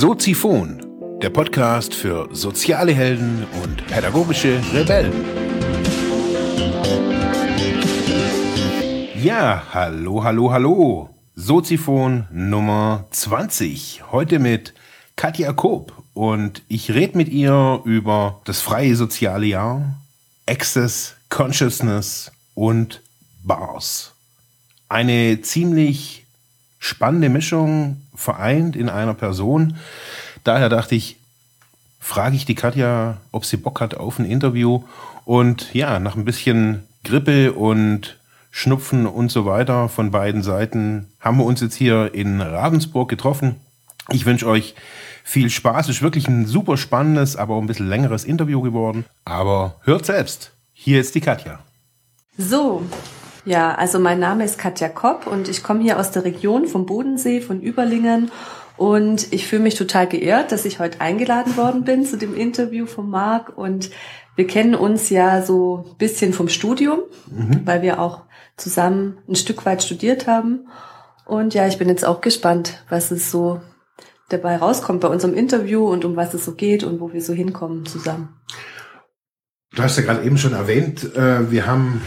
Soziphon, 0.00 0.80
der 1.20 1.28
Podcast 1.28 1.92
für 1.92 2.26
soziale 2.34 2.94
Helden 2.94 3.46
und 3.62 3.86
pädagogische 3.86 4.58
Rebellen. 4.72 5.12
Ja, 9.22 9.62
hallo, 9.74 10.24
hallo, 10.24 10.52
hallo. 10.52 11.10
Soziphon 11.34 12.26
Nummer 12.32 13.08
20. 13.10 14.04
Heute 14.10 14.38
mit 14.38 14.72
Katja 15.16 15.52
Koop 15.52 15.92
und 16.14 16.62
ich 16.68 16.94
rede 16.94 17.18
mit 17.18 17.28
ihr 17.28 17.82
über 17.84 18.40
das 18.46 18.62
freie 18.62 18.96
soziale 18.96 19.44
Jahr, 19.44 20.00
Access, 20.46 21.14
Consciousness 21.28 22.32
und 22.54 23.02
Bars. 23.42 24.14
Eine 24.88 25.42
ziemlich 25.42 26.24
spannende 26.78 27.28
Mischung 27.28 28.00
vereint 28.20 28.76
in 28.76 28.88
einer 28.88 29.14
Person. 29.14 29.76
Daher 30.44 30.68
dachte 30.68 30.94
ich, 30.94 31.16
frage 31.98 32.36
ich 32.36 32.44
die 32.44 32.54
Katja, 32.54 33.18
ob 33.32 33.44
sie 33.44 33.56
Bock 33.56 33.80
hat 33.80 33.94
auf 33.94 34.18
ein 34.18 34.24
Interview. 34.24 34.84
Und 35.24 35.72
ja, 35.74 35.98
nach 35.98 36.16
ein 36.16 36.24
bisschen 36.24 36.86
Grippe 37.04 37.52
und 37.52 38.18
Schnupfen 38.50 39.06
und 39.06 39.30
so 39.30 39.46
weiter 39.46 39.88
von 39.88 40.10
beiden 40.10 40.42
Seiten 40.42 41.06
haben 41.20 41.38
wir 41.38 41.44
uns 41.44 41.60
jetzt 41.60 41.76
hier 41.76 42.14
in 42.14 42.40
Ravensburg 42.40 43.08
getroffen. 43.08 43.56
Ich 44.10 44.26
wünsche 44.26 44.46
euch 44.46 44.74
viel 45.22 45.50
Spaß. 45.50 45.88
Es 45.88 45.96
ist 45.96 46.02
wirklich 46.02 46.26
ein 46.26 46.46
super 46.46 46.76
spannendes, 46.76 47.36
aber 47.36 47.54
auch 47.54 47.60
ein 47.60 47.68
bisschen 47.68 47.88
längeres 47.88 48.24
Interview 48.24 48.60
geworden. 48.60 49.04
Aber 49.24 49.76
hört 49.82 50.04
selbst. 50.04 50.50
Hier 50.72 51.00
ist 51.00 51.14
die 51.14 51.20
Katja. 51.20 51.60
So, 52.36 52.82
ja, 53.44 53.74
also 53.74 53.98
mein 53.98 54.18
Name 54.18 54.44
ist 54.44 54.58
Katja 54.58 54.88
Kopp 54.88 55.26
und 55.26 55.48
ich 55.48 55.62
komme 55.62 55.82
hier 55.82 55.98
aus 55.98 56.10
der 56.10 56.24
Region 56.24 56.66
vom 56.66 56.86
Bodensee, 56.86 57.40
von 57.40 57.60
Überlingen. 57.60 58.30
Und 58.76 59.32
ich 59.32 59.46
fühle 59.46 59.62
mich 59.62 59.74
total 59.74 60.06
geehrt, 60.06 60.52
dass 60.52 60.64
ich 60.64 60.78
heute 60.78 61.00
eingeladen 61.02 61.56
worden 61.56 61.84
bin 61.84 62.06
zu 62.06 62.16
dem 62.16 62.34
Interview 62.34 62.86
von 62.86 63.10
Marc. 63.10 63.56
Und 63.56 63.90
wir 64.36 64.46
kennen 64.46 64.74
uns 64.74 65.10
ja 65.10 65.42
so 65.42 65.84
ein 65.86 65.96
bisschen 65.98 66.32
vom 66.32 66.48
Studium, 66.48 67.00
mhm. 67.26 67.60
weil 67.66 67.82
wir 67.82 68.00
auch 68.00 68.22
zusammen 68.56 69.18
ein 69.28 69.36
Stück 69.36 69.66
weit 69.66 69.82
studiert 69.82 70.26
haben. 70.26 70.68
Und 71.26 71.52
ja, 71.54 71.66
ich 71.66 71.78
bin 71.78 71.88
jetzt 71.88 72.06
auch 72.06 72.20
gespannt, 72.22 72.82
was 72.88 73.10
es 73.10 73.30
so 73.30 73.60
dabei 74.30 74.56
rauskommt 74.56 75.00
bei 75.00 75.08
unserem 75.08 75.34
Interview 75.34 75.86
und 75.86 76.04
um 76.04 76.16
was 76.16 76.32
es 76.34 76.44
so 76.44 76.54
geht 76.54 76.82
und 76.82 77.00
wo 77.00 77.12
wir 77.12 77.20
so 77.20 77.34
hinkommen 77.34 77.84
zusammen. 77.84 78.40
Du 79.74 79.82
hast 79.82 79.96
ja 79.98 80.02
gerade 80.02 80.24
eben 80.24 80.38
schon 80.38 80.54
erwähnt, 80.54 81.14
äh, 81.14 81.50
wir 81.50 81.66
haben 81.66 82.00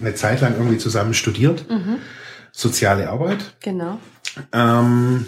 eine 0.00 0.14
Zeit 0.14 0.40
lang 0.40 0.54
irgendwie 0.54 0.78
zusammen 0.78 1.14
studiert. 1.14 1.68
Mhm. 1.68 1.98
Soziale 2.52 3.08
Arbeit. 3.08 3.56
Genau. 3.60 3.98
Ähm, 4.52 5.26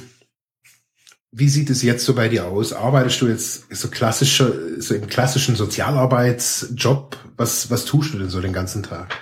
wie 1.33 1.49
sieht 1.49 1.71
es 1.71 1.83
jetzt 1.83 2.05
so 2.05 2.15
bei 2.15 2.29
dir 2.29 2.47
aus? 2.47 2.73
Arbeitest 2.73 3.21
du 3.21 3.29
jetzt 3.29 3.73
so 3.73 3.89
klassischer, 3.89 4.53
so 4.79 4.95
im 4.95 5.07
klassischen 5.07 5.55
Sozialarbeitsjob? 5.55 7.17
Was, 7.37 7.71
was 7.71 7.85
tust 7.85 8.15
du 8.15 8.19
denn 8.19 8.31
so 8.31 8.41
den 8.41 8.53
ganzen 8.53 8.83
Tag? 8.83 9.15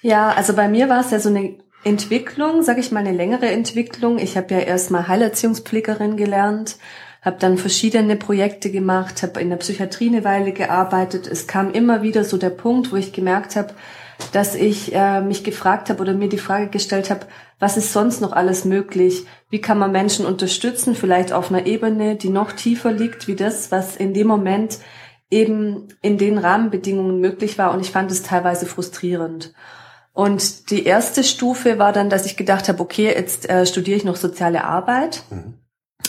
Ja, 0.00 0.30
also 0.30 0.54
bei 0.54 0.68
mir 0.68 0.88
war 0.88 1.00
es 1.00 1.10
ja 1.10 1.18
so 1.18 1.28
eine 1.28 1.58
Entwicklung, 1.82 2.62
sage 2.62 2.80
ich 2.80 2.92
mal, 2.92 3.00
eine 3.00 3.16
längere 3.16 3.48
Entwicklung. 3.48 4.18
Ich 4.18 4.36
habe 4.36 4.54
ja 4.54 4.60
erstmal 4.60 5.08
Heilerziehungspflegerin 5.08 6.16
gelernt, 6.16 6.76
habe 7.22 7.38
dann 7.40 7.58
verschiedene 7.58 8.14
Projekte 8.14 8.70
gemacht, 8.70 9.22
habe 9.24 9.40
in 9.40 9.50
der 9.50 9.56
Psychiatrie 9.56 10.08
eine 10.08 10.22
Weile 10.22 10.52
gearbeitet. 10.52 11.26
Es 11.26 11.48
kam 11.48 11.72
immer 11.72 12.02
wieder 12.02 12.22
so 12.22 12.36
der 12.36 12.50
Punkt, 12.50 12.92
wo 12.92 12.96
ich 12.96 13.12
gemerkt 13.12 13.56
habe, 13.56 13.74
dass 14.32 14.54
ich 14.54 14.94
äh, 14.94 15.20
mich 15.20 15.44
gefragt 15.44 15.90
habe 15.90 16.00
oder 16.00 16.12
mir 16.12 16.28
die 16.28 16.38
Frage 16.38 16.68
gestellt 16.68 17.10
habe, 17.10 17.26
was 17.58 17.76
ist 17.76 17.92
sonst 17.92 18.20
noch 18.20 18.32
alles 18.32 18.64
möglich? 18.64 19.26
Wie 19.50 19.60
kann 19.60 19.78
man 19.78 19.92
Menschen 19.92 20.26
unterstützen, 20.26 20.94
vielleicht 20.94 21.32
auf 21.32 21.50
einer 21.50 21.66
Ebene, 21.66 22.16
die 22.16 22.28
noch 22.28 22.52
tiefer 22.52 22.92
liegt, 22.92 23.26
wie 23.28 23.36
das, 23.36 23.72
was 23.72 23.96
in 23.96 24.14
dem 24.14 24.26
Moment 24.26 24.78
eben 25.30 25.88
in 26.00 26.18
den 26.18 26.38
Rahmenbedingungen 26.38 27.20
möglich 27.20 27.58
war. 27.58 27.72
Und 27.72 27.80
ich 27.80 27.90
fand 27.90 28.10
es 28.10 28.22
teilweise 28.22 28.66
frustrierend. 28.66 29.52
Und 30.12 30.70
die 30.70 30.84
erste 30.84 31.22
Stufe 31.22 31.78
war 31.78 31.92
dann, 31.92 32.10
dass 32.10 32.26
ich 32.26 32.36
gedacht 32.36 32.68
habe, 32.68 32.80
okay, 32.80 33.06
jetzt 33.14 33.48
äh, 33.48 33.66
studiere 33.66 33.96
ich 33.96 34.04
noch 34.04 34.16
soziale 34.16 34.64
Arbeit, 34.64 35.22
mhm. 35.30 35.54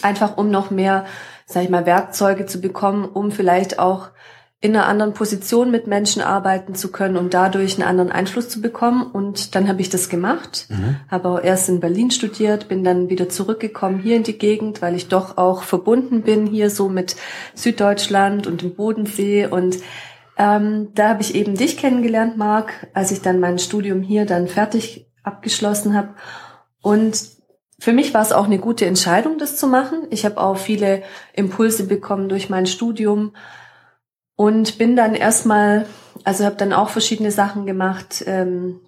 einfach 0.02 0.38
um 0.38 0.50
noch 0.50 0.72
mehr, 0.72 1.06
sag 1.46 1.64
ich 1.64 1.70
mal, 1.70 1.86
Werkzeuge 1.86 2.46
zu 2.46 2.60
bekommen, 2.60 3.06
um 3.06 3.32
vielleicht 3.32 3.78
auch 3.78 4.10
in 4.62 4.76
einer 4.76 4.88
anderen 4.88 5.14
Position 5.14 5.72
mit 5.72 5.88
Menschen 5.88 6.22
arbeiten 6.22 6.76
zu 6.76 6.92
können, 6.92 7.16
um 7.16 7.30
dadurch 7.30 7.76
einen 7.76 7.88
anderen 7.88 8.12
Einfluss 8.12 8.50
zu 8.50 8.60
bekommen. 8.60 9.04
Und 9.04 9.56
dann 9.56 9.70
habe 9.70 9.80
ich 9.80 9.90
das 9.90 10.10
gemacht, 10.10 10.68
mhm. 10.70 10.98
habe 11.10 11.30
auch 11.30 11.42
erst 11.42 11.70
in 11.70 11.80
Berlin 11.80 12.12
studiert, 12.12 12.68
bin 12.68 12.84
dann 12.84 13.10
wieder 13.10 13.30
zurückgekommen 13.30 14.00
hier 14.00 14.18
in 14.18 14.24
die 14.24 14.38
Gegend, 14.38 14.82
weil 14.82 14.96
ich 14.96 15.08
doch 15.08 15.38
auch 15.38 15.64
verbunden 15.64 16.24
bin 16.24 16.46
hier 16.46 16.70
so 16.70 16.90
mit 16.90 17.16
Süddeutschland 17.54 18.48
und 18.48 18.62
dem 18.62 18.76
Bodensee. 18.76 19.48
Und 19.48 19.78
ähm, 20.38 20.90
da 20.94 21.10
habe 21.10 21.22
ich 21.22 21.36
eben 21.36 21.56
dich 21.56 21.78
kennengelernt, 21.78 22.36
Marc, 22.36 22.88
als 22.94 23.12
ich 23.12 23.22
dann 23.22 23.40
mein 23.40 23.60
Studium 23.60 24.02
hier 24.02 24.26
dann 24.26 24.50
fertig 24.50 25.08
abgeschlossen 25.24 25.96
habe. 25.96 26.10
Und 26.82 27.18
für 27.80 27.94
mich 27.94 28.14
war 28.14 28.22
es 28.22 28.34
auch 28.34 28.46
eine 28.46 28.60
gute 28.60 28.86
Entscheidung, 28.86 29.38
das 29.38 29.56
zu 29.56 29.68
machen. 29.68 30.08
Ich 30.10 30.26
habe 30.26 30.38
auch 30.38 30.58
viele 30.58 31.02
Impulse 31.32 31.86
bekommen 31.86 32.28
durch 32.28 32.50
mein 32.50 32.66
Studium 32.66 33.32
und 34.40 34.78
bin 34.78 34.96
dann 34.96 35.16
erstmal, 35.16 35.86
also 36.24 36.46
habe 36.46 36.56
dann 36.56 36.72
auch 36.72 36.88
verschiedene 36.88 37.30
Sachen 37.30 37.66
gemacht, 37.66 38.24
ähm, 38.26 38.80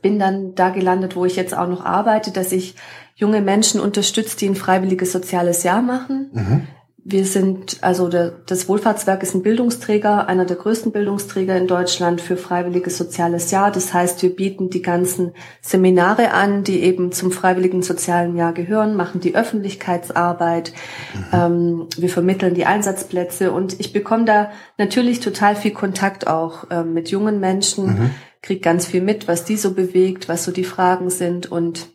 bin 0.00 0.18
dann 0.18 0.54
da 0.54 0.70
gelandet, 0.70 1.14
wo 1.14 1.26
ich 1.26 1.36
jetzt 1.36 1.54
auch 1.54 1.68
noch 1.68 1.84
arbeite, 1.84 2.30
dass 2.30 2.52
ich 2.52 2.74
junge 3.14 3.42
Menschen 3.42 3.82
unterstütze, 3.82 4.38
die 4.38 4.48
ein 4.48 4.54
freiwilliges 4.54 5.12
soziales 5.12 5.62
Jahr 5.62 5.82
machen. 5.82 6.30
Mhm. 6.32 6.68
Wir 7.10 7.24
sind, 7.24 7.78
also 7.80 8.08
der, 8.08 8.32
das 8.44 8.68
Wohlfahrtswerk 8.68 9.22
ist 9.22 9.34
ein 9.34 9.42
Bildungsträger, 9.42 10.28
einer 10.28 10.44
der 10.44 10.58
größten 10.58 10.92
Bildungsträger 10.92 11.56
in 11.56 11.66
Deutschland 11.66 12.20
für 12.20 12.36
freiwilliges 12.36 12.98
soziales 12.98 13.50
Jahr. 13.50 13.72
Das 13.72 13.94
heißt, 13.94 14.20
wir 14.20 14.36
bieten 14.36 14.68
die 14.68 14.82
ganzen 14.82 15.32
Seminare 15.62 16.32
an, 16.32 16.64
die 16.64 16.82
eben 16.82 17.10
zum 17.10 17.32
freiwilligen 17.32 17.80
sozialen 17.80 18.36
Jahr 18.36 18.52
gehören, 18.52 18.94
machen 18.94 19.22
die 19.22 19.34
Öffentlichkeitsarbeit, 19.34 20.74
mhm. 21.14 21.24
ähm, 21.32 21.86
wir 21.96 22.10
vermitteln 22.10 22.52
die 22.52 22.66
Einsatzplätze 22.66 23.52
und 23.52 23.80
ich 23.80 23.94
bekomme 23.94 24.26
da 24.26 24.50
natürlich 24.76 25.20
total 25.20 25.56
viel 25.56 25.72
Kontakt 25.72 26.26
auch 26.26 26.66
ähm, 26.70 26.92
mit 26.92 27.08
jungen 27.08 27.40
Menschen, 27.40 27.86
mhm. 27.86 28.10
krieg 28.42 28.62
ganz 28.62 28.84
viel 28.84 29.00
mit, 29.00 29.28
was 29.28 29.46
die 29.46 29.56
so 29.56 29.72
bewegt, 29.72 30.28
was 30.28 30.44
so 30.44 30.52
die 30.52 30.62
Fragen 30.62 31.08
sind 31.08 31.50
und 31.50 31.88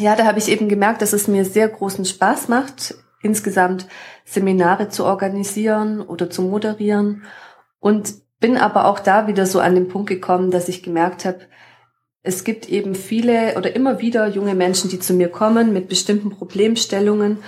ja, 0.00 0.16
da 0.16 0.24
habe 0.24 0.40
ich 0.40 0.48
eben 0.48 0.68
gemerkt, 0.68 1.02
dass 1.02 1.12
es 1.12 1.28
mir 1.28 1.44
sehr 1.44 1.68
großen 1.68 2.04
Spaß 2.04 2.48
macht, 2.48 2.96
insgesamt 3.24 3.88
Seminare 4.24 4.88
zu 4.88 5.04
organisieren 5.04 6.00
oder 6.00 6.30
zu 6.30 6.42
moderieren 6.42 7.24
und 7.80 8.14
bin 8.38 8.56
aber 8.56 8.86
auch 8.86 9.00
da 9.00 9.26
wieder 9.26 9.46
so 9.46 9.60
an 9.60 9.74
den 9.74 9.88
Punkt 9.88 10.08
gekommen, 10.08 10.50
dass 10.50 10.68
ich 10.68 10.82
gemerkt 10.82 11.24
habe, 11.24 11.40
es 12.22 12.44
gibt 12.44 12.68
eben 12.68 12.94
viele 12.94 13.56
oder 13.56 13.74
immer 13.74 14.00
wieder 14.00 14.28
junge 14.28 14.54
Menschen, 14.54 14.88
die 14.88 14.98
zu 14.98 15.12
mir 15.12 15.28
kommen 15.28 15.72
mit 15.72 15.88
bestimmten 15.88 16.30
Problemstellungen 16.30 17.38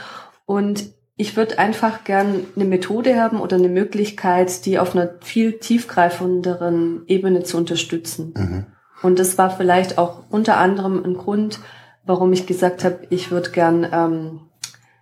und 0.44 0.96
ich 1.16 1.36
würde 1.36 1.58
einfach 1.58 2.04
gern 2.04 2.46
eine 2.54 2.66
Methode 2.66 3.20
haben 3.20 3.40
oder 3.40 3.56
eine 3.56 3.70
Möglichkeit, 3.70 4.66
die 4.66 4.78
auf 4.78 4.94
einer 4.94 5.14
viel 5.22 5.58
tiefgreifenderen 5.58 7.04
Ebene 7.06 7.42
zu 7.42 7.56
unterstützen. 7.56 8.34
Mhm. 8.36 8.66
Und 9.02 9.18
das 9.18 9.38
war 9.38 9.50
vielleicht 9.50 9.96
auch 9.96 10.24
unter 10.30 10.58
anderem 10.58 11.02
ein 11.02 11.14
Grund, 11.14 11.60
warum 12.04 12.32
ich 12.32 12.46
gesagt 12.46 12.84
habe, 12.84 12.98
ich 13.08 13.30
würde 13.30 13.50
gern 13.50 13.86
ähm, 13.90 14.40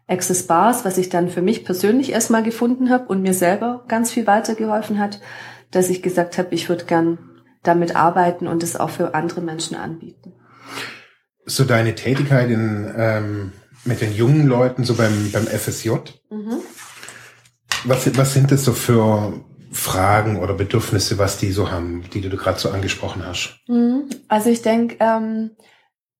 Access 0.06 0.46
Bars, 0.46 0.84
was 0.84 0.98
ich 0.98 1.08
dann 1.08 1.28
für 1.30 1.42
mich 1.42 1.64
persönlich 1.64 2.12
erstmal 2.12 2.42
gefunden 2.42 2.90
habe 2.90 3.06
und 3.06 3.22
mir 3.22 3.34
selber 3.34 3.84
ganz 3.88 4.10
viel 4.10 4.26
weitergeholfen 4.26 4.98
hat, 4.98 5.20
dass 5.70 5.88
ich 5.88 6.02
gesagt 6.02 6.38
habe, 6.38 6.54
ich 6.54 6.68
würde 6.68 6.84
gern 6.84 7.18
damit 7.62 7.96
arbeiten 7.96 8.46
und 8.46 8.62
es 8.62 8.76
auch 8.76 8.90
für 8.90 9.14
andere 9.14 9.40
Menschen 9.40 9.76
anbieten. 9.76 10.34
So 11.46 11.64
deine 11.64 11.94
Tätigkeit 11.94 12.50
in, 12.50 12.92
ähm, 12.96 13.52
mit 13.84 14.00
den 14.00 14.14
jungen 14.14 14.46
Leuten, 14.46 14.84
so 14.84 14.94
beim, 14.94 15.30
beim 15.32 15.46
FSJ, 15.46 15.90
mhm. 16.30 16.58
was, 17.84 18.16
was 18.16 18.34
sind 18.34 18.50
das 18.50 18.64
so 18.64 18.72
für 18.72 19.40
Fragen 19.72 20.38
oder 20.38 20.54
Bedürfnisse, 20.54 21.18
was 21.18 21.38
die 21.38 21.50
so 21.50 21.70
haben, 21.70 22.04
die 22.12 22.20
du 22.20 22.36
gerade 22.36 22.58
so 22.58 22.70
angesprochen 22.70 23.26
hast? 23.26 23.58
Mhm. 23.66 24.08
Also 24.28 24.50
ich 24.50 24.62
denke, 24.62 24.96
ähm, 25.00 25.50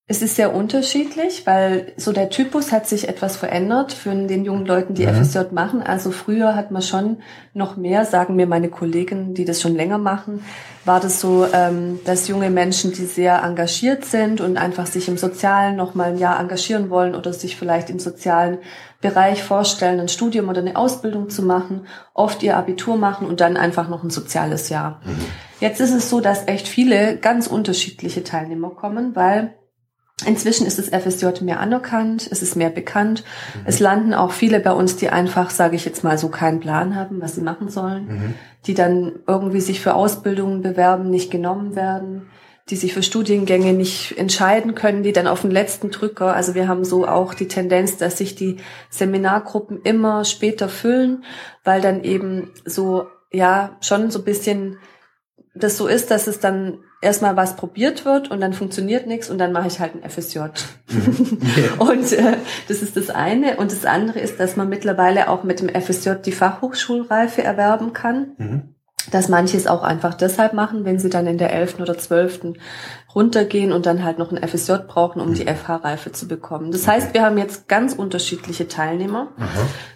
es 0.07 0.21
ist 0.21 0.37
sehr 0.37 0.55
unterschiedlich, 0.55 1.47
weil 1.47 1.95
so 1.97 2.13
der 2.13 2.29
Typus 2.29 2.73
hat 2.73 2.87
sich 2.87 3.09
etwas 3.09 3.39
verändert 3.39 3.95
für 3.95 4.15
den 4.15 4.45
jungen 4.45 4.67
Leuten, 4.67 4.93
die 4.93 5.07
mhm. 5.07 5.25
FSJ 5.25 5.53
machen. 5.53 5.83
Also 5.83 6.11
früher 6.11 6.55
hat 6.55 6.71
man 6.71 6.83
schon 6.83 7.23
noch 7.55 7.79
mehr, 7.79 8.05
sagen 8.05 8.37
mir 8.37 8.47
meine 8.47 8.69
Kollegen, 8.69 9.33
die 9.33 9.47
das 9.47 9.63
schon 9.63 9.75
länger 9.75 9.97
machen, 9.97 10.45
war 10.85 11.01
das 11.01 11.23
so, 11.23 11.47
ähm, 11.51 12.01
dass 12.05 12.29
junge 12.29 12.51
Menschen, 12.51 12.93
die 12.93 13.07
sehr 13.07 13.43
engagiert 13.43 14.05
sind 14.05 14.43
und 14.43 14.59
einfach 14.59 14.85
sich 14.85 15.09
im 15.09 15.17
Sozialen 15.17 15.75
noch 15.77 15.95
mal 15.95 16.11
ein 16.11 16.19
Jahr 16.19 16.39
engagieren 16.39 16.91
wollen 16.91 17.15
oder 17.15 17.33
sich 17.33 17.57
vielleicht 17.57 17.89
im 17.89 17.99
sozialen 17.99 18.59
Bereich 19.01 19.43
vorstellen, 19.43 20.01
ein 20.01 20.09
Studium 20.09 20.51
oder 20.51 20.61
eine 20.61 20.77
Ausbildung 20.77 21.31
zu 21.31 21.43
machen, 21.43 21.87
oft 22.13 22.43
ihr 22.43 22.59
Abitur 22.59 22.99
machen 22.99 23.27
und 23.27 23.41
dann 23.41 23.57
einfach 23.57 23.89
noch 23.89 24.03
ein 24.03 24.11
soziales 24.11 24.69
Jahr. 24.69 25.01
Mhm. 25.07 25.25
Jetzt 25.61 25.81
ist 25.81 25.95
es 25.95 26.11
so, 26.11 26.21
dass 26.21 26.47
echt 26.47 26.69
viele 26.69 27.17
ganz 27.17 27.47
unterschiedliche 27.47 28.23
Teilnehmer 28.23 28.69
kommen, 28.69 29.17
weil 29.17 29.55
Inzwischen 30.27 30.67
ist 30.67 30.79
das 30.79 30.91
FSJ 30.91 31.43
mehr 31.43 31.59
anerkannt, 31.59 32.29
es 32.31 32.41
ist 32.41 32.55
mehr 32.55 32.71
bekannt. 32.71 33.25
Mhm. 33.55 33.61
Es 33.67 33.81
landen 33.81 34.15
auch 34.15 34.31
viele 34.31 34.61
bei 34.61 34.73
uns, 34.73 34.97
die 34.97 35.09
einfach, 35.09 35.51
sage 35.51 35.75
ich 35.75 35.85
jetzt 35.85 36.05
mal, 36.05 36.19
so 36.19 36.29
keinen 36.29 36.61
Plan 36.61 36.95
haben, 36.95 37.21
was 37.21 37.35
sie 37.35 37.41
machen 37.41 37.69
sollen, 37.69 38.07
mhm. 38.07 38.35
die 38.67 38.75
dann 38.75 39.13
irgendwie 39.27 39.61
sich 39.61 39.81
für 39.81 39.95
Ausbildungen 39.95 40.63
bewerben, 40.63 41.11
nicht 41.11 41.33
genommen 41.33 41.75
werden, 41.75 42.29
die 42.71 42.77
sich 42.77 42.95
für 42.95 43.03
Studiengänge 43.03 43.73
nicht 43.73 44.17
entscheiden 44.17 44.77
können, 44.77 45.03
die 45.03 45.13
dann 45.13 45.27
auf 45.27 45.43
den 45.43 45.51
letzten 45.51 45.91
Drücker, 45.91 46.33
also 46.33 46.55
wir 46.55 46.69
haben 46.69 46.85
so 46.85 47.07
auch 47.07 47.35
die 47.35 47.49
Tendenz, 47.49 47.97
dass 47.97 48.17
sich 48.19 48.37
die 48.37 48.59
Seminargruppen 48.91 49.83
immer 49.83 50.25
später 50.25 50.69
füllen, 50.69 51.25
weil 51.65 51.81
dann 51.81 52.05
eben 52.05 52.53
so, 52.65 53.09
ja, 53.33 53.77
schon 53.81 54.11
so 54.13 54.21
ein 54.21 54.25
bisschen 54.25 54.79
das 55.55 55.77
so 55.77 55.87
ist, 55.87 56.11
dass 56.11 56.27
es 56.27 56.41
dann 56.41 56.79
erstmal 57.01 57.37
was 57.37 57.55
probiert 57.55 58.05
wird 58.05 58.31
und 58.31 58.41
dann 58.41 58.53
funktioniert 58.53 59.07
nichts 59.07 59.31
und 59.31 59.39
dann 59.39 59.53
mache 59.53 59.69
ich 59.69 59.79
halt 59.79 59.93
ein 59.95 60.09
FSJ. 60.09 60.39
Mhm. 60.89 61.39
und 61.79 62.13
äh, 62.13 62.37
das 62.67 62.83
ist 62.83 62.97
das 62.97 63.11
eine. 63.11 63.57
Und 63.57 63.71
das 63.71 63.85
andere 63.85 64.19
ist, 64.19 64.41
dass 64.41 64.57
man 64.57 64.69
mittlerweile 64.69 65.29
auch 65.29 65.45
mit 65.45 65.61
dem 65.61 65.69
FSJ 65.69 66.15
die 66.25 66.33
Fachhochschulreife 66.33 67.43
erwerben 67.43 67.93
kann. 67.93 68.33
Mhm. 68.39 68.63
Dass 69.11 69.29
manche 69.29 69.59
es 69.59 69.67
auch 69.67 69.83
einfach 69.83 70.15
deshalb 70.15 70.55
machen, 70.55 70.87
wenn 70.87 70.99
sie 70.99 71.11
dann 71.11 71.27
in 71.27 71.37
der 71.37 71.53
elften 71.53 71.83
oder 71.83 71.99
zwölften 71.99 72.57
runtergehen 73.15 73.71
und 73.71 73.85
dann 73.85 74.03
halt 74.03 74.19
noch 74.19 74.33
ein 74.33 74.49
FSJ 74.49 74.73
brauchen, 74.89 75.21
um 75.21 75.29
mhm. 75.29 75.35
die 75.35 75.45
FH-Reife 75.45 76.11
zu 76.11 76.27
bekommen. 76.27 76.73
Das 76.73 76.89
heißt, 76.89 77.13
wir 77.13 77.23
haben 77.23 77.37
jetzt 77.37 77.69
ganz 77.69 77.93
unterschiedliche 77.93 78.67
Teilnehmer. 78.67 79.29
Aha. 79.37 79.47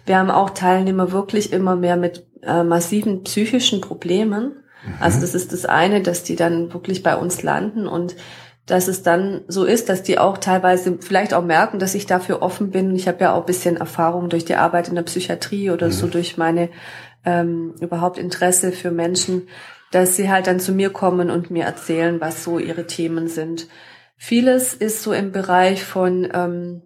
Wir 0.05 0.19
haben 0.19 0.29
auch 0.29 0.51
Teilnehmer 0.51 1.11
wirklich 1.11 1.51
immer 1.51 1.75
mehr 1.75 1.97
mit 1.97 2.27
äh, 2.43 2.63
massiven 2.63 3.23
psychischen 3.23 3.81
Problemen 3.81 4.53
also 4.99 5.17
mhm. 5.17 5.21
das 5.21 5.35
ist 5.35 5.53
das 5.53 5.65
eine, 5.65 6.01
dass 6.01 6.23
die 6.23 6.35
dann 6.35 6.73
wirklich 6.73 7.03
bei 7.03 7.15
uns 7.15 7.43
landen 7.43 7.87
und 7.87 8.15
dass 8.65 8.87
es 8.87 9.01
dann 9.01 9.41
so 9.47 9.65
ist, 9.65 9.89
dass 9.89 10.03
die 10.03 10.19
auch 10.19 10.37
teilweise 10.37 10.99
vielleicht 10.99 11.33
auch 11.33 11.43
merken, 11.43 11.79
dass 11.79 11.95
ich 11.95 12.05
dafür 12.05 12.43
offen 12.43 12.69
bin. 12.69 12.95
Ich 12.95 13.07
habe 13.07 13.21
ja 13.21 13.33
auch 13.33 13.41
ein 13.41 13.45
bisschen 13.47 13.77
Erfahrung 13.77 14.29
durch 14.29 14.45
die 14.45 14.55
Arbeit 14.55 14.89
in 14.89 14.95
der 14.95 15.01
Psychiatrie 15.03 15.71
oder 15.71 15.87
mhm. 15.87 15.91
so 15.91 16.07
durch 16.07 16.37
meine 16.37 16.69
ähm, 17.25 17.73
überhaupt 17.79 18.17
Interesse 18.17 18.71
für 18.71 18.91
Menschen, 18.91 19.47
dass 19.91 20.15
sie 20.15 20.29
halt 20.29 20.47
dann 20.47 20.59
zu 20.59 20.71
mir 20.71 20.91
kommen 20.91 21.31
und 21.31 21.49
mir 21.49 21.65
erzählen, 21.65 22.21
was 22.21 22.43
so 22.43 22.59
ihre 22.59 22.85
Themen 22.85 23.27
sind. 23.27 23.67
Vieles 24.17 24.73
ist 24.73 25.01
so 25.01 25.13
im 25.13 25.31
Bereich 25.31 25.83
von 25.83 26.29
ähm, 26.31 26.81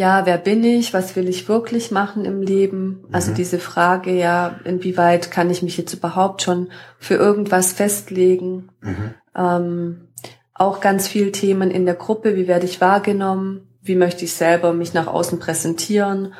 ja, 0.00 0.24
wer 0.24 0.38
bin 0.38 0.64
ich, 0.64 0.94
was 0.94 1.14
will 1.14 1.28
ich 1.28 1.46
wirklich 1.46 1.90
machen 1.90 2.24
im 2.24 2.40
Leben? 2.40 3.04
Also 3.12 3.32
mhm. 3.32 3.34
diese 3.34 3.58
Frage, 3.58 4.12
ja, 4.12 4.58
inwieweit 4.64 5.30
kann 5.30 5.50
ich 5.50 5.62
mich 5.62 5.76
jetzt 5.76 5.92
überhaupt 5.92 6.40
schon 6.40 6.70
für 6.98 7.16
irgendwas 7.16 7.74
festlegen? 7.74 8.70
Mhm. 8.80 9.14
Ähm, 9.36 10.08
auch 10.54 10.80
ganz 10.80 11.06
viel 11.06 11.32
Themen 11.32 11.70
in 11.70 11.84
der 11.84 11.96
Gruppe, 11.96 12.34
wie 12.34 12.48
werde 12.48 12.64
ich 12.64 12.80
wahrgenommen? 12.80 13.68
Wie 13.82 13.94
möchte 13.94 14.24
ich 14.24 14.32
selber 14.32 14.72
mich 14.72 14.94
nach 14.94 15.06
außen 15.06 15.38
präsentieren? 15.38 16.32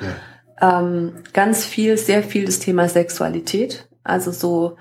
Ja. 0.62 0.80
Ähm, 0.80 1.16
ganz 1.34 1.66
viel, 1.66 1.98
sehr 1.98 2.22
viel 2.22 2.46
das 2.46 2.60
Thema 2.60 2.88
Sexualität. 2.88 3.90
Also 4.02 4.30
so, 4.30 4.78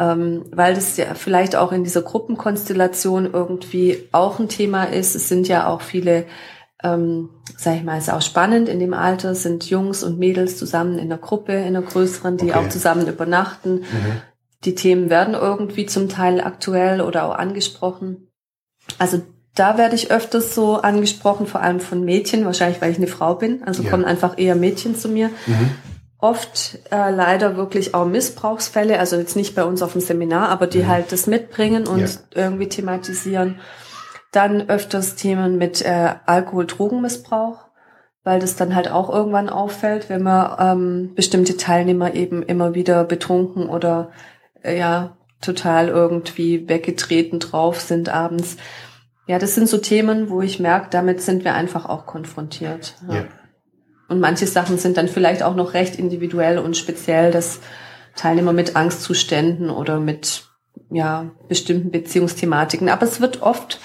ähm, 0.00 0.46
weil 0.50 0.74
das 0.74 0.96
ja 0.96 1.14
vielleicht 1.14 1.54
auch 1.54 1.70
in 1.70 1.84
dieser 1.84 2.02
Gruppenkonstellation 2.02 3.32
irgendwie 3.32 4.08
auch 4.10 4.40
ein 4.40 4.48
Thema 4.48 4.82
ist. 4.82 5.14
Es 5.14 5.28
sind 5.28 5.46
ja 5.46 5.68
auch 5.68 5.80
viele 5.80 6.24
ähm, 6.82 7.30
sag 7.56 7.76
ich 7.76 7.84
mal, 7.84 7.98
ist 7.98 8.12
auch 8.12 8.22
spannend 8.22 8.68
in 8.68 8.80
dem 8.80 8.94
Alter, 8.94 9.34
sind 9.34 9.68
Jungs 9.68 10.02
und 10.02 10.18
Mädels 10.18 10.58
zusammen 10.58 10.98
in 10.98 11.08
der 11.08 11.18
Gruppe, 11.18 11.52
in 11.52 11.76
einer 11.76 11.82
größeren, 11.82 12.36
die 12.36 12.50
okay. 12.50 12.54
auch 12.54 12.68
zusammen 12.68 13.06
übernachten. 13.06 13.80
Mhm. 13.80 14.20
Die 14.64 14.74
Themen 14.74 15.10
werden 15.10 15.34
irgendwie 15.34 15.86
zum 15.86 16.08
Teil 16.08 16.40
aktuell 16.40 17.00
oder 17.00 17.24
auch 17.24 17.34
angesprochen. 17.34 18.28
Also 18.98 19.22
da 19.54 19.78
werde 19.78 19.94
ich 19.94 20.10
öfters 20.10 20.54
so 20.54 20.76
angesprochen, 20.76 21.46
vor 21.46 21.62
allem 21.62 21.80
von 21.80 22.04
Mädchen, 22.04 22.44
wahrscheinlich 22.44 22.80
weil 22.82 22.92
ich 22.92 22.98
eine 22.98 23.06
Frau 23.06 23.34
bin. 23.34 23.62
Also 23.64 23.82
ja. 23.82 23.90
kommen 23.90 24.04
einfach 24.04 24.38
eher 24.38 24.54
Mädchen 24.54 24.94
zu 24.96 25.08
mir. 25.08 25.30
Mhm. 25.46 25.70
Oft 26.18 26.78
äh, 26.90 27.10
leider 27.10 27.56
wirklich 27.56 27.94
auch 27.94 28.06
Missbrauchsfälle, 28.06 28.98
also 28.98 29.16
jetzt 29.16 29.36
nicht 29.36 29.54
bei 29.54 29.64
uns 29.64 29.82
auf 29.82 29.92
dem 29.92 30.00
Seminar, 30.00 30.48
aber 30.50 30.66
die 30.66 30.80
mhm. 30.80 30.88
halt 30.88 31.12
das 31.12 31.26
mitbringen 31.26 31.86
und 31.86 32.00
ja. 32.00 32.08
irgendwie 32.34 32.68
thematisieren. 32.68 33.60
Dann 34.36 34.68
öfters 34.68 35.16
Themen 35.16 35.56
mit 35.56 35.80
äh, 35.80 36.14
Alkohol-Drogenmissbrauch, 36.26 37.68
weil 38.22 38.38
das 38.38 38.54
dann 38.54 38.74
halt 38.74 38.90
auch 38.90 39.08
irgendwann 39.08 39.48
auffällt, 39.48 40.10
wenn 40.10 40.22
man 40.22 40.56
ähm, 40.58 41.14
bestimmte 41.14 41.56
Teilnehmer 41.56 42.12
eben 42.12 42.42
immer 42.42 42.74
wieder 42.74 43.04
betrunken 43.04 43.66
oder 43.66 44.10
äh, 44.62 44.78
ja 44.78 45.16
total 45.40 45.88
irgendwie 45.88 46.68
weggetreten 46.68 47.38
drauf 47.38 47.80
sind 47.80 48.10
abends. 48.10 48.58
Ja, 49.26 49.38
das 49.38 49.54
sind 49.54 49.70
so 49.70 49.78
Themen, 49.78 50.28
wo 50.28 50.42
ich 50.42 50.60
merke, 50.60 50.88
damit 50.90 51.22
sind 51.22 51.42
wir 51.44 51.54
einfach 51.54 51.86
auch 51.86 52.04
konfrontiert. 52.04 52.94
Ja. 53.08 53.14
ja. 53.14 53.24
Und 54.08 54.20
manche 54.20 54.46
Sachen 54.46 54.76
sind 54.76 54.98
dann 54.98 55.08
vielleicht 55.08 55.42
auch 55.42 55.54
noch 55.54 55.72
recht 55.72 55.96
individuell 55.96 56.58
und 56.58 56.76
speziell, 56.76 57.30
dass 57.30 57.60
Teilnehmer 58.16 58.52
mit 58.52 58.76
Angstzuständen 58.76 59.70
oder 59.70 59.98
mit 59.98 60.44
ja 60.90 61.30
bestimmten 61.48 61.90
Beziehungsthematiken. 61.90 62.90
Aber 62.90 63.06
es 63.06 63.22
wird 63.22 63.40
oft 63.40 63.80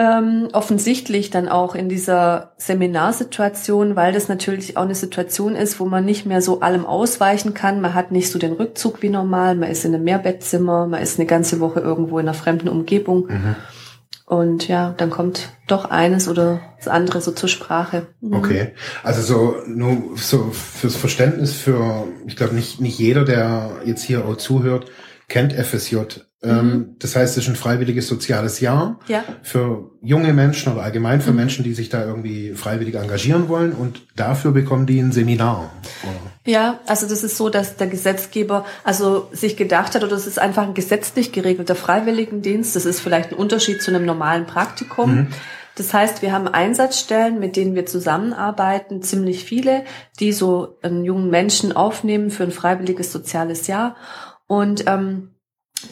ähm, 0.00 0.48
offensichtlich 0.54 1.28
dann 1.28 1.46
auch 1.46 1.74
in 1.74 1.90
dieser 1.90 2.52
Seminarsituation, 2.56 3.96
weil 3.96 4.14
das 4.14 4.28
natürlich 4.28 4.78
auch 4.78 4.84
eine 4.84 4.94
Situation 4.94 5.54
ist, 5.54 5.78
wo 5.78 5.84
man 5.84 6.06
nicht 6.06 6.24
mehr 6.24 6.40
so 6.40 6.60
allem 6.60 6.86
ausweichen 6.86 7.52
kann. 7.52 7.82
Man 7.82 7.92
hat 7.92 8.10
nicht 8.10 8.30
so 8.30 8.38
den 8.38 8.54
Rückzug 8.54 9.02
wie 9.02 9.10
normal. 9.10 9.56
Man 9.56 9.70
ist 9.70 9.84
in 9.84 9.94
einem 9.94 10.04
Mehrbettzimmer, 10.04 10.86
man 10.86 11.02
ist 11.02 11.18
eine 11.18 11.26
ganze 11.26 11.60
Woche 11.60 11.80
irgendwo 11.80 12.18
in 12.18 12.26
einer 12.26 12.34
fremden 12.34 12.70
Umgebung. 12.70 13.26
Mhm. 13.26 13.56
Und 14.24 14.68
ja, 14.68 14.94
dann 14.96 15.10
kommt 15.10 15.50
doch 15.66 15.90
eines 15.90 16.28
oder 16.28 16.60
das 16.78 16.88
andere 16.88 17.20
so 17.20 17.32
zur 17.32 17.50
Sprache. 17.50 18.06
Mhm. 18.22 18.32
Okay, 18.32 18.68
also 19.02 19.20
so 19.20 19.56
nur 19.66 20.16
so 20.16 20.50
fürs 20.50 20.96
Verständnis 20.96 21.52
für, 21.52 22.06
ich 22.26 22.36
glaube 22.36 22.54
nicht 22.54 22.80
nicht 22.80 22.98
jeder, 22.98 23.26
der 23.26 23.72
jetzt 23.84 24.02
hier 24.02 24.24
auch 24.24 24.36
zuhört, 24.36 24.86
kennt 25.30 25.54
FSJ. 25.54 25.96
Ähm, 26.42 26.66
mhm. 26.66 26.96
Das 26.98 27.16
heißt, 27.16 27.36
es 27.36 27.44
ist 27.44 27.48
ein 27.48 27.56
freiwilliges 27.56 28.06
soziales 28.08 28.60
Jahr 28.60 28.98
ja. 29.08 29.24
für 29.42 29.90
junge 30.02 30.32
Menschen 30.32 30.72
oder 30.72 30.82
allgemein 30.82 31.20
für 31.20 31.30
mhm. 31.30 31.36
Menschen, 31.36 31.64
die 31.64 31.72
sich 31.72 31.88
da 31.88 32.04
irgendwie 32.04 32.54
freiwillig 32.54 32.96
engagieren 32.96 33.48
wollen 33.48 33.72
und 33.72 34.02
dafür 34.16 34.52
bekommen 34.52 34.86
die 34.86 34.98
ein 35.00 35.12
Seminar. 35.12 35.70
Ja, 36.46 36.80
also 36.86 37.06
das 37.06 37.22
ist 37.22 37.36
so, 37.36 37.50
dass 37.50 37.76
der 37.76 37.86
Gesetzgeber 37.86 38.64
also 38.84 39.28
sich 39.32 39.56
gedacht 39.56 39.94
hat, 39.94 40.02
oder 40.02 40.16
es 40.16 40.26
ist 40.26 40.38
einfach 40.38 40.64
ein 40.64 40.74
gesetzlich 40.74 41.32
geregelter 41.32 41.74
Freiwilligendienst. 41.76 42.74
Das 42.74 42.86
ist 42.86 43.00
vielleicht 43.00 43.32
ein 43.32 43.36
Unterschied 43.36 43.82
zu 43.82 43.90
einem 43.90 44.04
normalen 44.04 44.46
Praktikum. 44.46 45.14
Mhm. 45.14 45.26
Das 45.76 45.94
heißt, 45.94 46.20
wir 46.22 46.32
haben 46.32 46.48
Einsatzstellen, 46.48 47.38
mit 47.38 47.56
denen 47.56 47.74
wir 47.74 47.86
zusammenarbeiten, 47.86 49.02
ziemlich 49.02 49.44
viele, 49.44 49.84
die 50.18 50.32
so 50.32 50.76
einen 50.82 51.04
jungen 51.04 51.30
Menschen 51.30 51.72
aufnehmen 51.72 52.30
für 52.30 52.42
ein 52.42 52.50
freiwilliges 52.50 53.12
soziales 53.12 53.66
Jahr. 53.66 53.96
Und 54.50 54.82
ähm, 54.88 55.30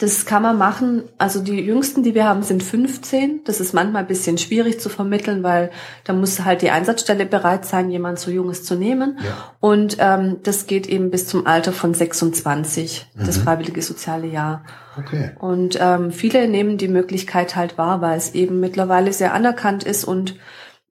das 0.01 0.25
kann 0.25 0.43
man 0.43 0.57
machen. 0.57 1.03
Also 1.17 1.39
die 1.39 1.61
jüngsten, 1.61 2.03
die 2.03 2.13
wir 2.13 2.25
haben, 2.25 2.43
sind 2.43 2.61
15. 2.61 3.45
Das 3.45 3.61
ist 3.61 3.73
manchmal 3.73 4.01
ein 4.01 4.07
bisschen 4.09 4.37
schwierig 4.37 4.81
zu 4.81 4.89
vermitteln, 4.89 5.43
weil 5.43 5.71
da 6.03 6.11
muss 6.11 6.43
halt 6.43 6.61
die 6.61 6.69
Einsatzstelle 6.69 7.25
bereit 7.25 7.63
sein, 7.63 7.89
jemand 7.89 8.19
so 8.19 8.29
Junges 8.29 8.65
zu 8.65 8.75
nehmen. 8.75 9.17
Ja. 9.23 9.53
Und 9.61 9.95
ähm, 10.01 10.39
das 10.43 10.67
geht 10.67 10.87
eben 10.87 11.09
bis 11.09 11.25
zum 11.25 11.47
Alter 11.47 11.71
von 11.71 11.93
26, 11.93 13.07
mhm. 13.15 13.25
das 13.25 13.37
freiwillige 13.37 13.81
soziale 13.81 14.27
Jahr. 14.27 14.65
Okay. 14.97 15.31
Und 15.39 15.77
ähm, 15.79 16.11
viele 16.11 16.49
nehmen 16.49 16.77
die 16.77 16.89
Möglichkeit 16.89 17.55
halt 17.55 17.77
wahr, 17.77 18.01
weil 18.01 18.17
es 18.17 18.35
eben 18.35 18.59
mittlerweile 18.59 19.13
sehr 19.13 19.33
anerkannt 19.33 19.85
ist 19.85 20.03
und 20.03 20.35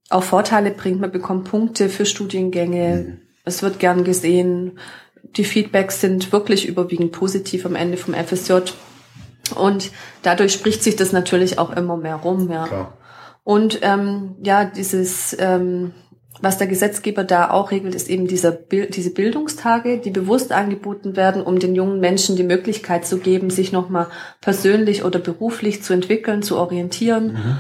auch 0.09 0.23
Vorteile 0.23 0.71
bringt. 0.71 1.03
Man 1.03 1.13
bekommt 1.13 1.51
Punkte 1.51 1.91
für 1.91 2.07
Studiengänge. 2.07 3.05
Mhm. 3.09 3.19
Es 3.45 3.63
wird 3.63 3.79
gern 3.79 4.05
gesehen 4.05 4.79
die 5.23 5.45
Feedbacks 5.45 6.01
sind 6.01 6.33
wirklich 6.33 6.67
überwiegend 6.69 7.13
positiv 7.13 7.67
am 7.67 7.75
Ende 7.75 7.97
vom 7.97 8.15
FSJ. 8.15 8.73
Und 9.55 9.91
dadurch 10.23 10.53
spricht 10.53 10.83
sich 10.83 10.97
das 10.97 11.13
natürlich 11.13 11.59
auch 11.59 11.71
immer 11.71 11.97
mehr 11.97 12.17
rum, 12.17 12.51
ja. 12.51 12.67
Klar. 12.67 12.99
Und 13.45 13.79
ähm, 13.81 14.37
ja, 14.43 14.67
dieses, 14.67 15.35
ähm, 15.41 15.93
was 16.43 16.59
der 16.59 16.67
Gesetzgeber 16.67 17.25
da 17.25 17.51
auch 17.51 17.71
regelt, 17.71 17.95
ist 17.95 18.11
eben 18.11 18.27
dieser, 18.27 18.53
diese 18.53 19.11
Bildungstage, 19.11 19.99
die 19.99 20.11
bewusst 20.11 20.53
angeboten 20.53 21.17
werden, 21.17 21.43
um 21.43 21.59
den 21.59 21.75
jungen 21.75 21.99
Menschen 21.99 22.37
die 22.37 22.43
Möglichkeit 22.43 23.07
zu 23.07 23.19
geben, 23.19 23.49
sich 23.49 23.73
nochmal 23.73 24.09
persönlich 24.43 25.03
oder 25.03 25.19
beruflich 25.19 25.83
zu 25.83 25.95
entwickeln, 25.95 26.43
zu 26.43 26.59
orientieren. 26.59 27.33
Mhm 27.33 27.57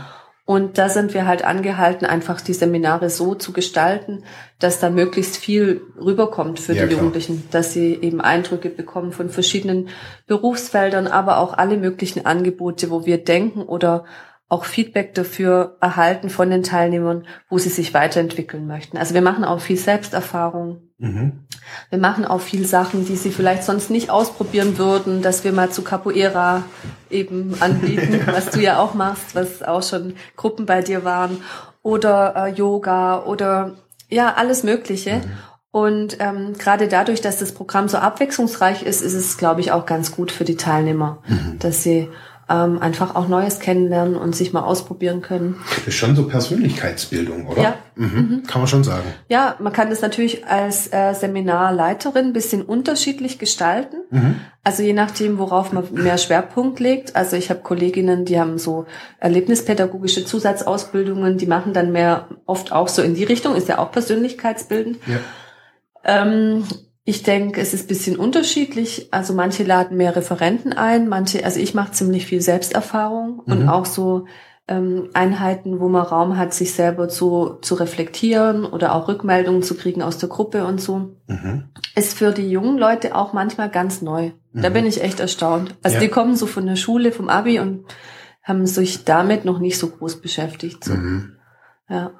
und 0.48 0.78
da 0.78 0.88
sind 0.88 1.12
wir 1.12 1.26
halt 1.26 1.44
angehalten, 1.44 2.06
einfach 2.06 2.40
die 2.40 2.54
Seminare 2.54 3.10
so 3.10 3.34
zu 3.34 3.52
gestalten, 3.52 4.24
dass 4.58 4.80
da 4.80 4.88
möglichst 4.88 5.36
viel 5.36 5.82
rüberkommt 6.00 6.58
für 6.58 6.72
ja, 6.72 6.86
die 6.86 6.94
Jugendlichen, 6.94 7.46
dass 7.50 7.74
sie 7.74 7.92
eben 8.00 8.22
Eindrücke 8.22 8.70
bekommen 8.70 9.12
von 9.12 9.28
verschiedenen 9.28 9.90
Berufsfeldern, 10.26 11.06
aber 11.06 11.36
auch 11.40 11.52
alle 11.52 11.76
möglichen 11.76 12.24
Angebote, 12.24 12.88
wo 12.88 13.04
wir 13.04 13.22
denken 13.22 13.60
oder 13.60 14.06
auch 14.48 14.64
Feedback 14.64 15.14
dafür 15.14 15.76
erhalten 15.80 16.30
von 16.30 16.48
den 16.48 16.62
Teilnehmern, 16.62 17.26
wo 17.50 17.58
sie 17.58 17.68
sich 17.68 17.92
weiterentwickeln 17.92 18.66
möchten. 18.66 18.96
Also 18.96 19.12
wir 19.12 19.20
machen 19.20 19.44
auch 19.44 19.60
viel 19.60 19.76
Selbsterfahrung. 19.76 20.80
Mhm. 20.96 21.44
Wir 21.90 21.98
machen 21.98 22.24
auch 22.24 22.40
viel 22.40 22.66
Sachen, 22.66 23.04
die 23.04 23.16
sie 23.16 23.30
vielleicht 23.30 23.62
sonst 23.62 23.90
nicht 23.90 24.08
ausprobieren 24.08 24.78
würden, 24.78 25.20
dass 25.20 25.44
wir 25.44 25.52
mal 25.52 25.70
zu 25.70 25.82
Capoeira 25.82 26.64
eben 27.10 27.54
anbieten, 27.60 28.20
was 28.26 28.50
du 28.50 28.60
ja 28.60 28.78
auch 28.78 28.94
machst, 28.94 29.34
was 29.34 29.62
auch 29.62 29.82
schon 29.82 30.14
Gruppen 30.36 30.64
bei 30.64 30.80
dir 30.80 31.04
waren, 31.04 31.42
oder 31.82 32.34
äh, 32.36 32.52
Yoga 32.52 33.22
oder 33.24 33.74
ja, 34.08 34.34
alles 34.34 34.62
Mögliche. 34.62 35.16
Mhm. 35.16 35.30
Und 35.70 36.16
ähm, 36.20 36.54
gerade 36.58 36.88
dadurch, 36.88 37.20
dass 37.20 37.38
das 37.38 37.52
Programm 37.52 37.88
so 37.88 37.98
abwechslungsreich 37.98 38.82
ist, 38.82 39.02
ist 39.02 39.14
es, 39.14 39.36
glaube 39.36 39.60
ich, 39.60 39.72
auch 39.72 39.84
ganz 39.84 40.12
gut 40.12 40.32
für 40.32 40.44
die 40.44 40.56
Teilnehmer, 40.56 41.22
mhm. 41.28 41.58
dass 41.58 41.82
sie 41.82 42.08
ähm, 42.48 42.80
einfach 42.80 43.14
auch 43.14 43.28
Neues 43.28 43.60
kennenlernen 43.60 44.16
und 44.16 44.34
sich 44.34 44.52
mal 44.52 44.62
ausprobieren 44.62 45.20
können. 45.20 45.56
Das 45.76 45.88
ist 45.88 45.94
schon 45.94 46.16
so 46.16 46.26
Persönlichkeitsbildung, 46.26 47.46
oder? 47.46 47.62
Ja. 47.62 47.74
Mhm. 47.94 48.06
Mhm. 48.06 48.42
Kann 48.46 48.60
man 48.62 48.68
schon 48.68 48.84
sagen. 48.84 49.04
Ja, 49.28 49.56
man 49.58 49.72
kann 49.72 49.90
das 49.90 50.00
natürlich 50.00 50.46
als 50.46 50.92
äh, 50.92 51.12
Seminarleiterin 51.14 52.26
ein 52.26 52.32
bisschen 52.32 52.62
unterschiedlich 52.62 53.38
gestalten. 53.38 53.96
Mhm. 54.10 54.36
Also 54.64 54.82
je 54.82 54.92
nachdem, 54.92 55.38
worauf 55.38 55.72
man 55.72 55.84
mehr 55.92 56.18
Schwerpunkt 56.18 56.80
legt. 56.80 57.16
Also 57.16 57.36
ich 57.36 57.50
habe 57.50 57.60
Kolleginnen, 57.60 58.24
die 58.24 58.40
haben 58.40 58.58
so 58.58 58.86
erlebnispädagogische 59.18 60.24
Zusatzausbildungen, 60.24 61.38
die 61.38 61.46
machen 61.46 61.72
dann 61.72 61.92
mehr 61.92 62.28
oft 62.46 62.72
auch 62.72 62.88
so 62.88 63.02
in 63.02 63.14
die 63.14 63.24
Richtung, 63.24 63.54
ist 63.56 63.68
ja 63.68 63.78
auch 63.78 63.92
persönlichkeitsbildend. 63.92 64.98
Ja. 65.06 65.18
Ähm, 66.04 66.64
ich 67.08 67.22
denke, 67.22 67.58
es 67.62 67.72
ist 67.72 67.84
ein 67.84 67.88
bisschen 67.88 68.16
unterschiedlich. 68.18 69.08
Also 69.12 69.32
manche 69.32 69.64
laden 69.64 69.96
mehr 69.96 70.14
Referenten 70.14 70.74
ein, 70.74 71.08
manche, 71.08 71.42
also 71.42 71.58
ich 71.58 71.72
mache 71.72 71.92
ziemlich 71.92 72.26
viel 72.26 72.42
Selbsterfahrung 72.42 73.40
mhm. 73.46 73.52
und 73.52 73.68
auch 73.70 73.86
so 73.86 74.26
ähm, 74.68 75.08
Einheiten, 75.14 75.80
wo 75.80 75.88
man 75.88 76.02
Raum 76.02 76.36
hat, 76.36 76.52
sich 76.52 76.74
selber 76.74 77.08
zu, 77.08 77.56
zu 77.62 77.76
reflektieren 77.76 78.66
oder 78.66 78.94
auch 78.94 79.08
Rückmeldungen 79.08 79.62
zu 79.62 79.74
kriegen 79.74 80.02
aus 80.02 80.18
der 80.18 80.28
Gruppe 80.28 80.66
und 80.66 80.82
so. 80.82 81.16
Mhm. 81.28 81.70
Ist 81.96 82.12
für 82.18 82.32
die 82.32 82.50
jungen 82.50 82.76
Leute 82.76 83.14
auch 83.16 83.32
manchmal 83.32 83.70
ganz 83.70 84.02
neu. 84.02 84.32
Mhm. 84.52 84.60
Da 84.60 84.68
bin 84.68 84.84
ich 84.84 85.02
echt 85.02 85.18
erstaunt. 85.18 85.76
Also 85.82 85.94
ja. 85.94 86.02
die 86.02 86.08
kommen 86.08 86.36
so 86.36 86.44
von 86.44 86.66
der 86.66 86.76
Schule, 86.76 87.10
vom 87.10 87.30
Abi 87.30 87.58
und 87.58 87.86
haben 88.42 88.66
sich 88.66 89.04
damit 89.04 89.46
noch 89.46 89.60
nicht 89.60 89.78
so 89.78 89.88
groß 89.88 90.20
beschäftigt. 90.20 90.84
So. 90.84 90.92
Mhm. 90.92 91.36
Ja. 91.88 92.10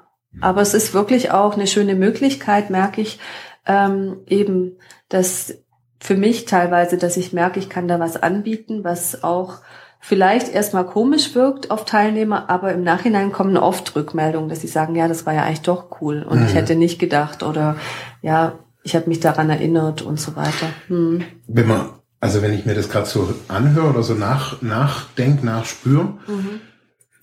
Aber 0.41 0.61
es 0.61 0.73
ist 0.73 0.93
wirklich 0.93 1.31
auch 1.31 1.55
eine 1.55 1.67
schöne 1.67 1.95
Möglichkeit, 1.95 2.69
merke 2.69 3.01
ich, 3.01 3.19
ähm, 3.65 4.17
eben 4.27 4.77
das 5.09 5.55
für 5.99 6.15
mich 6.15 6.45
teilweise, 6.45 6.97
dass 6.97 7.17
ich 7.17 7.33
merke, 7.33 7.59
ich 7.59 7.69
kann 7.69 7.87
da 7.87 7.99
was 7.99 8.21
anbieten, 8.21 8.83
was 8.83 9.23
auch 9.23 9.59
vielleicht 9.99 10.53
erstmal 10.53 10.85
komisch 10.85 11.35
wirkt 11.35 11.71
auf 11.71 11.83
Teilnehmer, 11.83 12.49
aber 12.49 12.73
im 12.73 12.83
Nachhinein 12.83 13.31
kommen 13.31 13.57
oft 13.57 13.95
Rückmeldungen, 13.95 14.49
dass 14.49 14.61
sie 14.61 14.67
sagen, 14.67 14.95
ja, 14.95 15.07
das 15.07 15.25
war 15.25 15.33
ja 15.33 15.43
eigentlich 15.43 15.61
doch 15.61 16.01
cool 16.01 16.23
und 16.23 16.39
mhm. 16.39 16.45
ich 16.45 16.55
hätte 16.55 16.75
nicht 16.75 16.99
gedacht 16.99 17.43
oder 17.43 17.75
ja, 18.21 18.59
ich 18.83 18.95
habe 18.95 19.09
mich 19.09 19.19
daran 19.19 19.49
erinnert 19.49 20.01
und 20.01 20.19
so 20.19 20.35
weiter. 20.37 20.67
Hm. 20.87 21.23
Wenn 21.47 21.67
man, 21.67 21.89
also 22.21 22.41
wenn 22.41 22.53
ich 22.53 22.65
mir 22.65 22.75
das 22.75 22.89
gerade 22.89 23.07
so 23.07 23.33
anhöre 23.49 23.89
oder 23.89 24.03
so 24.03 24.13
nach, 24.13 24.61
nachdenk, 24.61 25.43
nachspüre, 25.43 26.17
mhm. 26.27 26.61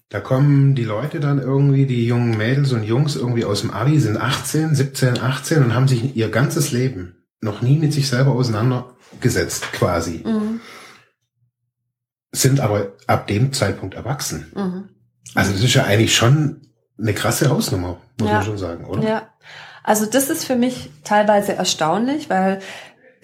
Da 0.09 0.21
kommen 0.21 0.75
die 0.77 0.85
Leute 0.85 1.19
dann 1.19 1.41
irgendwie, 1.41 1.87
die 1.87 2.07
jungen 2.07 2.37
Mädels 2.37 2.73
und 2.73 2.85
Jungs 2.85 3.17
irgendwie 3.17 3.45
aus 3.45 3.63
dem 3.63 3.73
Abi, 3.73 3.99
sind 3.99 4.17
18, 4.17 4.75
17, 4.75 5.19
18 5.19 5.65
und 5.65 5.75
haben 5.75 5.89
sich 5.89 6.17
ihr 6.17 6.31
ganzes 6.31 6.71
Leben 6.71 7.25
noch 7.41 7.61
nie 7.61 7.77
mit 7.77 7.93
sich 7.93 8.09
selber 8.09 8.33
auseinandergesetzt, 8.33 9.73
quasi. 9.73 10.23
Mhm. 10.25 10.61
Sind 12.33 12.61
aber 12.61 12.93
ab 13.07 13.27
dem 13.27 13.53
Zeitpunkt 13.53 13.95
erwachsen. 13.95 14.53
Mhm. 14.55 14.89
Also 15.35 15.53
das 15.53 15.63
ist 15.63 15.75
ja 15.75 15.85
eigentlich 15.85 16.15
schon 16.15 16.63
eine 16.99 17.13
krasse 17.13 17.51
Hausnummer, 17.51 17.99
muss 18.19 18.29
ja. 18.29 18.35
man 18.37 18.45
schon 18.45 18.59
sagen, 18.59 18.85
oder? 18.85 19.03
Ja. 19.03 19.29
Also 19.83 20.07
das 20.07 20.31
ist 20.31 20.45
für 20.45 20.57
mich 20.57 20.91
teilweise 21.05 21.55
erstaunlich, 21.55 22.29
weil 22.29 22.61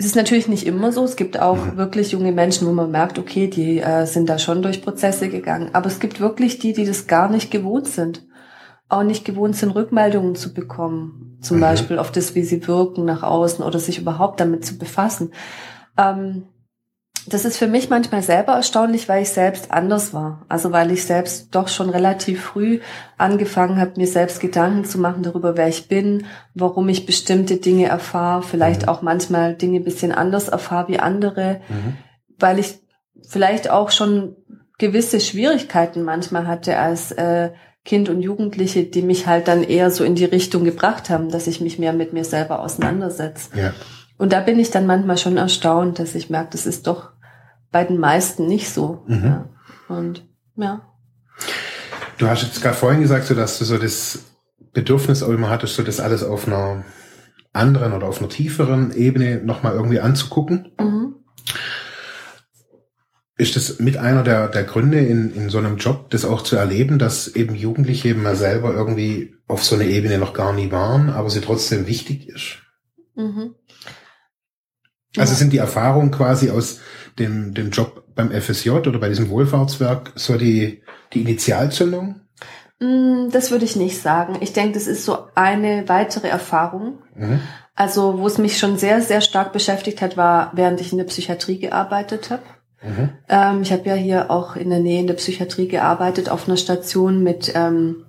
es 0.02 0.06
ist 0.06 0.16
natürlich 0.16 0.48
nicht 0.48 0.66
immer 0.66 0.90
so. 0.90 1.04
Es 1.04 1.14
gibt 1.14 1.38
auch 1.38 1.56
mhm. 1.56 1.76
wirklich 1.76 2.10
junge 2.10 2.32
Menschen, 2.32 2.66
wo 2.66 2.72
man 2.72 2.90
merkt, 2.90 3.20
okay, 3.20 3.46
die 3.46 3.78
äh, 3.78 4.04
sind 4.04 4.28
da 4.28 4.36
schon 4.36 4.60
durch 4.60 4.82
Prozesse 4.82 5.28
gegangen. 5.28 5.70
Aber 5.74 5.86
es 5.86 6.00
gibt 6.00 6.18
wirklich 6.18 6.58
die, 6.58 6.72
die 6.72 6.84
das 6.84 7.06
gar 7.06 7.30
nicht 7.30 7.52
gewohnt 7.52 7.86
sind. 7.86 8.26
Auch 8.88 9.04
nicht 9.04 9.24
gewohnt 9.24 9.54
sind, 9.54 9.70
Rückmeldungen 9.70 10.34
zu 10.34 10.52
bekommen. 10.52 11.38
Zum 11.40 11.58
mhm. 11.58 11.60
Beispiel 11.60 11.98
auf 12.00 12.10
das, 12.10 12.34
wie 12.34 12.42
sie 12.42 12.66
wirken 12.66 13.04
nach 13.04 13.22
außen 13.22 13.64
oder 13.64 13.78
sich 13.78 14.00
überhaupt 14.00 14.40
damit 14.40 14.64
zu 14.64 14.76
befassen. 14.76 15.30
Ähm, 15.96 16.48
das 17.26 17.44
ist 17.44 17.56
für 17.56 17.68
mich 17.68 17.88
manchmal 17.88 18.22
selber 18.22 18.54
erstaunlich, 18.54 19.08
weil 19.08 19.22
ich 19.22 19.30
selbst 19.30 19.70
anders 19.70 20.12
war. 20.12 20.44
Also 20.48 20.72
weil 20.72 20.90
ich 20.90 21.04
selbst 21.04 21.54
doch 21.54 21.68
schon 21.68 21.90
relativ 21.90 22.42
früh 22.42 22.80
angefangen 23.16 23.80
habe, 23.80 23.92
mir 23.96 24.06
selbst 24.06 24.40
Gedanken 24.40 24.84
zu 24.84 24.98
machen 24.98 25.22
darüber, 25.22 25.56
wer 25.56 25.68
ich 25.68 25.88
bin, 25.88 26.26
warum 26.54 26.88
ich 26.88 27.06
bestimmte 27.06 27.56
Dinge 27.56 27.86
erfahre, 27.86 28.42
vielleicht 28.42 28.82
mhm. 28.82 28.88
auch 28.88 29.02
manchmal 29.02 29.54
Dinge 29.54 29.78
ein 29.78 29.84
bisschen 29.84 30.12
anders 30.12 30.48
erfahre 30.48 30.88
wie 30.88 30.98
andere, 30.98 31.60
mhm. 31.68 31.96
weil 32.38 32.58
ich 32.58 32.80
vielleicht 33.28 33.70
auch 33.70 33.90
schon 33.90 34.36
gewisse 34.78 35.20
Schwierigkeiten 35.20 36.02
manchmal 36.02 36.48
hatte 36.48 36.78
als 36.78 37.12
äh, 37.12 37.50
Kind 37.84 38.08
und 38.08 38.20
Jugendliche, 38.20 38.84
die 38.84 39.02
mich 39.02 39.26
halt 39.26 39.48
dann 39.48 39.62
eher 39.62 39.90
so 39.90 40.04
in 40.04 40.14
die 40.14 40.24
Richtung 40.24 40.64
gebracht 40.64 41.10
haben, 41.10 41.30
dass 41.30 41.46
ich 41.46 41.60
mich 41.60 41.78
mehr 41.78 41.92
mit 41.92 42.12
mir 42.12 42.24
selber 42.24 42.60
auseinandersetze. 42.60 43.50
Ja. 43.56 43.72
Und 44.22 44.32
da 44.32 44.38
bin 44.38 44.60
ich 44.60 44.70
dann 44.70 44.86
manchmal 44.86 45.18
schon 45.18 45.36
erstaunt, 45.36 45.98
dass 45.98 46.14
ich 46.14 46.30
merke, 46.30 46.50
das 46.52 46.64
ist 46.64 46.86
doch 46.86 47.10
bei 47.72 47.82
den 47.82 47.98
meisten 47.98 48.46
nicht 48.46 48.72
so. 48.72 49.02
Mhm. 49.08 49.24
Ja. 49.24 49.48
Und 49.88 50.24
ja. 50.54 50.94
Du 52.18 52.28
hast 52.28 52.44
jetzt 52.44 52.62
gerade 52.62 52.76
vorhin 52.76 53.00
gesagt, 53.00 53.26
so 53.26 53.34
dass 53.34 53.58
du 53.58 53.64
so 53.64 53.78
das 53.78 54.20
Bedürfnis 54.72 55.24
auch 55.24 55.30
immer 55.30 55.50
hattest, 55.50 55.74
so 55.74 55.82
das 55.82 55.98
alles 55.98 56.22
auf 56.22 56.46
einer 56.46 56.84
anderen 57.52 57.94
oder 57.94 58.06
auf 58.06 58.20
einer 58.20 58.28
tieferen 58.28 58.94
Ebene 58.94 59.42
nochmal 59.42 59.74
irgendwie 59.74 59.98
anzugucken. 59.98 60.70
Mhm. 60.78 61.16
Ist 63.36 63.56
das 63.56 63.80
mit 63.80 63.96
einer 63.96 64.22
der, 64.22 64.46
der 64.46 64.62
Gründe 64.62 65.00
in, 65.00 65.34
in 65.34 65.50
so 65.50 65.58
einem 65.58 65.78
Job, 65.78 66.10
das 66.10 66.24
auch 66.24 66.42
zu 66.42 66.54
erleben, 66.54 67.00
dass 67.00 67.26
eben 67.26 67.56
Jugendliche 67.56 68.10
eben 68.10 68.22
mal 68.22 68.36
selber 68.36 68.72
irgendwie 68.72 69.34
auf 69.48 69.64
so 69.64 69.74
einer 69.74 69.86
Ebene 69.86 70.18
noch 70.18 70.32
gar 70.32 70.52
nie 70.52 70.70
waren, 70.70 71.10
aber 71.10 71.28
sie 71.28 71.40
trotzdem 71.40 71.88
wichtig 71.88 72.28
ist? 72.28 72.62
Mhm. 73.16 73.56
Also 75.18 75.34
sind 75.34 75.52
die 75.52 75.58
Erfahrungen 75.58 76.10
quasi 76.10 76.50
aus 76.50 76.80
dem, 77.18 77.54
dem 77.54 77.70
Job 77.70 78.04
beim 78.14 78.30
FSJ 78.30 78.70
oder 78.70 78.98
bei 78.98 79.08
diesem 79.08 79.28
Wohlfahrtswerk 79.28 80.12
so 80.14 80.36
die, 80.36 80.82
die 81.12 81.22
Initialzündung? 81.22 82.20
Mm, 82.80 83.28
das 83.30 83.50
würde 83.50 83.64
ich 83.64 83.76
nicht 83.76 84.00
sagen. 84.00 84.38
Ich 84.40 84.52
denke, 84.52 84.74
das 84.74 84.86
ist 84.86 85.04
so 85.04 85.18
eine 85.34 85.88
weitere 85.88 86.28
Erfahrung. 86.28 86.98
Mhm. 87.14 87.40
Also, 87.74 88.18
wo 88.18 88.26
es 88.26 88.38
mich 88.38 88.58
schon 88.58 88.76
sehr, 88.76 89.00
sehr 89.00 89.20
stark 89.20 89.52
beschäftigt 89.52 90.02
hat, 90.02 90.16
war, 90.16 90.52
während 90.54 90.80
ich 90.80 90.92
in 90.92 90.98
der 90.98 91.04
Psychiatrie 91.04 91.58
gearbeitet 91.58 92.30
habe. 92.30 92.42
Mhm. 92.82 93.10
Ähm, 93.28 93.62
ich 93.62 93.72
habe 93.72 93.88
ja 93.88 93.94
hier 93.94 94.30
auch 94.30 94.56
in 94.56 94.70
der 94.70 94.80
Nähe 94.80 95.00
in 95.00 95.06
der 95.06 95.14
Psychiatrie 95.14 95.68
gearbeitet, 95.68 96.28
auf 96.28 96.48
einer 96.48 96.56
Station 96.56 97.22
mit 97.22 97.52
ähm, 97.54 98.04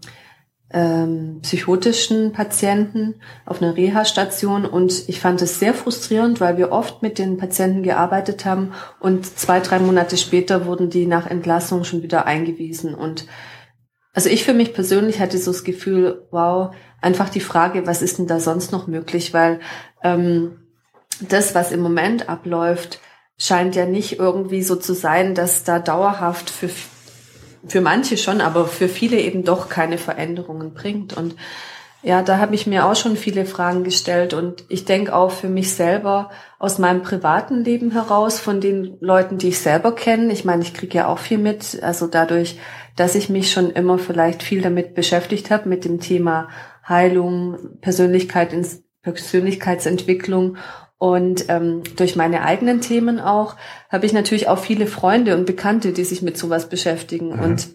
ähm, 0.74 1.39
psychotischen 1.44 2.34
Patienten 2.34 3.15
auf 3.46 3.62
einer 3.62 3.77
Reha-Station. 3.77 4.65
Und 4.65 5.08
ich 5.08 5.20
fand 5.20 5.42
es 5.42 5.60
sehr 5.60 5.74
frustrierend, 5.74 6.42
weil 6.42 6.58
wir 6.58 6.72
oft 6.72 7.01
mit 7.01 7.20
den 7.20 7.38
Patienten 7.38 7.84
gearbeitet 7.84 8.46
haben. 8.46 8.74
Und 9.00 9.25
zwei, 9.25 9.60
drei 9.60 9.80
Monate 9.80 10.18
später 10.18 10.65
wurden 10.65 10.89
die 10.89 11.06
nach 11.06 11.27
Entlassung 11.27 11.84
schon 11.84 12.01
wieder 12.01 12.25
eingewiesen. 12.25 12.96
Und 12.96 13.27
also 14.13 14.30
ich 14.30 14.44
für 14.44 14.53
mich 14.53 14.74
persönlich 14.74 15.20
hatte 15.20 15.38
so 15.38 15.51
das 15.51 15.63
Gefühl, 15.63 16.27
wow, 16.32 16.75
einfach 17.01 17.30
die 17.30 17.39
Frage, 17.39 17.88
was 17.88 18.01
ist 18.01 18.18
denn 18.18 18.27
da 18.27 18.39
sonst 18.39 18.72
noch 18.72 18.88
möglich, 18.88 19.34
weil 19.34 19.60
ähm, 20.03 20.60
das, 21.20 21.56
was 21.56 21.72
im 21.72 21.82
Moment 21.82 22.30
abläuft, 22.30 23.00
scheint 23.38 23.75
ja 23.75 23.86
nicht 23.86 24.20
irgendwie 24.20 24.63
so 24.63 24.75
zu 24.75 24.94
sein, 24.94 25.36
dass 25.36 25.63
da 25.63 25.80
dauerhaft 25.80 26.50
für 26.50 26.70
für 27.65 27.82
manche 27.82 28.17
schon, 28.17 28.41
aber 28.41 28.65
für 28.65 28.89
viele 28.89 29.20
eben 29.20 29.43
doch 29.43 29.70
keine 29.70 29.98
Veränderungen 29.98 30.74
bringt. 30.74 31.15
Und 31.15 31.36
ja, 32.01 32.22
da 32.22 32.38
habe 32.38 32.53
ich 32.53 32.67
mir 32.67 32.86
auch 32.86 32.98
schon 32.98 33.15
viele 33.15 33.46
Fragen 33.46 33.86
gestellt 33.86 34.34
und 34.34 34.65
ich 34.67 34.84
denke 34.84 35.15
auch 35.15 35.32
für 35.32 35.48
mich 35.48 35.74
selber 35.74 36.32
aus 36.60 36.77
meinem 36.77 37.01
privaten 37.01 37.63
Leben 37.63 37.91
heraus, 37.91 38.41
von 38.41 38.60
den 38.60 38.98
Leuten, 39.00 39.38
die 39.38 39.50
ich 39.50 39.60
selber 39.60 39.96
kenne. 39.96 40.34
Ich 40.34 40.43
meine, 40.43 40.63
ich 40.63 40.74
kriege 40.74 40.98
ja 40.98 41.08
auch 41.08 41.20
viel 41.20 41.38
mit, 41.38 41.82
also 41.82 42.08
dadurch, 42.08 42.60
dass 42.98 43.15
ich 43.15 43.29
mich 43.29 43.51
schon 43.51 43.72
immer 43.72 43.98
vielleicht 44.00 44.43
viel 44.43 44.62
damit 44.62 44.96
beschäftigt 44.96 45.50
habe, 45.50 45.70
mit 45.70 45.86
dem 45.86 46.01
Thema 46.01 46.50
Heilung, 46.88 47.79
Persönlichkeit, 47.79 48.53
Persönlichkeitsentwicklung 49.01 50.58
und 51.03 51.50
ähm, 51.50 51.83
durch 51.98 52.15
meine 52.15 52.43
eigenen 52.43 52.79
Themen 52.79 53.19
auch 53.19 53.57
habe 53.89 54.05
ich 54.05 54.13
natürlich 54.13 54.48
auch 54.48 54.57
viele 54.57 54.88
Freunde 54.88 55.36
und 55.36 55.45
Bekannte, 55.45 55.91
die 55.91 56.05
sich 56.05 56.22
mit 56.22 56.38
sowas 56.38 56.69
beschäftigen. 56.69 57.36
Mhm. 57.36 57.39
Und 57.41 57.67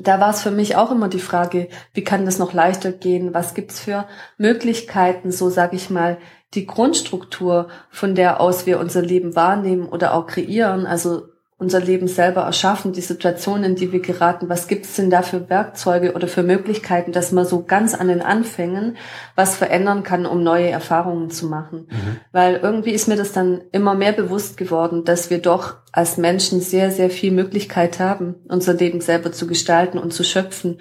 da 0.00 0.20
war 0.20 0.30
es 0.30 0.40
für 0.40 0.50
mich 0.50 0.74
auch 0.74 0.90
immer 0.90 1.08
die 1.10 1.18
Frage, 1.18 1.68
wie 1.92 2.02
kann 2.02 2.24
das 2.24 2.38
noch 2.38 2.54
leichter 2.54 2.92
gehen? 2.92 3.34
Was 3.34 3.52
gibt's 3.52 3.78
für 3.78 4.06
Möglichkeiten, 4.38 5.32
so 5.32 5.50
sage 5.50 5.76
ich 5.76 5.90
mal, 5.90 6.16
die 6.54 6.64
Grundstruktur, 6.64 7.68
von 7.90 8.14
der 8.14 8.40
aus 8.40 8.64
wir 8.64 8.80
unser 8.80 9.02
Leben 9.02 9.36
wahrnehmen 9.36 9.86
oder 9.86 10.14
auch 10.14 10.26
kreieren, 10.26 10.86
also 10.86 11.24
unser 11.58 11.80
Leben 11.80 12.06
selber 12.06 12.42
erschaffen, 12.42 12.92
die 12.92 13.00
Situationen, 13.00 13.64
in 13.64 13.76
die 13.76 13.90
wir 13.90 14.00
geraten. 14.00 14.50
Was 14.50 14.68
gibt 14.68 14.84
es 14.84 14.94
denn 14.96 15.08
da 15.08 15.22
für 15.22 15.48
Werkzeuge 15.48 16.12
oder 16.12 16.28
für 16.28 16.42
Möglichkeiten, 16.42 17.12
dass 17.12 17.32
man 17.32 17.46
so 17.46 17.64
ganz 17.64 17.94
an 17.94 18.08
den 18.08 18.20
Anfängen 18.20 18.98
was 19.36 19.56
verändern 19.56 20.02
kann, 20.02 20.26
um 20.26 20.42
neue 20.42 20.68
Erfahrungen 20.68 21.30
zu 21.30 21.46
machen? 21.46 21.88
Mhm. 21.90 22.16
Weil 22.30 22.56
irgendwie 22.56 22.90
ist 22.90 23.08
mir 23.08 23.16
das 23.16 23.32
dann 23.32 23.62
immer 23.72 23.94
mehr 23.94 24.12
bewusst 24.12 24.58
geworden, 24.58 25.04
dass 25.04 25.30
wir 25.30 25.38
doch 25.38 25.76
als 25.92 26.18
Menschen 26.18 26.60
sehr, 26.60 26.90
sehr 26.90 27.08
viel 27.08 27.32
Möglichkeit 27.32 28.00
haben, 28.00 28.34
unser 28.48 28.74
Leben 28.74 29.00
selber 29.00 29.32
zu 29.32 29.46
gestalten 29.46 29.98
und 29.98 30.12
zu 30.12 30.24
schöpfen. 30.24 30.78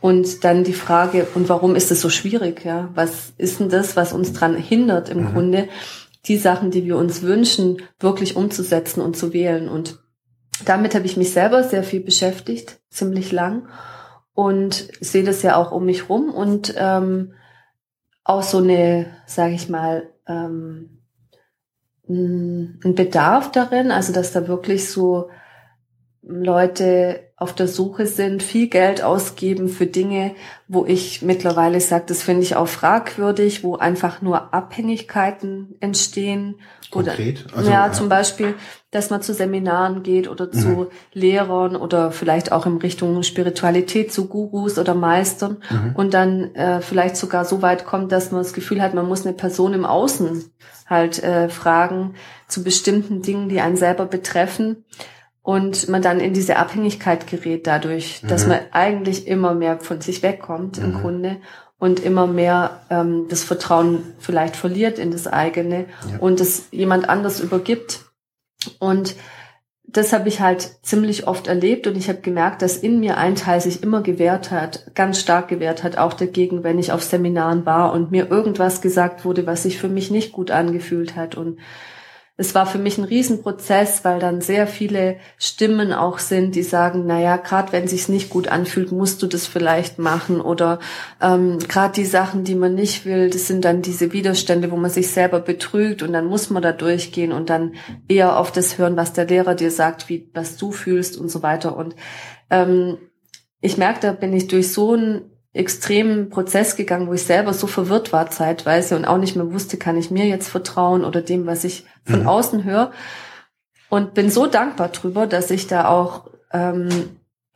Und 0.00 0.44
dann 0.44 0.62
die 0.62 0.72
Frage, 0.72 1.26
und 1.34 1.48
warum 1.48 1.74
ist 1.74 1.90
es 1.90 2.00
so 2.00 2.10
schwierig? 2.10 2.64
Ja, 2.64 2.90
was 2.94 3.32
ist 3.38 3.58
denn 3.58 3.70
das, 3.70 3.96
was 3.96 4.12
uns 4.12 4.32
dran 4.32 4.54
hindert 4.54 5.08
im 5.08 5.24
mhm. 5.24 5.32
Grunde, 5.32 5.68
die 6.26 6.36
Sachen, 6.36 6.70
die 6.70 6.84
wir 6.84 6.96
uns 6.96 7.22
wünschen, 7.22 7.82
wirklich 7.98 8.36
umzusetzen 8.36 9.00
und 9.00 9.16
zu 9.16 9.32
wählen? 9.32 9.68
Und 9.68 10.01
damit 10.64 10.94
habe 10.94 11.06
ich 11.06 11.16
mich 11.16 11.32
selber 11.32 11.62
sehr 11.64 11.84
viel 11.84 12.00
beschäftigt, 12.00 12.80
ziemlich 12.90 13.32
lang 13.32 13.68
und 14.34 14.88
sehe 15.00 15.24
das 15.24 15.42
ja 15.42 15.56
auch 15.56 15.72
um 15.72 15.84
mich 15.84 16.08
rum 16.08 16.30
und 16.32 16.74
ähm, 16.76 17.34
auch 18.24 18.42
so 18.42 18.58
eine, 18.58 19.06
sage 19.26 19.54
ich 19.54 19.68
mal, 19.68 20.08
ähm, 20.26 21.02
ein 22.08 22.94
Bedarf 22.94 23.50
darin, 23.52 23.90
also 23.90 24.12
dass 24.12 24.32
da 24.32 24.48
wirklich 24.48 24.90
so 24.90 25.30
Leute 26.22 27.32
auf 27.36 27.54
der 27.54 27.66
Suche 27.66 28.06
sind, 28.06 28.42
viel 28.42 28.68
Geld 28.68 29.02
ausgeben 29.02 29.68
für 29.68 29.86
Dinge, 29.86 30.36
wo 30.68 30.86
ich 30.86 31.22
mittlerweile 31.22 31.80
sage, 31.80 32.04
das 32.06 32.22
finde 32.22 32.42
ich 32.42 32.54
auch 32.54 32.68
fragwürdig, 32.68 33.64
wo 33.64 33.76
einfach 33.76 34.22
nur 34.22 34.54
Abhängigkeiten 34.54 35.74
entstehen. 35.80 36.60
Konkret? 36.92 37.46
Oder, 37.46 37.56
also, 37.56 37.70
ja, 37.70 37.86
ja, 37.86 37.92
zum 37.92 38.08
Beispiel, 38.08 38.54
dass 38.92 39.10
man 39.10 39.22
zu 39.22 39.34
Seminaren 39.34 40.02
geht 40.02 40.28
oder 40.28 40.46
mhm. 40.46 40.52
zu 40.52 40.86
Lehrern 41.12 41.74
oder 41.74 42.12
vielleicht 42.12 42.52
auch 42.52 42.66
in 42.66 42.76
Richtung 42.76 43.22
Spiritualität 43.24 44.12
zu 44.12 44.28
Gurus 44.28 44.78
oder 44.78 44.94
Meistern 44.94 45.56
mhm. 45.68 45.96
und 45.96 46.14
dann 46.14 46.54
äh, 46.54 46.80
vielleicht 46.80 47.16
sogar 47.16 47.44
so 47.44 47.62
weit 47.62 47.86
kommt, 47.86 48.12
dass 48.12 48.30
man 48.30 48.42
das 48.42 48.52
Gefühl 48.52 48.80
hat, 48.80 48.94
man 48.94 49.08
muss 49.08 49.26
eine 49.26 49.34
Person 49.34 49.72
im 49.72 49.86
Außen 49.86 50.44
halt 50.86 51.22
äh, 51.22 51.48
fragen 51.48 52.14
zu 52.48 52.62
bestimmten 52.62 53.22
Dingen, 53.22 53.48
die 53.48 53.60
einen 53.62 53.76
selber 53.76 54.04
betreffen 54.04 54.84
und 55.40 55.88
man 55.88 56.02
dann 56.02 56.20
in 56.20 56.34
diese 56.34 56.56
Abhängigkeit 56.56 57.26
gerät 57.26 57.66
dadurch, 57.66 58.22
mhm. 58.22 58.28
dass 58.28 58.46
man 58.46 58.60
eigentlich 58.72 59.26
immer 59.26 59.54
mehr 59.54 59.80
von 59.80 60.02
sich 60.02 60.22
wegkommt 60.22 60.78
mhm. 60.78 60.84
im 60.84 60.94
Grunde 61.00 61.36
und 61.78 61.98
immer 61.98 62.26
mehr 62.26 62.82
ähm, 62.90 63.26
das 63.30 63.42
Vertrauen 63.42 64.02
vielleicht 64.18 64.54
verliert 64.54 64.98
in 64.98 65.10
das 65.10 65.26
eigene 65.26 65.86
ja. 66.10 66.18
und 66.18 66.40
es 66.40 66.68
jemand 66.70 67.08
anders 67.08 67.40
übergibt. 67.40 68.11
Und 68.78 69.14
das 69.84 70.12
habe 70.12 70.28
ich 70.28 70.40
halt 70.40 70.78
ziemlich 70.82 71.26
oft 71.26 71.46
erlebt 71.48 71.86
und 71.86 71.96
ich 71.96 72.08
habe 72.08 72.20
gemerkt, 72.20 72.62
dass 72.62 72.78
in 72.78 73.00
mir 73.00 73.18
ein 73.18 73.34
Teil 73.34 73.60
sich 73.60 73.82
immer 73.82 74.02
gewehrt 74.02 74.50
hat, 74.50 74.94
ganz 74.94 75.20
stark 75.20 75.48
gewehrt 75.48 75.82
hat, 75.82 75.98
auch 75.98 76.14
dagegen, 76.14 76.64
wenn 76.64 76.78
ich 76.78 76.92
auf 76.92 77.02
Seminaren 77.02 77.66
war 77.66 77.92
und 77.92 78.10
mir 78.10 78.30
irgendwas 78.30 78.80
gesagt 78.80 79.24
wurde, 79.24 79.46
was 79.46 79.64
sich 79.64 79.78
für 79.78 79.88
mich 79.88 80.10
nicht 80.10 80.32
gut 80.32 80.50
angefühlt 80.50 81.14
hat. 81.14 81.36
Und 81.36 81.58
es 82.38 82.54
war 82.54 82.64
für 82.64 82.78
mich 82.78 82.96
ein 82.96 83.04
Riesenprozess, 83.04 84.04
weil 84.04 84.18
dann 84.18 84.40
sehr 84.40 84.66
viele 84.66 85.16
Stimmen 85.36 85.92
auch 85.92 86.18
sind, 86.18 86.54
die 86.54 86.62
sagen, 86.62 87.04
na 87.06 87.20
ja, 87.20 87.36
gerade 87.36 87.72
wenn 87.72 87.88
sich's 87.88 88.08
nicht 88.08 88.30
gut 88.30 88.48
anfühlt, 88.48 88.90
musst 88.90 89.22
du 89.22 89.26
das 89.26 89.46
vielleicht 89.46 89.98
machen 89.98 90.40
oder 90.40 90.78
ähm, 91.20 91.58
gerade 91.58 91.92
die 91.92 92.06
Sachen, 92.06 92.44
die 92.44 92.54
man 92.54 92.74
nicht 92.74 93.04
will, 93.04 93.28
das 93.28 93.48
sind 93.48 93.66
dann 93.66 93.82
diese 93.82 94.14
Widerstände, 94.14 94.70
wo 94.70 94.76
man 94.76 94.90
sich 94.90 95.10
selber 95.10 95.40
betrügt 95.40 96.02
und 96.02 96.14
dann 96.14 96.24
muss 96.24 96.48
man 96.48 96.62
da 96.62 96.72
durchgehen 96.72 97.32
und 97.32 97.50
dann 97.50 97.74
eher 98.08 98.38
auf 98.38 98.50
das 98.50 98.78
hören, 98.78 98.96
was 98.96 99.12
der 99.12 99.26
Lehrer 99.26 99.54
dir 99.54 99.70
sagt, 99.70 100.08
wie 100.08 100.30
was 100.32 100.56
du 100.56 100.72
fühlst 100.72 101.18
und 101.18 101.30
so 101.30 101.42
weiter. 101.42 101.76
Und 101.76 101.94
ähm, 102.48 102.96
ich 103.60 103.76
merke, 103.76 104.00
da 104.00 104.12
bin 104.12 104.32
ich 104.32 104.48
durch 104.48 104.72
so 104.72 104.94
ein 104.94 105.31
extremen 105.54 106.30
Prozess 106.30 106.76
gegangen, 106.76 107.08
wo 107.08 107.12
ich 107.12 107.24
selber 107.24 107.52
so 107.52 107.66
verwirrt 107.66 108.12
war 108.12 108.30
zeitweise 108.30 108.96
und 108.96 109.04
auch 109.04 109.18
nicht 109.18 109.36
mehr 109.36 109.52
wusste, 109.52 109.76
kann 109.76 109.98
ich 109.98 110.10
mir 110.10 110.26
jetzt 110.26 110.48
vertrauen 110.48 111.04
oder 111.04 111.20
dem, 111.20 111.46
was 111.46 111.64
ich 111.64 111.84
von 112.04 112.20
mhm. 112.20 112.28
außen 112.28 112.64
höre. 112.64 112.92
Und 113.90 114.14
bin 114.14 114.30
so 114.30 114.46
dankbar 114.46 114.88
drüber, 114.88 115.26
dass 115.26 115.50
ich 115.50 115.66
da 115.66 115.88
auch 115.88 116.30
ähm, 116.52 116.88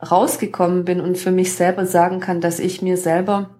rausgekommen 0.02 0.84
bin 0.84 1.00
und 1.00 1.16
für 1.16 1.30
mich 1.30 1.54
selber 1.54 1.86
sagen 1.86 2.20
kann, 2.20 2.42
dass 2.42 2.58
ich 2.58 2.82
mir 2.82 2.98
selber 2.98 3.56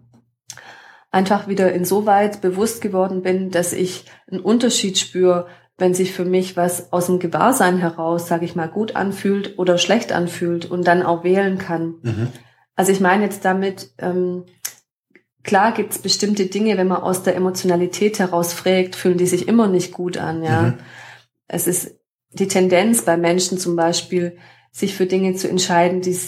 einfach 1.10 1.48
wieder 1.48 1.72
insoweit 1.72 2.42
bewusst 2.42 2.82
geworden 2.82 3.22
bin, 3.22 3.50
dass 3.50 3.72
ich 3.72 4.04
einen 4.30 4.40
Unterschied 4.40 4.98
spüre, 4.98 5.46
wenn 5.78 5.94
sich 5.94 6.12
für 6.12 6.26
mich 6.26 6.58
was 6.58 6.92
aus 6.92 7.06
dem 7.06 7.18
Gewahrsein 7.18 7.78
heraus, 7.78 8.28
sage 8.28 8.44
ich 8.44 8.54
mal, 8.54 8.68
gut 8.68 8.96
anfühlt 8.96 9.58
oder 9.58 9.78
schlecht 9.78 10.12
anfühlt 10.12 10.70
und 10.70 10.86
dann 10.86 11.02
auch 11.02 11.24
wählen 11.24 11.56
kann. 11.56 11.94
Mhm. 12.02 12.28
Also 12.76 12.92
ich 12.92 13.00
meine 13.00 13.24
jetzt 13.24 13.44
damit, 13.44 13.90
ähm, 13.98 14.44
klar 15.42 15.72
gibt 15.72 15.92
es 15.92 15.98
bestimmte 15.98 16.46
Dinge, 16.46 16.76
wenn 16.76 16.88
man 16.88 17.02
aus 17.02 17.22
der 17.22 17.34
Emotionalität 17.34 18.18
heraus 18.18 18.52
fragt, 18.52 18.94
fühlen 18.94 19.18
die 19.18 19.26
sich 19.26 19.48
immer 19.48 19.66
nicht 19.66 19.92
gut 19.92 20.18
an, 20.18 20.42
ja. 20.42 20.62
Mhm. 20.62 20.74
Es 21.48 21.66
ist 21.66 21.98
die 22.32 22.48
Tendenz 22.48 23.02
bei 23.02 23.16
Menschen 23.16 23.58
zum 23.58 23.76
Beispiel, 23.76 24.36
sich 24.70 24.94
für 24.94 25.06
Dinge 25.06 25.34
zu 25.34 25.48
entscheiden, 25.48 26.02
die, 26.02 26.18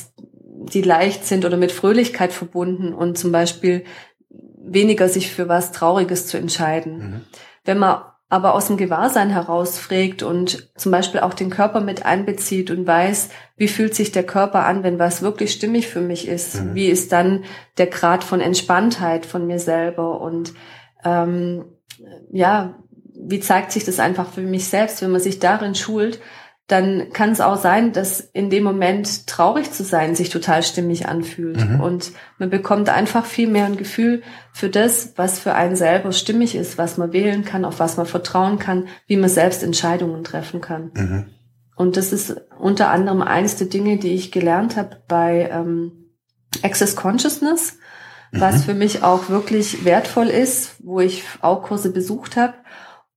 die 0.72 0.80
leicht 0.80 1.26
sind 1.26 1.44
oder 1.44 1.58
mit 1.58 1.70
Fröhlichkeit 1.70 2.32
verbunden 2.32 2.94
und 2.94 3.18
zum 3.18 3.30
Beispiel 3.30 3.84
weniger 4.30 5.08
sich 5.08 5.30
für 5.30 5.48
was 5.48 5.72
Trauriges 5.72 6.26
zu 6.26 6.38
entscheiden. 6.38 6.98
Mhm. 6.98 7.20
Wenn 7.64 7.78
man 7.78 8.02
aber 8.30 8.54
aus 8.54 8.66
dem 8.66 8.76
Gewahrsein 8.76 9.30
heraus 9.30 9.78
fragt 9.78 10.22
und 10.22 10.70
zum 10.76 10.92
Beispiel 10.92 11.20
auch 11.20 11.32
den 11.32 11.48
Körper 11.48 11.80
mit 11.80 12.04
einbezieht 12.04 12.70
und 12.70 12.86
weiß, 12.86 13.30
wie 13.56 13.68
fühlt 13.68 13.94
sich 13.94 14.12
der 14.12 14.24
Körper 14.24 14.66
an, 14.66 14.82
wenn 14.82 14.98
was 14.98 15.22
wirklich 15.22 15.52
stimmig 15.52 15.88
für 15.88 16.02
mich 16.02 16.28
ist, 16.28 16.62
mhm. 16.62 16.74
wie 16.74 16.88
ist 16.88 17.12
dann 17.12 17.44
der 17.78 17.86
Grad 17.86 18.24
von 18.24 18.40
Entspanntheit 18.40 19.24
von 19.24 19.46
mir 19.46 19.58
selber? 19.58 20.20
Und 20.20 20.52
ähm, 21.04 21.64
ja, 22.30 22.74
wie 23.14 23.40
zeigt 23.40 23.72
sich 23.72 23.84
das 23.84 23.98
einfach 23.98 24.30
für 24.30 24.42
mich 24.42 24.68
selbst, 24.68 25.00
wenn 25.00 25.10
man 25.10 25.20
sich 25.20 25.38
darin 25.38 25.74
schult, 25.74 26.20
dann 26.68 27.14
kann 27.14 27.30
es 27.30 27.40
auch 27.40 27.56
sein, 27.56 27.94
dass 27.94 28.20
in 28.20 28.50
dem 28.50 28.62
Moment 28.62 29.26
traurig 29.26 29.72
zu 29.72 29.82
sein 29.84 30.14
sich 30.14 30.28
total 30.28 30.62
stimmig 30.62 31.08
anfühlt. 31.08 31.66
Mhm. 31.66 31.80
Und 31.80 32.12
man 32.36 32.50
bekommt 32.50 32.90
einfach 32.90 33.24
viel 33.24 33.48
mehr 33.48 33.64
ein 33.64 33.78
Gefühl 33.78 34.22
für 34.52 34.68
das, 34.68 35.14
was 35.16 35.38
für 35.38 35.54
einen 35.54 35.76
selber 35.76 36.12
stimmig 36.12 36.54
ist, 36.54 36.76
was 36.76 36.98
man 36.98 37.14
wählen 37.14 37.46
kann, 37.46 37.64
auf 37.64 37.80
was 37.80 37.96
man 37.96 38.04
vertrauen 38.04 38.58
kann, 38.58 38.86
wie 39.06 39.16
man 39.16 39.30
selbst 39.30 39.62
Entscheidungen 39.62 40.24
treffen 40.24 40.60
kann. 40.60 40.90
Mhm. 40.94 41.26
Und 41.74 41.96
das 41.96 42.12
ist 42.12 42.36
unter 42.58 42.90
anderem 42.90 43.22
eines 43.22 43.56
der 43.56 43.68
Dinge, 43.68 43.96
die 43.96 44.12
ich 44.12 44.30
gelernt 44.30 44.76
habe 44.76 44.98
bei 45.08 45.48
ähm, 45.50 46.10
Access 46.62 46.96
Consciousness, 46.96 47.78
mhm. 48.30 48.40
was 48.42 48.64
für 48.64 48.74
mich 48.74 49.02
auch 49.02 49.30
wirklich 49.30 49.86
wertvoll 49.86 50.26
ist, 50.26 50.76
wo 50.80 51.00
ich 51.00 51.24
auch 51.40 51.62
Kurse 51.62 51.90
besucht 51.90 52.36
habe 52.36 52.52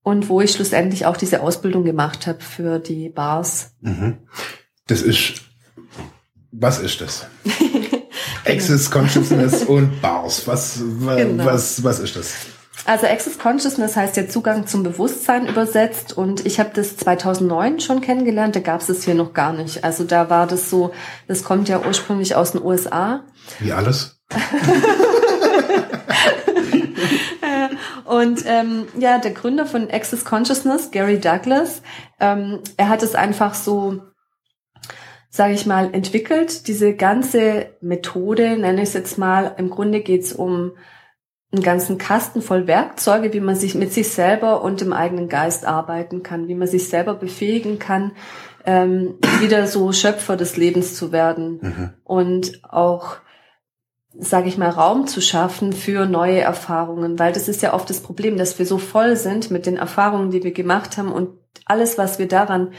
und 0.04 0.30
wo 0.30 0.42
ich 0.42 0.52
schlussendlich 0.52 1.06
auch 1.06 1.18
diese 1.18 1.42
Ausbildung 1.42 1.84
gemacht 1.84 2.28
habe 2.28 2.42
für 2.42 2.80
die 2.80 3.10
Bars. 3.10 3.72
Mhm. 3.82 4.18
Das 4.88 5.02
ist, 5.02 5.42
was 6.52 6.80
ist 6.80 7.02
das? 7.02 7.28
Access 8.46 8.90
Consciousness 8.90 9.64
und 9.68 10.02
Bars. 10.02 10.48
Was, 10.48 10.80
genau. 10.80 11.46
was, 11.46 11.84
was 11.84 12.00
ist 12.00 12.16
das? 12.16 12.34
Also 12.86 13.06
Access 13.06 13.38
Consciousness 13.38 13.96
heißt 13.96 14.18
ja 14.18 14.28
Zugang 14.28 14.66
zum 14.66 14.82
Bewusstsein 14.82 15.48
übersetzt 15.48 16.18
und 16.18 16.46
ich 16.48 16.60
habe 16.60 16.72
das 16.74 16.98
2009 16.98 17.80
schon 17.80 18.02
kennengelernt, 18.02 18.56
da 18.56 18.60
gab 18.60 18.82
es 18.82 18.90
es 18.90 19.04
hier 19.04 19.14
noch 19.14 19.34
gar 19.34 19.54
nicht. 19.54 19.84
Also 19.84 20.04
da 20.04 20.32
war 20.32 20.48
das 20.48 20.72
so, 20.72 20.92
das 21.28 21.44
kommt 21.44 21.70
ja 21.70 21.80
ursprünglich 21.86 22.36
aus 22.36 22.54
den 22.54 22.64
USA. 22.64 23.24
Wie 23.60 23.72
alles? 23.72 24.20
Und 28.12 28.44
ähm, 28.46 28.88
ja, 29.00 29.20
der 29.20 29.32
Gründer 29.32 29.66
von 29.66 29.90
Access 29.90 30.26
Consciousness, 30.26 30.92
Gary 30.92 31.18
Douglas, 31.18 31.82
ähm, 32.20 32.60
er 32.76 32.90
hat 32.90 33.04
es 33.04 33.16
einfach 33.16 33.54
so, 33.54 34.02
sage 35.30 35.54
ich 35.54 35.66
mal, 35.66 35.94
entwickelt. 35.94 36.68
Diese 36.68 36.94
ganze 36.94 37.68
Methode, 37.80 38.58
nenne 38.58 38.82
ich 38.82 38.90
es 38.90 38.96
jetzt 38.96 39.18
mal, 39.18 39.56
im 39.58 39.70
Grunde 39.70 40.02
geht's 40.02 40.34
um 40.34 40.74
einen 41.54 41.64
ganzen 41.64 41.98
Kasten 41.98 42.42
voll 42.42 42.68
Werkzeuge, 42.68 43.32
wie 43.32 43.40
man 43.40 43.56
sich 43.56 43.76
mit 43.76 43.94
sich 43.94 44.10
selber 44.10 44.62
und 44.62 44.82
dem 44.82 44.92
eigenen 44.92 45.30
Geist 45.30 45.66
arbeiten 45.66 46.22
kann, 46.22 46.50
wie 46.50 46.56
man 46.56 46.68
sich 46.68 46.90
selber 46.90 47.14
befähigen 47.14 47.80
kann, 47.80 48.12
ähm, 48.66 49.20
wieder 49.40 49.68
so 49.68 49.94
Schöpfer 49.94 50.36
des 50.36 50.58
Lebens 50.58 50.96
zu 50.96 51.14
werden 51.14 51.60
mhm. 51.62 51.90
und 52.04 52.62
auch 52.66 53.21
sage 54.18 54.50
ich 54.50 54.58
mal, 54.58 54.70
Raum 54.70 55.08
zu 55.08 55.22
schaffen 55.22 55.74
für 55.74 56.06
neue 56.06 56.42
Erfahrungen, 56.42 57.18
weil 57.18 57.32
das 57.32 57.48
ist 57.48 57.62
ja 57.62 57.74
oft 57.74 57.90
das 57.90 58.02
Problem, 58.02 58.38
dass 58.38 58.60
wir 58.60 58.66
so 58.66 58.78
voll 58.78 59.16
sind 59.16 59.52
mit 59.52 59.66
den 59.66 59.78
Erfahrungen, 59.78 60.32
die 60.32 60.44
wir 60.44 60.52
gemacht 60.52 60.98
haben 60.98 61.12
und 61.12 61.30
alles, 61.66 61.98
was 61.98 62.20
wir 62.20 62.28
daran, 62.28 62.74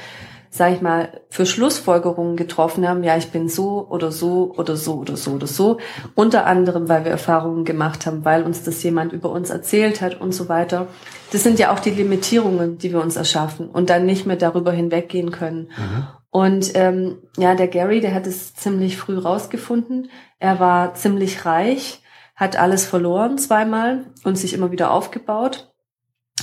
sage 0.50 0.74
ich 0.74 0.82
mal, 0.82 1.22
für 1.30 1.46
Schlussfolgerungen 1.46 2.36
getroffen 2.36 2.86
haben, 2.86 3.02
ja, 3.02 3.16
ich 3.16 3.30
bin 3.30 3.48
so 3.48 3.86
oder 3.88 4.12
so 4.12 4.52
oder 4.58 4.76
so 4.76 4.96
oder 4.96 5.16
so 5.16 5.32
oder 5.32 5.46
so, 5.46 5.78
unter 6.14 6.44
anderem, 6.44 6.90
weil 6.90 7.04
wir 7.04 7.10
Erfahrungen 7.10 7.64
gemacht 7.64 8.04
haben, 8.04 8.26
weil 8.26 8.42
uns 8.42 8.62
das 8.62 8.82
jemand 8.82 9.14
über 9.14 9.30
uns 9.30 9.48
erzählt 9.48 10.02
hat 10.02 10.20
und 10.20 10.34
so 10.34 10.50
weiter. 10.50 10.88
Das 11.32 11.42
sind 11.42 11.58
ja 11.58 11.72
auch 11.72 11.80
die 11.80 11.90
Limitierungen, 11.90 12.76
die 12.76 12.92
wir 12.92 13.00
uns 13.00 13.16
erschaffen 13.16 13.70
und 13.70 13.88
dann 13.88 14.04
nicht 14.04 14.26
mehr 14.26 14.36
darüber 14.36 14.72
hinweggehen 14.72 15.30
können. 15.30 15.70
Mhm. 15.78 16.06
Und 16.32 16.72
ähm, 16.76 17.18
ja, 17.36 17.54
der 17.54 17.68
Gary, 17.68 18.00
der 18.00 18.14
hat 18.14 18.26
es 18.26 18.54
ziemlich 18.54 18.96
früh 18.96 19.18
rausgefunden. 19.18 20.10
Er 20.38 20.58
war 20.60 20.94
ziemlich 20.94 21.44
reich, 21.44 22.02
hat 22.34 22.56
alles 22.56 22.86
verloren 22.86 23.36
zweimal 23.36 24.06
und 24.24 24.38
sich 24.38 24.54
immer 24.54 24.70
wieder 24.70 24.92
aufgebaut. 24.92 25.70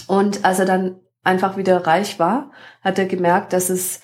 Und 0.06 0.46
als 0.46 0.60
er 0.60 0.66
dann 0.66 1.00
einfach 1.24 1.58
wieder 1.58 1.88
reich 1.88 2.20
war, 2.20 2.52
hat 2.82 3.00
er 3.00 3.08
gemerkt, 3.08 3.52
dass 3.52 3.72
es 3.72 4.02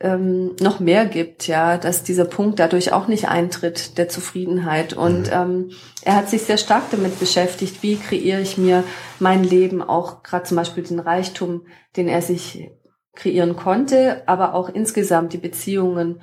ähm, 0.00 0.56
noch 0.60 0.80
mehr 0.80 1.04
gibt, 1.04 1.46
ja, 1.46 1.76
dass 1.76 2.04
dieser 2.04 2.24
Punkt 2.24 2.58
dadurch 2.58 2.94
auch 2.94 3.06
nicht 3.06 3.28
eintritt, 3.28 3.98
der 3.98 4.08
Zufriedenheit. 4.08 4.94
Und 4.94 5.26
mhm. 5.26 5.32
ähm, 5.32 5.70
er 6.04 6.16
hat 6.16 6.30
sich 6.30 6.44
sehr 6.44 6.56
stark 6.56 6.84
damit 6.90 7.20
beschäftigt, 7.20 7.82
wie 7.82 7.96
kreiere 7.96 8.40
ich 8.40 8.56
mir 8.56 8.82
mein 9.18 9.44
Leben, 9.44 9.82
auch 9.82 10.22
gerade 10.22 10.44
zum 10.44 10.56
Beispiel 10.56 10.84
den 10.84 11.00
Reichtum, 11.00 11.66
den 11.96 12.08
er 12.08 12.22
sich 12.22 12.70
kreieren 13.14 13.56
konnte, 13.56 14.22
aber 14.26 14.54
auch 14.54 14.68
insgesamt 14.68 15.32
die 15.32 15.38
Beziehungen. 15.38 16.20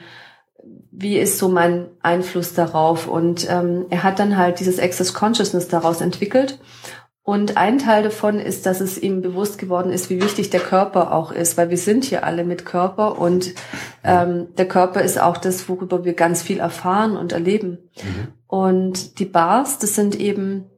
Wie 0.92 1.18
ist 1.18 1.38
so 1.38 1.50
mein 1.50 1.88
Einfluss 2.02 2.54
darauf? 2.54 3.08
Und 3.08 3.48
ähm, 3.50 3.86
er 3.90 4.04
hat 4.04 4.20
dann 4.20 4.38
halt 4.38 4.60
dieses 4.60 4.80
Access 4.80 5.14
Consciousness 5.14 5.68
daraus 5.68 6.02
entwickelt. 6.02 6.60
Und 7.26 7.58
ein 7.58 7.80
Teil 7.80 8.04
davon 8.04 8.40
ist, 8.40 8.68
dass 8.68 8.82
es 8.82 9.00
ihm 9.00 9.24
bewusst 9.24 9.58
geworden 9.58 9.92
ist, 9.92 10.12
wie 10.12 10.22
wichtig 10.22 10.52
der 10.52 10.60
Körper 10.60 11.12
auch 11.12 11.32
ist, 11.32 11.58
weil 11.58 11.72
wir 11.72 11.78
sind 11.80 12.06
hier 12.06 12.24
alle 12.24 12.44
mit 12.44 12.66
Körper 12.66 13.20
und 13.20 13.56
ähm, 14.04 14.50
der 14.60 14.68
Körper 14.68 15.02
ist 15.02 15.20
auch 15.20 15.38
das, 15.38 15.68
worüber 15.68 16.06
wir 16.06 16.14
ganz 16.14 16.44
viel 16.44 16.60
erfahren 16.60 17.18
und 17.18 17.32
erleben. 17.32 17.90
Mhm. 17.96 18.28
Und 18.46 19.18
die 19.18 19.26
Bars, 19.26 19.80
das 19.80 19.96
sind 19.96 20.20
eben, 20.20 20.70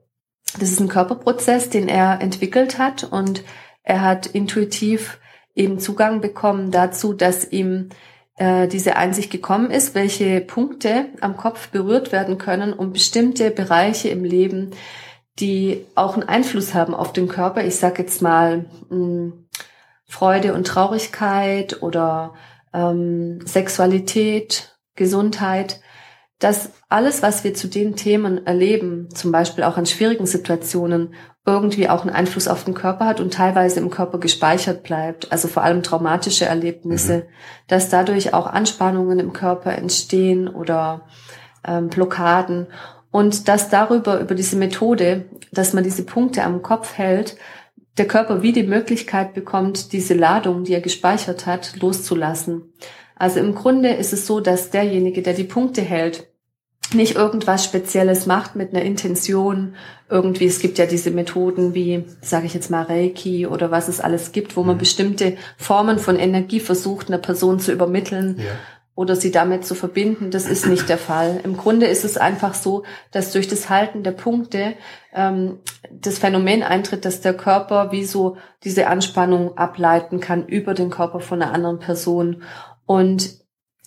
das 0.58 0.72
ist 0.72 0.80
ein 0.80 0.88
Körperprozess, 0.88 1.70
den 1.70 1.90
er 1.90 2.22
entwickelt 2.22 2.80
hat 2.80 3.04
und 3.04 3.44
er 3.84 4.02
hat 4.02 4.26
intuitiv 4.28 5.20
eben 5.58 5.80
Zugang 5.80 6.22
bekommen 6.22 6.72
dazu, 6.72 7.14
dass 7.14 7.52
ihm 7.52 7.90
äh, 8.38 8.68
diese 8.68 8.96
Einsicht 8.96 9.32
gekommen 9.32 9.72
ist, 9.72 9.96
welche 9.96 10.42
Punkte 10.42 11.08
am 11.22 11.36
Kopf 11.36 11.70
berührt 11.70 12.12
werden 12.12 12.38
können, 12.38 12.74
um 12.74 12.94
bestimmte 12.94 13.52
Bereiche 13.52 14.10
im 14.10 14.24
Leben, 14.24 14.72
die 15.40 15.86
auch 15.96 16.14
einen 16.14 16.30
Einfluss 16.30 16.74
haben 16.74 16.94
auf 16.94 17.14
den 17.14 17.28
Körper. 17.28 17.64
Ich 17.64 17.76
sage 17.76 18.04
jetzt 18.04 18.22
mal 18.22 18.66
mh, 18.90 18.96
hm, 18.96 19.48
Freude 20.06 20.54
und 20.54 20.66
Traurigkeit 20.66 21.82
oder 21.82 22.34
ähm, 22.74 23.40
Sexualität, 23.46 24.78
Gesundheit, 24.96 25.82
dass 26.40 26.72
alles, 26.88 27.24
was 27.24 27.44
wir 27.44 27.54
zu 27.54 27.68
den 27.68 27.96
Themen 27.96 28.46
erleben, 28.46 29.10
zum 29.14 29.32
Beispiel 29.32 29.64
auch 29.64 29.78
an 29.78 29.86
schwierigen 29.86 30.28
Situationen, 30.28 31.14
irgendwie 31.48 31.88
auch 31.88 32.02
einen 32.02 32.14
Einfluss 32.14 32.50
auf 32.50 32.66
den 32.66 32.74
Körper 32.74 33.06
hat 33.06 33.22
und 33.22 33.34
teilweise 33.34 33.80
im 33.80 33.90
Körper 33.90 34.20
gespeichert 34.20 34.84
bleibt, 34.84 35.32
also 35.32 35.48
vor 35.48 35.64
allem 35.64 35.82
traumatische 35.82 36.46
Erlebnisse, 36.46 37.18
mhm. 37.18 37.24
dass 37.68 37.90
dadurch 37.90 38.34
auch 38.34 38.48
Anspannungen 38.48 39.18
im 39.20 39.32
Körper 39.32 39.72
entstehen 39.72 40.50
oder 40.50 41.08
ähm, 41.66 41.88
Blockaden 41.88 42.68
und 43.12 43.48
dass 43.48 43.70
darüber, 43.70 44.20
über 44.20 44.36
diese 44.36 44.58
Methode, 44.58 45.26
dass 45.54 45.74
man 45.74 45.86
diese 45.86 46.04
Punkte 46.04 46.44
am 46.44 46.62
Kopf 46.62 46.98
hält, 46.98 47.38
der 47.98 48.08
Körper 48.08 48.42
wie 48.44 48.52
die 48.52 48.64
Möglichkeit 48.68 49.34
bekommt, 49.34 49.94
diese 49.94 50.14
Ladung, 50.14 50.66
die 50.66 50.74
er 50.74 50.82
gespeichert 50.82 51.46
hat, 51.46 51.78
loszulassen. 51.80 52.74
Also 53.16 53.40
im 53.40 53.56
Grunde 53.56 53.94
ist 53.94 54.14
es 54.14 54.28
so, 54.28 54.42
dass 54.42 54.70
derjenige, 54.70 55.22
der 55.22 55.34
die 55.34 55.46
Punkte 55.46 55.82
hält, 55.82 56.28
nicht 56.94 57.16
irgendwas 57.16 57.66
Spezielles 57.66 58.26
macht 58.26 58.56
mit 58.56 58.74
einer 58.74 58.84
Intention. 58.84 59.76
Irgendwie, 60.10 60.46
es 60.46 60.60
gibt 60.60 60.78
ja 60.78 60.86
diese 60.86 61.12
Methoden 61.12 61.74
wie, 61.74 62.06
sage 62.22 62.46
ich 62.46 62.54
jetzt 62.54 62.72
mal, 62.72 62.84
Reiki 62.84 63.48
oder 63.48 63.72
was 63.72 63.88
es 63.88 64.00
alles 64.00 64.32
gibt, 64.32 64.56
wo 64.56 64.64
man 64.64 64.76
mhm. 64.76 64.80
bestimmte 64.80 65.38
Formen 65.58 66.00
von 66.00 66.18
Energie 66.18 66.60
versucht, 66.60 67.08
einer 67.08 67.18
Person 67.18 67.60
zu 67.60 67.72
übermitteln. 67.72 68.38
Ja. 68.40 68.52
Oder 68.96 69.16
sie 69.16 69.30
damit 69.30 69.64
zu 69.64 69.76
verbinden, 69.76 70.32
das 70.32 70.48
ist 70.48 70.66
nicht 70.66 70.90
der 70.90 70.98
Fall. 70.98 71.40
Im 71.44 71.56
Grunde 71.56 71.86
ist 71.86 72.04
es 72.04 72.18
einfach 72.18 72.56
so, 72.56 72.84
dass 73.12 73.32
durch 73.32 73.48
das 73.48 73.70
Halten 73.70 74.02
der 74.02 74.12
Punkte 74.12 74.74
ähm, 75.14 75.60
das 75.92 76.18
Phänomen 76.18 76.64
eintritt, 76.64 77.06
dass 77.06 77.22
der 77.22 77.36
Körper 77.36 77.92
wie 77.92 78.06
so 78.06 78.38
diese 78.64 78.88
Anspannung 78.88 79.56
ableiten 79.56 80.20
kann 80.20 80.48
über 80.48 80.74
den 80.74 80.90
Körper 80.90 81.20
von 81.20 81.44
einer 81.44 81.54
anderen 81.54 81.78
Person. 81.78 82.42
Und 82.88 83.38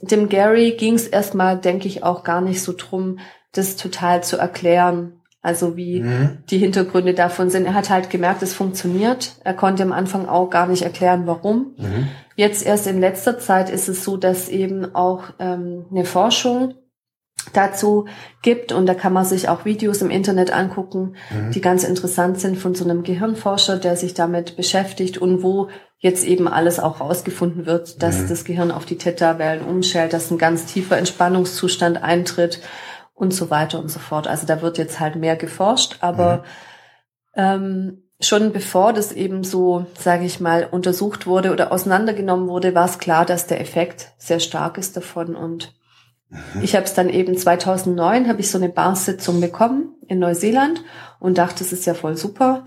dem 0.03 0.29
Gary 0.29 0.73
ging 0.73 0.95
es 0.95 1.07
erstmal, 1.07 1.59
denke 1.59 1.89
ich, 1.89 2.03
auch 2.03 2.25
gar 2.25 2.41
nicht 2.41 2.63
so 2.63 2.73
drum, 2.77 3.19
das 3.53 3.77
total 3.77 4.23
zu 4.23 4.37
erklären. 4.37 5.21
Also 5.43 5.77
wie 5.77 6.01
mhm. 6.01 6.39
die 6.51 6.59
Hintergründe 6.59 7.15
davon 7.15 7.49
sind. 7.49 7.65
Er 7.65 7.75
hat 7.75 7.89
halt 7.89 8.11
gemerkt, 8.11 8.43
es 8.43 8.53
funktioniert. 8.53 9.37
Er 9.43 9.55
konnte 9.55 9.83
am 9.83 9.93
Anfang 9.93 10.29
auch 10.29 10.51
gar 10.51 10.67
nicht 10.67 10.83
erklären, 10.83 11.23
warum. 11.27 11.75
Mhm. 11.79 12.09
Jetzt 12.37 12.65
erst 12.65 12.87
in 12.87 13.01
letzter 13.01 13.39
Zeit 13.39 13.71
ist 13.71 13.89
es 13.89 14.05
so, 14.05 14.19
dass 14.19 14.49
eben 14.51 14.95
auch 14.95 15.25
ähm, 15.39 15.87
eine 15.91 16.05
Forschung 16.05 16.75
dazu 17.53 18.07
gibt 18.43 18.73
und 18.73 18.87
da 18.87 18.95
kann 18.95 19.13
man 19.13 19.25
sich 19.25 19.49
auch 19.49 19.65
Videos 19.65 20.03
im 20.03 20.11
Internet 20.11 20.53
angucken, 20.53 21.17
mhm. 21.31 21.51
die 21.53 21.61
ganz 21.61 21.85
interessant 21.85 22.41
sind 22.41 22.59
von 22.59 22.75
so 22.75 22.85
einem 22.85 23.03
Gehirnforscher, 23.03 23.79
der 23.79 23.97
sich 23.97 24.15
damit 24.15 24.57
beschäftigt 24.57 25.19
und 25.19 25.43
wo 25.43 25.69
jetzt 25.99 26.25
eben 26.25 26.49
alles 26.49 26.81
auch 26.81 27.01
rausgefunden 27.01 27.67
wird, 27.67 28.03
dass 28.03 28.19
mhm. 28.19 28.29
das 28.29 28.45
Gehirn 28.45 28.71
auf 28.71 28.87
die 28.87 28.97
Theta-Wellen 28.97 29.65
umschält, 29.65 30.13
dass 30.13 30.31
ein 30.31 30.39
ganz 30.39 30.67
tiefer 30.67 30.97
Entspannungszustand 30.97 32.03
eintritt 32.03 32.61
und 33.15 33.35
so 33.35 33.51
weiter 33.51 33.79
und 33.79 33.91
so 33.91 33.99
fort. 33.99 34.27
Also 34.27 34.47
da 34.47 34.63
wird 34.63 34.79
jetzt 34.79 34.99
halt 34.99 35.17
mehr 35.17 35.37
geforscht, 35.37 35.99
aber 36.01 36.39
mhm. 36.39 36.43
ähm, 37.37 38.03
schon 38.21 38.53
bevor 38.53 38.93
das 38.93 39.13
eben 39.13 39.45
so, 39.45 39.87
sage 39.99 40.25
ich 40.25 40.41
mal, 40.41 40.67
untersucht 40.71 41.27
wurde 41.27 41.53
oder 41.53 41.73
auseinandergenommen 41.73 42.49
wurde, 42.49 42.75
war 42.75 42.87
es 42.87 42.99
klar, 42.99 43.27
dass 43.27 43.47
der 43.47 43.61
Effekt 43.61 44.13
sehr 44.19 44.41
stark 44.41 44.79
ist 44.79 44.97
davon 44.97 45.35
und. 45.35 45.75
Ich 46.63 46.77
habe 46.77 46.85
es 46.85 46.95
dann 46.95 47.09
eben 47.09 47.37
2009 47.37 48.29
habe 48.29 48.41
ich 48.41 48.51
so 48.51 48.59
eine 48.59 48.69
Barsitzung 48.69 49.41
bekommen 49.41 49.95
in 50.07 50.21
Neuseeland 50.21 50.83
und 51.19 51.39
dachte, 51.39 51.61
das 51.61 51.73
ist 51.73 51.87
ja 51.87 51.95
voll 51.95 52.17
super. 52.17 52.65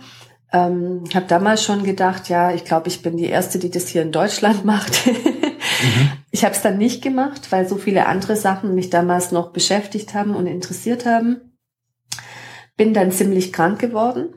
Ähm, 0.51 1.05
habe 1.13 1.25
damals 1.27 1.63
schon 1.63 1.83
gedacht, 1.83 2.29
ja, 2.29 2.51
ich 2.51 2.65
glaube, 2.65 2.89
ich 2.89 3.01
bin 3.01 3.17
die 3.17 3.25
erste, 3.25 3.59
die 3.59 3.71
das 3.71 3.87
hier 3.87 4.01
in 4.01 4.11
Deutschland 4.11 4.65
macht. 4.65 5.07
mhm. 5.07 6.09
Ich 6.31 6.43
habe 6.43 6.53
es 6.53 6.61
dann 6.61 6.77
nicht 6.77 7.01
gemacht, 7.01 7.51
weil 7.51 7.67
so 7.67 7.77
viele 7.77 8.05
andere 8.05 8.35
Sachen 8.35 8.75
mich 8.75 8.89
damals 8.89 9.31
noch 9.31 9.51
beschäftigt 9.51 10.13
haben 10.13 10.35
und 10.35 10.45
interessiert 10.45 11.05
haben. 11.05 11.57
Bin 12.75 12.93
dann 12.93 13.11
ziemlich 13.11 13.53
krank 13.53 13.79
geworden 13.79 14.33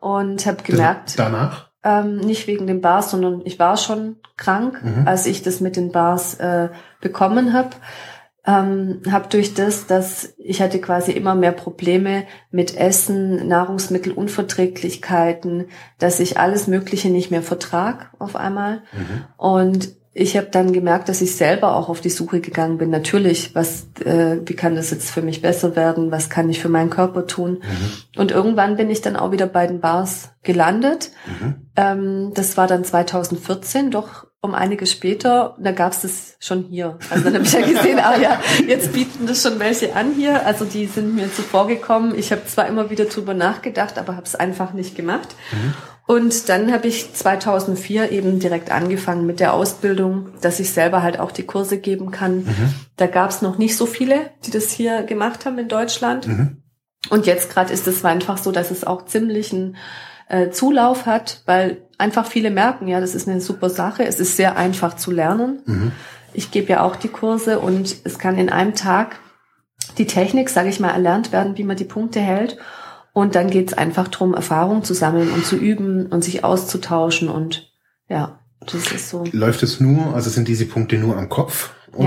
und 0.00 0.46
habe 0.46 0.62
gemerkt. 0.62 1.18
Danach? 1.18 1.68
Ähm, 1.84 2.16
nicht 2.16 2.46
wegen 2.46 2.66
dem 2.66 2.80
Bars, 2.80 3.10
sondern 3.10 3.42
ich 3.44 3.58
war 3.58 3.76
schon 3.76 4.16
krank, 4.36 4.82
mhm. 4.82 5.06
als 5.06 5.26
ich 5.26 5.42
das 5.42 5.60
mit 5.60 5.76
den 5.76 5.92
Bars 5.92 6.34
äh, 6.34 6.70
bekommen 7.00 7.52
habe 7.52 7.70
ähm, 8.48 9.02
habe 9.10 9.28
durch 9.28 9.52
das, 9.52 9.86
dass 9.86 10.32
ich 10.38 10.62
hatte 10.62 10.80
quasi 10.80 11.12
immer 11.12 11.34
mehr 11.34 11.52
Probleme 11.52 12.24
mit 12.50 12.78
Essen, 12.78 13.46
Nahrungsmittelunverträglichkeiten, 13.46 15.66
dass 15.98 16.18
ich 16.18 16.38
alles 16.38 16.66
Mögliche 16.66 17.10
nicht 17.10 17.30
mehr 17.30 17.42
vertrag 17.42 18.10
auf 18.18 18.36
einmal. 18.36 18.84
Mhm. 18.92 19.24
Und 19.36 19.90
ich 20.14 20.38
habe 20.38 20.46
dann 20.50 20.72
gemerkt, 20.72 21.10
dass 21.10 21.20
ich 21.20 21.36
selber 21.36 21.76
auch 21.76 21.90
auf 21.90 22.00
die 22.00 22.08
Suche 22.08 22.40
gegangen 22.40 22.78
bin. 22.78 22.88
Natürlich, 22.88 23.54
was, 23.54 23.88
äh, 24.02 24.38
wie 24.46 24.56
kann 24.56 24.76
das 24.76 24.92
jetzt 24.92 25.10
für 25.10 25.20
mich 25.20 25.42
besser 25.42 25.76
werden? 25.76 26.10
Was 26.10 26.30
kann 26.30 26.48
ich 26.48 26.58
für 26.58 26.70
meinen 26.70 26.88
Körper 26.88 27.26
tun? 27.26 27.58
Mhm. 27.60 27.92
Und 28.16 28.30
irgendwann 28.30 28.76
bin 28.76 28.88
ich 28.88 29.02
dann 29.02 29.16
auch 29.16 29.30
wieder 29.30 29.46
bei 29.46 29.66
den 29.66 29.80
Bars 29.80 30.30
gelandet. 30.42 31.10
Mhm. 31.26 31.56
Ähm, 31.76 32.30
das 32.32 32.56
war 32.56 32.66
dann 32.66 32.82
2014, 32.82 33.90
doch 33.90 34.27
um 34.40 34.54
einiges 34.54 34.92
später, 34.92 35.56
da 35.58 35.72
gab 35.72 35.92
es 35.92 36.02
das 36.02 36.36
schon 36.38 36.64
hier. 36.64 36.98
Also 37.10 37.24
dann 37.24 37.34
habe 37.34 37.44
ich 37.44 37.52
ja 37.52 37.60
gesehen, 37.60 37.98
ah 37.98 38.16
ja, 38.16 38.40
jetzt 38.66 38.92
bieten 38.92 39.26
das 39.26 39.42
schon 39.42 39.58
welche 39.58 39.96
an 39.96 40.12
hier. 40.14 40.46
Also 40.46 40.64
die 40.64 40.86
sind 40.86 41.16
mir 41.16 41.32
zuvor 41.32 41.66
gekommen. 41.66 42.14
Ich 42.16 42.30
habe 42.30 42.46
zwar 42.46 42.68
immer 42.68 42.88
wieder 42.88 43.06
drüber 43.06 43.34
nachgedacht, 43.34 43.98
aber 43.98 44.14
habe 44.14 44.26
es 44.26 44.36
einfach 44.36 44.72
nicht 44.72 44.94
gemacht. 44.94 45.28
Mhm. 45.50 45.74
Und 46.06 46.48
dann 46.48 46.72
habe 46.72 46.86
ich 46.86 47.12
2004 47.12 48.12
eben 48.12 48.38
direkt 48.38 48.70
angefangen 48.70 49.26
mit 49.26 49.40
der 49.40 49.52
Ausbildung, 49.52 50.30
dass 50.40 50.60
ich 50.60 50.72
selber 50.72 51.02
halt 51.02 51.20
auch 51.20 51.32
die 51.32 51.42
Kurse 51.42 51.78
geben 51.78 52.12
kann. 52.12 52.44
Mhm. 52.44 52.74
Da 52.96 53.08
gab 53.08 53.30
es 53.30 53.42
noch 53.42 53.58
nicht 53.58 53.76
so 53.76 53.86
viele, 53.86 54.30
die 54.46 54.50
das 54.50 54.70
hier 54.70 55.02
gemacht 55.02 55.44
haben 55.44 55.58
in 55.58 55.68
Deutschland. 55.68 56.26
Mhm. 56.28 56.62
Und 57.10 57.26
jetzt 57.26 57.52
gerade 57.52 57.72
ist 57.72 57.86
es 57.88 58.04
einfach 58.04 58.38
so, 58.38 58.52
dass 58.52 58.70
es 58.70 58.84
auch 58.84 59.04
ziemlich 59.04 59.52
ein 59.52 59.76
äh, 60.28 60.50
Zulauf 60.50 61.06
hat, 61.06 61.42
weil 61.46 61.82
einfach 61.98 62.26
viele 62.26 62.50
merken, 62.50 62.86
ja, 62.86 63.00
das 63.00 63.14
ist 63.14 63.28
eine 63.28 63.40
super 63.40 63.70
Sache. 63.70 64.04
Es 64.04 64.20
ist 64.20 64.36
sehr 64.36 64.56
einfach 64.56 64.96
zu 64.96 65.10
lernen. 65.10 65.60
Mhm. 65.66 65.92
Ich 66.32 66.50
gebe 66.50 66.68
ja 66.68 66.82
auch 66.82 66.96
die 66.96 67.08
Kurse 67.08 67.58
und 67.58 67.96
es 68.04 68.18
kann 68.18 68.38
in 68.38 68.50
einem 68.50 68.74
Tag 68.74 69.18
die 69.96 70.06
Technik, 70.06 70.50
sage 70.50 70.68
ich 70.68 70.80
mal, 70.80 70.90
erlernt 70.90 71.32
werden, 71.32 71.56
wie 71.56 71.64
man 71.64 71.76
die 71.76 71.84
Punkte 71.84 72.20
hält. 72.20 72.58
Und 73.12 73.34
dann 73.34 73.50
geht's 73.50 73.72
einfach 73.72 74.08
drum, 74.08 74.34
Erfahrung 74.34 74.84
zu 74.84 74.94
sammeln 74.94 75.30
und 75.30 75.44
zu 75.44 75.56
üben 75.56 76.06
und 76.06 76.22
sich 76.22 76.44
auszutauschen. 76.44 77.28
Und 77.28 77.72
ja, 78.08 78.38
das 78.60 78.92
ist 78.92 79.08
so. 79.08 79.24
Läuft 79.32 79.62
es 79.62 79.80
nur, 79.80 80.14
also 80.14 80.30
sind 80.30 80.46
diese 80.46 80.66
Punkte 80.66 80.98
nur 80.98 81.16
am 81.16 81.28
Kopf? 81.28 81.74
Oder? 81.94 82.04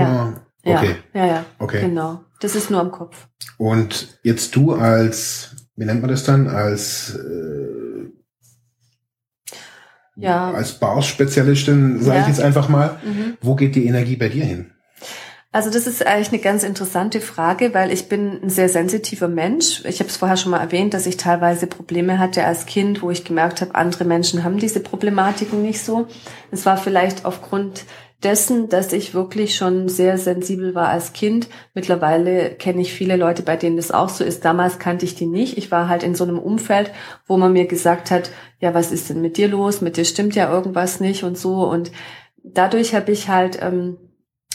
Ja. 0.64 0.76
Okay. 0.76 0.96
Ja, 1.12 1.26
ja, 1.26 1.44
okay. 1.58 1.80
Genau. 1.82 2.20
Das 2.40 2.54
ist 2.54 2.70
nur 2.70 2.80
am 2.80 2.92
Kopf. 2.92 3.26
Und 3.58 4.18
jetzt 4.22 4.54
du 4.54 4.72
als, 4.72 5.56
wie 5.76 5.84
nennt 5.84 6.00
man 6.00 6.10
das 6.10 6.24
dann, 6.24 6.46
als 6.48 7.16
äh, 7.16 7.82
ja. 10.16 10.52
als 10.52 10.72
Bars-Spezialistin, 10.78 12.00
sage 12.00 12.18
ja. 12.18 12.22
ich 12.22 12.28
jetzt 12.28 12.40
einfach 12.40 12.68
mal, 12.68 12.98
mhm. 13.04 13.36
wo 13.40 13.54
geht 13.54 13.74
die 13.74 13.86
Energie 13.86 14.16
bei 14.16 14.28
dir 14.28 14.44
hin? 14.44 14.70
Also 15.54 15.68
das 15.68 15.86
ist 15.86 16.06
eigentlich 16.06 16.32
eine 16.32 16.38
ganz 16.38 16.62
interessante 16.62 17.20
Frage, 17.20 17.74
weil 17.74 17.92
ich 17.92 18.08
bin 18.08 18.42
ein 18.42 18.48
sehr 18.48 18.70
sensitiver 18.70 19.28
Mensch. 19.28 19.84
Ich 19.84 20.00
habe 20.00 20.08
es 20.08 20.16
vorher 20.16 20.38
schon 20.38 20.50
mal 20.50 20.60
erwähnt, 20.60 20.94
dass 20.94 21.04
ich 21.04 21.18
teilweise 21.18 21.66
Probleme 21.66 22.18
hatte 22.18 22.46
als 22.46 22.64
Kind, 22.64 23.02
wo 23.02 23.10
ich 23.10 23.24
gemerkt 23.24 23.60
habe, 23.60 23.74
andere 23.74 24.04
Menschen 24.04 24.44
haben 24.44 24.58
diese 24.58 24.80
Problematiken 24.80 25.60
nicht 25.60 25.84
so. 25.84 26.08
Es 26.50 26.64
war 26.64 26.78
vielleicht 26.78 27.26
aufgrund 27.26 27.84
dessen, 28.24 28.68
dass 28.68 28.92
ich 28.92 29.14
wirklich 29.14 29.54
schon 29.54 29.88
sehr 29.88 30.18
sensibel 30.18 30.74
war 30.74 30.88
als 30.88 31.12
Kind. 31.12 31.48
Mittlerweile 31.74 32.50
kenne 32.50 32.80
ich 32.80 32.92
viele 32.92 33.16
Leute, 33.16 33.42
bei 33.42 33.56
denen 33.56 33.76
das 33.76 33.90
auch 33.90 34.08
so 34.08 34.24
ist. 34.24 34.44
Damals 34.44 34.78
kannte 34.78 35.04
ich 35.04 35.14
die 35.14 35.26
nicht. 35.26 35.58
Ich 35.58 35.70
war 35.70 35.88
halt 35.88 36.02
in 36.02 36.14
so 36.14 36.24
einem 36.24 36.38
Umfeld, 36.38 36.90
wo 37.26 37.36
man 37.36 37.52
mir 37.52 37.66
gesagt 37.66 38.10
hat, 38.10 38.30
ja, 38.60 38.74
was 38.74 38.92
ist 38.92 39.10
denn 39.10 39.20
mit 39.20 39.36
dir 39.36 39.48
los? 39.48 39.80
Mit 39.80 39.96
dir 39.96 40.04
stimmt 40.04 40.34
ja 40.34 40.52
irgendwas 40.52 41.00
nicht 41.00 41.24
und 41.24 41.36
so. 41.36 41.64
Und 41.68 41.90
dadurch 42.42 42.94
habe 42.94 43.12
ich 43.12 43.28
halt 43.28 43.58
ähm, 43.60 43.96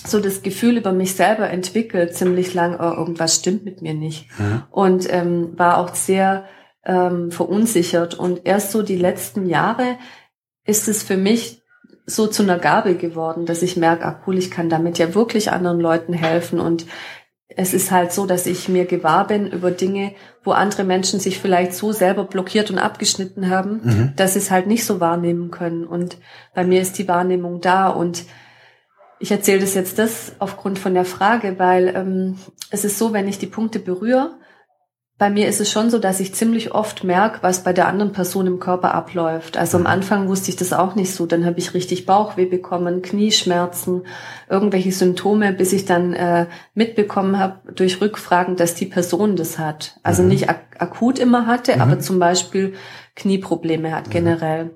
so 0.05 0.19
das 0.19 0.41
Gefühl 0.41 0.77
über 0.77 0.91
mich 0.91 1.15
selber 1.15 1.49
entwickelt, 1.49 2.15
ziemlich 2.15 2.53
lang, 2.53 2.77
oh, 2.79 2.97
irgendwas 2.97 3.35
stimmt 3.35 3.65
mit 3.65 3.81
mir 3.81 3.93
nicht. 3.93 4.27
Mhm. 4.39 4.63
Und 4.71 5.13
ähm, 5.13 5.57
war 5.57 5.77
auch 5.77 5.95
sehr 5.95 6.45
ähm, 6.85 7.31
verunsichert. 7.31 8.15
Und 8.15 8.45
erst 8.45 8.71
so 8.71 8.81
die 8.81 8.97
letzten 8.97 9.47
Jahre 9.47 9.97
ist 10.65 10.87
es 10.87 11.03
für 11.03 11.17
mich 11.17 11.63
so 12.09 12.25
zu 12.25 12.41
einer 12.41 12.57
Gabe 12.57 12.95
geworden, 12.95 13.45
dass 13.45 13.61
ich 13.61 13.75
merke, 13.75 14.05
ah 14.05 14.21
cool, 14.25 14.37
ich 14.37 14.49
kann 14.49 14.69
damit 14.69 14.97
ja 14.97 15.13
wirklich 15.13 15.51
anderen 15.51 15.79
Leuten 15.79 16.13
helfen. 16.13 16.59
Und 16.59 16.85
es 17.49 17.73
ist 17.73 17.91
halt 17.91 18.13
so, 18.13 18.25
dass 18.25 18.45
ich 18.45 18.69
mir 18.69 18.85
gewahr 18.85 19.27
bin 19.27 19.47
über 19.47 19.71
Dinge, 19.71 20.13
wo 20.43 20.51
andere 20.51 20.85
Menschen 20.85 21.19
sich 21.19 21.39
vielleicht 21.39 21.73
so 21.73 21.91
selber 21.91 22.23
blockiert 22.23 22.71
und 22.71 22.79
abgeschnitten 22.79 23.49
haben, 23.49 23.81
mhm. 23.83 24.13
dass 24.15 24.33
sie 24.33 24.39
es 24.39 24.51
halt 24.51 24.67
nicht 24.67 24.85
so 24.85 25.01
wahrnehmen 25.01 25.51
können. 25.51 25.85
Und 25.85 26.17
bei 26.55 26.63
mir 26.63 26.81
ist 26.81 26.97
die 26.97 27.07
Wahrnehmung 27.09 27.59
da 27.59 27.89
und 27.89 28.23
ich 29.19 29.31
erzähle 29.31 29.59
das 29.59 29.73
jetzt 29.73 29.99
das 29.99 30.33
aufgrund 30.39 30.79
von 30.79 30.93
der 30.93 31.05
Frage, 31.05 31.57
weil 31.57 31.93
ähm, 31.95 32.37
es 32.69 32.85
ist 32.85 32.97
so, 32.97 33.13
wenn 33.13 33.27
ich 33.27 33.39
die 33.39 33.47
Punkte 33.47 33.79
berühre, 33.79 34.37
bei 35.17 35.31
mir 35.31 35.47
ist 35.47 35.59
es 35.59 35.71
schon 35.71 35.89
so, 35.89 35.97
dass 35.97 36.19
ich 36.19 36.35
ziemlich 36.35 36.73
oft 36.73 37.03
merke, 37.03 37.39
was 37.41 37.63
bei 37.63 37.73
der 37.73 37.87
anderen 37.87 38.11
Person 38.11 38.45
im 38.45 38.59
Körper 38.59 38.93
abläuft. 38.93 39.57
Also 39.57 39.77
am 39.77 39.83
mhm. 39.83 39.87
Anfang 39.87 40.27
wusste 40.27 40.51
ich 40.51 40.57
das 40.57 40.73
auch 40.73 40.93
nicht 40.93 41.11
so. 41.11 41.25
Dann 41.25 41.43
habe 41.43 41.57
ich 41.57 41.73
richtig 41.73 42.05
Bauchweh 42.05 42.45
bekommen, 42.45 43.01
Knieschmerzen, 43.01 44.03
irgendwelche 44.47 44.91
Symptome, 44.91 45.53
bis 45.53 45.73
ich 45.73 45.85
dann 45.85 46.13
äh, 46.13 46.45
mitbekommen 46.75 47.39
habe 47.39 47.73
durch 47.73 47.99
Rückfragen, 47.99 48.57
dass 48.57 48.75
die 48.75 48.85
Person 48.85 49.35
das 49.35 49.57
hat. 49.57 49.99
Also 50.03 50.21
mhm. 50.21 50.29
nicht 50.29 50.49
ak 50.49 50.59
akut 50.77 51.17
immer 51.17 51.47
hatte, 51.47 51.75
mhm. 51.75 51.81
aber 51.81 51.99
zum 51.99 52.19
Beispiel 52.19 52.75
Knieprobleme 53.15 53.95
hat 53.95 54.07
mhm. 54.07 54.11
generell. 54.11 54.71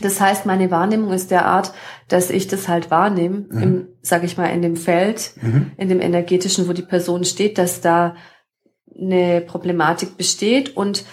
Das 0.00 0.20
heißt, 0.20 0.46
meine 0.46 0.70
Wahrnehmung 0.70 1.12
ist 1.12 1.30
der 1.30 1.46
Art, 1.46 1.72
dass 2.08 2.30
ich 2.30 2.48
das 2.48 2.68
halt 2.68 2.90
wahrnehme, 2.90 3.46
mhm. 3.50 3.62
im, 3.62 3.88
sag 4.00 4.24
ich 4.24 4.38
mal, 4.38 4.46
in 4.46 4.62
dem 4.62 4.76
Feld, 4.76 5.32
mhm. 5.40 5.72
in 5.76 5.90
dem 5.90 6.00
energetischen, 6.00 6.66
wo 6.66 6.72
die 6.72 6.82
Person 6.82 7.24
steht, 7.24 7.58
dass 7.58 7.82
da 7.82 8.14
eine 8.98 9.40
Problematik 9.40 10.16
besteht 10.16 10.76
und 10.76 11.04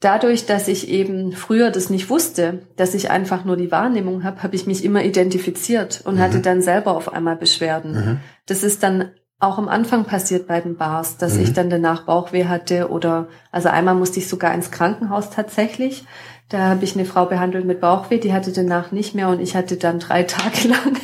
dadurch, 0.00 0.46
dass 0.46 0.68
ich 0.68 0.88
eben 0.88 1.32
früher 1.32 1.70
das 1.70 1.90
nicht 1.90 2.08
wusste, 2.10 2.60
dass 2.76 2.94
ich 2.94 3.10
einfach 3.10 3.44
nur 3.44 3.56
die 3.56 3.70
Wahrnehmung 3.70 4.24
habe, 4.24 4.42
habe 4.42 4.56
ich 4.56 4.66
mich 4.66 4.84
immer 4.84 5.04
identifiziert 5.04 6.02
und 6.04 6.16
mhm. 6.16 6.20
hatte 6.20 6.40
dann 6.40 6.62
selber 6.62 6.96
auf 6.96 7.12
einmal 7.12 7.36
Beschwerden. 7.36 7.92
Mhm. 7.92 8.20
Das 8.46 8.62
ist 8.62 8.82
dann 8.82 9.10
auch 9.40 9.58
am 9.58 9.68
Anfang 9.68 10.04
passiert 10.04 10.48
bei 10.48 10.60
den 10.60 10.76
Bars, 10.76 11.16
dass 11.16 11.36
ich 11.36 11.52
dann 11.52 11.70
danach 11.70 12.02
Bauchweh 12.02 12.46
hatte 12.46 12.90
oder 12.90 13.28
also 13.52 13.68
einmal 13.68 13.94
musste 13.94 14.18
ich 14.18 14.28
sogar 14.28 14.52
ins 14.52 14.72
Krankenhaus 14.72 15.30
tatsächlich, 15.30 16.04
da 16.48 16.70
habe 16.70 16.84
ich 16.84 16.94
eine 16.94 17.04
Frau 17.04 17.26
behandelt 17.26 17.64
mit 17.64 17.80
Bauchweh, 17.80 18.18
die 18.18 18.32
hatte 18.32 18.52
danach 18.52 18.90
nicht 18.90 19.14
mehr 19.14 19.28
und 19.28 19.40
ich 19.40 19.54
hatte 19.54 19.76
dann 19.76 20.00
drei 20.00 20.22
Tage 20.24 20.68
lang. 20.68 20.96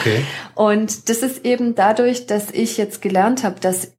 Okay. 0.00 0.22
Und 0.54 1.08
das 1.08 1.18
ist 1.18 1.46
eben 1.46 1.74
dadurch, 1.74 2.26
dass 2.26 2.50
ich 2.50 2.76
jetzt 2.76 3.00
gelernt 3.00 3.42
habe, 3.42 3.58
dass 3.60 3.97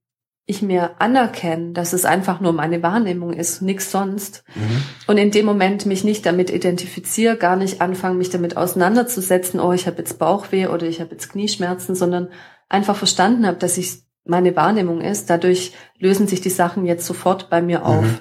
ich 0.50 0.64
mir 0.64 0.96
anerkenne, 0.98 1.74
dass 1.74 1.94
es 1.94 2.06
einfach 2.06 2.40
nur 2.40 2.54
meine 2.54 2.82
Wahrnehmung 2.82 3.34
ist, 3.34 3.62
nichts 3.62 3.92
sonst. 3.92 4.44
Mhm. 4.56 4.84
Und 5.06 5.18
in 5.20 5.30
dem 5.30 5.46
Moment 5.46 5.86
mich 5.86 6.04
nicht 6.04 6.26
damit 6.26 6.50
identifiziere, 6.50 7.38
gar 7.38 7.56
nicht 7.56 7.82
anfange, 7.82 8.18
mich 8.18 8.32
damit 8.32 8.58
auseinanderzusetzen, 8.58 9.60
oh, 9.60 9.74
ich 9.74 9.86
habe 9.86 10.00
jetzt 10.00 10.18
Bauchweh 10.18 10.66
oder 10.66 10.88
ich 10.88 11.02
habe 11.02 11.12
jetzt 11.12 11.30
Knieschmerzen, 11.30 11.94
sondern 11.94 12.30
einfach 12.68 12.96
verstanden 12.96 13.46
habe, 13.46 13.58
dass 13.58 13.78
ich 13.78 14.02
meine 14.26 14.56
Wahrnehmung 14.56 15.02
ist. 15.02 15.30
Dadurch 15.30 15.74
lösen 16.00 16.28
sich 16.28 16.42
die 16.42 16.50
Sachen 16.50 16.88
jetzt 16.88 17.06
sofort 17.06 17.52
bei 17.52 17.62
mir 17.62 17.86
auf. 17.86 18.06
Mhm. 18.06 18.20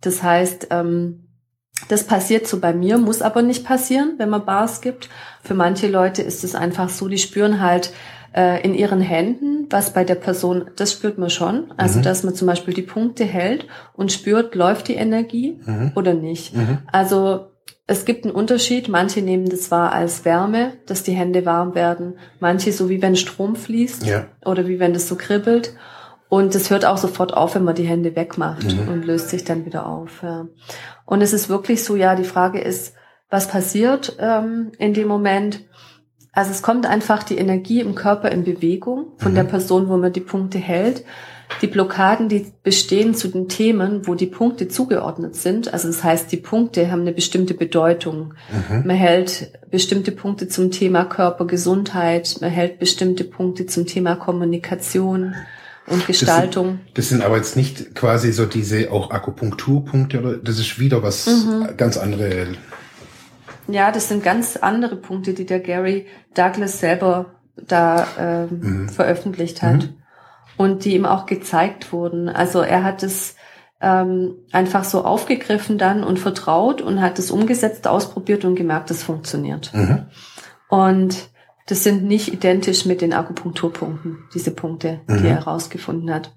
Das 0.00 0.22
heißt, 0.22 0.68
ähm, 0.70 1.26
das 1.88 2.06
passiert 2.06 2.46
so 2.46 2.60
bei 2.60 2.72
mir, 2.72 2.98
muss 2.98 3.20
aber 3.20 3.42
nicht 3.42 3.64
passieren, 3.64 4.14
wenn 4.18 4.30
man 4.30 4.44
Bars 4.44 4.80
gibt. 4.80 5.08
Für 5.42 5.54
manche 5.54 5.88
Leute 5.88 6.22
ist 6.22 6.44
es 6.44 6.54
einfach 6.54 6.88
so, 6.88 7.08
die 7.08 7.18
spüren 7.18 7.60
halt 7.60 7.92
äh, 8.34 8.62
in 8.62 8.74
ihren 8.74 9.00
Händen, 9.00 9.66
was 9.70 9.92
bei 9.92 10.04
der 10.04 10.14
Person, 10.14 10.70
das 10.76 10.92
spürt 10.92 11.18
man 11.18 11.30
schon. 11.30 11.72
Also, 11.76 11.98
mhm. 11.98 12.02
dass 12.02 12.22
man 12.22 12.34
zum 12.34 12.46
Beispiel 12.46 12.74
die 12.74 12.82
Punkte 12.82 13.24
hält 13.24 13.66
und 13.94 14.12
spürt, 14.12 14.54
läuft 14.54 14.88
die 14.88 14.94
Energie 14.94 15.60
mhm. 15.64 15.92
oder 15.94 16.14
nicht. 16.14 16.56
Mhm. 16.56 16.78
Also, 16.90 17.48
es 17.86 18.04
gibt 18.04 18.24
einen 18.24 18.34
Unterschied. 18.34 18.88
Manche 18.88 19.22
nehmen 19.22 19.48
das 19.48 19.70
wahr 19.70 19.92
als 19.92 20.24
Wärme, 20.24 20.74
dass 20.86 21.02
die 21.02 21.12
Hände 21.12 21.44
warm 21.44 21.74
werden. 21.74 22.18
Manche 22.40 22.72
so 22.72 22.88
wie 22.88 23.02
wenn 23.02 23.16
Strom 23.16 23.56
fließt 23.56 24.06
ja. 24.06 24.26
oder 24.44 24.66
wie 24.66 24.80
wenn 24.80 24.94
das 24.94 25.08
so 25.08 25.16
kribbelt. 25.16 25.74
Und 26.28 26.54
es 26.54 26.70
hört 26.70 26.86
auch 26.86 26.96
sofort 26.96 27.34
auf, 27.34 27.54
wenn 27.54 27.64
man 27.64 27.74
die 27.74 27.86
Hände 27.86 28.16
wegmacht 28.16 28.64
mhm. 28.64 28.88
und 28.88 29.04
löst 29.04 29.28
sich 29.28 29.44
dann 29.44 29.66
wieder 29.66 29.86
auf. 29.86 30.22
Ja. 30.22 30.46
Und 31.04 31.20
es 31.20 31.34
ist 31.34 31.50
wirklich 31.50 31.84
so, 31.84 31.94
ja, 31.94 32.14
die 32.14 32.24
Frage 32.24 32.60
ist, 32.60 32.94
was 33.28 33.48
passiert 33.48 34.16
ähm, 34.18 34.72
in 34.78 34.94
dem 34.94 35.08
Moment? 35.08 35.64
Also 36.32 36.50
es 36.50 36.62
kommt 36.62 36.86
einfach 36.86 37.22
die 37.22 37.36
Energie 37.36 37.80
im 37.80 37.94
Körper 37.94 38.30
in 38.32 38.44
Bewegung 38.44 39.12
von 39.18 39.32
mhm. 39.32 39.36
der 39.36 39.44
Person, 39.44 39.88
wo 39.88 39.98
man 39.98 40.12
die 40.12 40.20
Punkte 40.20 40.58
hält. 40.58 41.04
Die 41.60 41.66
Blockaden, 41.66 42.30
die 42.30 42.46
bestehen 42.62 43.14
zu 43.14 43.28
den 43.28 43.48
Themen, 43.48 44.06
wo 44.06 44.14
die 44.14 44.26
Punkte 44.26 44.68
zugeordnet 44.68 45.36
sind. 45.36 45.70
Also 45.70 45.88
das 45.88 46.02
heißt, 46.02 46.32
die 46.32 46.38
Punkte 46.38 46.90
haben 46.90 47.02
eine 47.02 47.12
bestimmte 47.12 47.52
Bedeutung. 47.52 48.32
Mhm. 48.70 48.86
Man 48.86 48.96
hält 48.96 49.52
bestimmte 49.70 50.12
Punkte 50.12 50.48
zum 50.48 50.70
Thema 50.70 51.04
Körpergesundheit, 51.04 52.38
man 52.40 52.50
hält 52.50 52.78
bestimmte 52.78 53.24
Punkte 53.24 53.66
zum 53.66 53.84
Thema 53.84 54.16
Kommunikation 54.16 55.34
und 55.86 56.06
Gestaltung. 56.06 56.66
Das 56.66 56.76
sind, 56.76 56.98
das 56.98 57.08
sind 57.10 57.22
aber 57.22 57.36
jetzt 57.36 57.56
nicht 57.56 57.94
quasi 57.94 58.32
so 58.32 58.46
diese 58.46 58.90
auch 58.90 59.10
Akupunkturpunkte 59.10 60.20
oder 60.20 60.36
das 60.38 60.58
ist 60.58 60.78
wieder 60.78 61.02
was 61.02 61.26
mhm. 61.26 61.76
ganz 61.76 61.98
andere. 61.98 62.46
Ja, 63.68 63.92
das 63.92 64.08
sind 64.08 64.24
ganz 64.24 64.56
andere 64.56 64.96
Punkte, 64.96 65.34
die 65.34 65.46
der 65.46 65.60
Gary 65.60 66.06
Douglas 66.34 66.80
selber 66.80 67.34
da 67.56 68.06
ähm, 68.18 68.48
mhm. 68.60 68.88
veröffentlicht 68.88 69.62
hat 69.62 69.82
mhm. 69.82 69.96
und 70.56 70.84
die 70.84 70.94
ihm 70.94 71.06
auch 71.06 71.26
gezeigt 71.26 71.92
wurden. 71.92 72.28
Also 72.28 72.60
er 72.60 72.82
hat 72.82 73.02
es 73.02 73.36
ähm, 73.80 74.36
einfach 74.52 74.84
so 74.84 75.04
aufgegriffen 75.04 75.78
dann 75.78 76.04
und 76.04 76.18
vertraut 76.18 76.80
und 76.80 77.00
hat 77.00 77.18
es 77.18 77.30
umgesetzt, 77.30 77.86
ausprobiert 77.86 78.44
und 78.44 78.54
gemerkt, 78.54 78.90
es 78.90 79.02
funktioniert. 79.02 79.72
Mhm. 79.74 80.06
Und 80.68 81.30
das 81.66 81.84
sind 81.84 82.04
nicht 82.04 82.32
identisch 82.32 82.86
mit 82.86 83.00
den 83.00 83.12
Akupunkturpunkten, 83.12 84.24
diese 84.34 84.52
Punkte, 84.52 85.00
mhm. 85.06 85.18
die 85.18 85.28
er 85.28 85.36
herausgefunden 85.36 86.12
hat. 86.12 86.34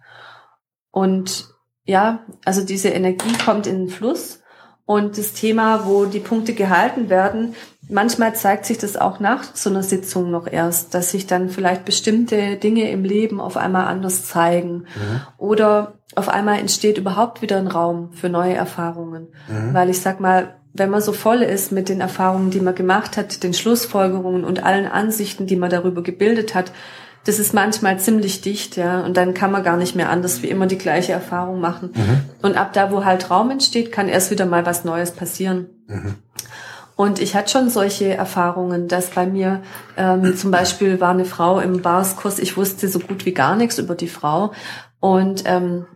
Und 0.91 1.49
ja, 1.83 2.25
also 2.43 2.65
diese 2.65 2.89
Energie 2.89 3.33
kommt 3.43 3.67
in 3.67 3.77
den 3.77 3.89
Fluss 3.89 4.41
und 4.85 5.17
das 5.17 5.33
Thema, 5.33 5.85
wo 5.85 6.05
die 6.05 6.19
Punkte 6.19 6.53
gehalten 6.53 7.09
werden, 7.09 7.55
manchmal 7.89 8.35
zeigt 8.35 8.65
sich 8.65 8.77
das 8.77 8.97
auch 8.97 9.19
nach 9.19 9.43
so 9.55 9.69
einer 9.69 9.83
Sitzung 9.83 10.31
noch 10.31 10.47
erst, 10.47 10.93
dass 10.93 11.11
sich 11.11 11.27
dann 11.27 11.49
vielleicht 11.49 11.85
bestimmte 11.85 12.55
Dinge 12.57 12.89
im 12.91 13.03
Leben 13.03 13.39
auf 13.39 13.57
einmal 13.57 13.87
anders 13.87 14.25
zeigen. 14.25 14.85
Mhm. 14.95 15.21
Oder 15.37 15.93
auf 16.15 16.29
einmal 16.29 16.59
entsteht 16.59 16.97
überhaupt 16.97 17.41
wieder 17.41 17.57
ein 17.57 17.67
Raum 17.67 18.11
für 18.13 18.29
neue 18.29 18.53
Erfahrungen. 18.53 19.27
Mhm. 19.47 19.73
Weil 19.73 19.89
ich 19.89 20.01
sag 20.01 20.19
mal, 20.19 20.55
wenn 20.73 20.89
man 20.89 21.01
so 21.01 21.13
voll 21.13 21.41
ist 21.41 21.71
mit 21.71 21.89
den 21.89 22.01
Erfahrungen, 22.01 22.51
die 22.51 22.59
man 22.59 22.75
gemacht 22.75 23.17
hat, 23.17 23.43
den 23.43 23.53
Schlussfolgerungen 23.53 24.43
und 24.43 24.63
allen 24.63 24.87
Ansichten, 24.87 25.47
die 25.47 25.55
man 25.55 25.69
darüber 25.69 26.03
gebildet 26.03 26.53
hat, 26.53 26.71
das 27.25 27.39
ist 27.39 27.53
manchmal 27.53 27.99
ziemlich 27.99 28.41
dicht, 28.41 28.77
ja, 28.77 29.01
und 29.01 29.17
dann 29.17 29.33
kann 29.33 29.51
man 29.51 29.63
gar 29.63 29.77
nicht 29.77 29.95
mehr 29.95 30.09
anders 30.09 30.43
wie 30.43 30.49
immer 30.49 30.67
die 30.67 30.77
gleiche 30.77 31.11
Erfahrung 31.11 31.59
machen. 31.59 31.91
Mhm. 31.93 32.21
Und 32.43 32.55
ab 32.55 32.73
da, 32.73 32.91
wo 32.91 33.03
halt 33.03 33.29
Raum 33.31 33.49
entsteht, 33.49 33.91
kann 33.91 34.07
erst 34.07 34.31
wieder 34.31 34.45
mal 34.45 34.65
was 34.65 34.85
Neues 34.85 35.11
passieren. 35.11 35.67
Mhm. 35.87 36.15
Und 36.95 37.19
ich 37.19 37.35
hatte 37.35 37.51
schon 37.51 37.69
solche 37.69 38.13
Erfahrungen, 38.13 38.87
dass 38.87 39.09
bei 39.09 39.25
mir 39.25 39.61
ähm, 39.97 40.37
zum 40.37 40.51
Beispiel 40.51 41.01
war 41.01 41.11
eine 41.11 41.25
Frau 41.25 41.59
im 41.59 41.81
Barskurs, 41.81 42.39
ich 42.39 42.55
wusste 42.55 42.87
so 42.87 42.99
gut 42.99 43.25
wie 43.25 43.33
gar 43.33 43.55
nichts 43.55 43.79
über 43.79 43.95
die 43.95 44.07
Frau. 44.07 44.53
Und 44.99 45.43
ähm, 45.45 45.87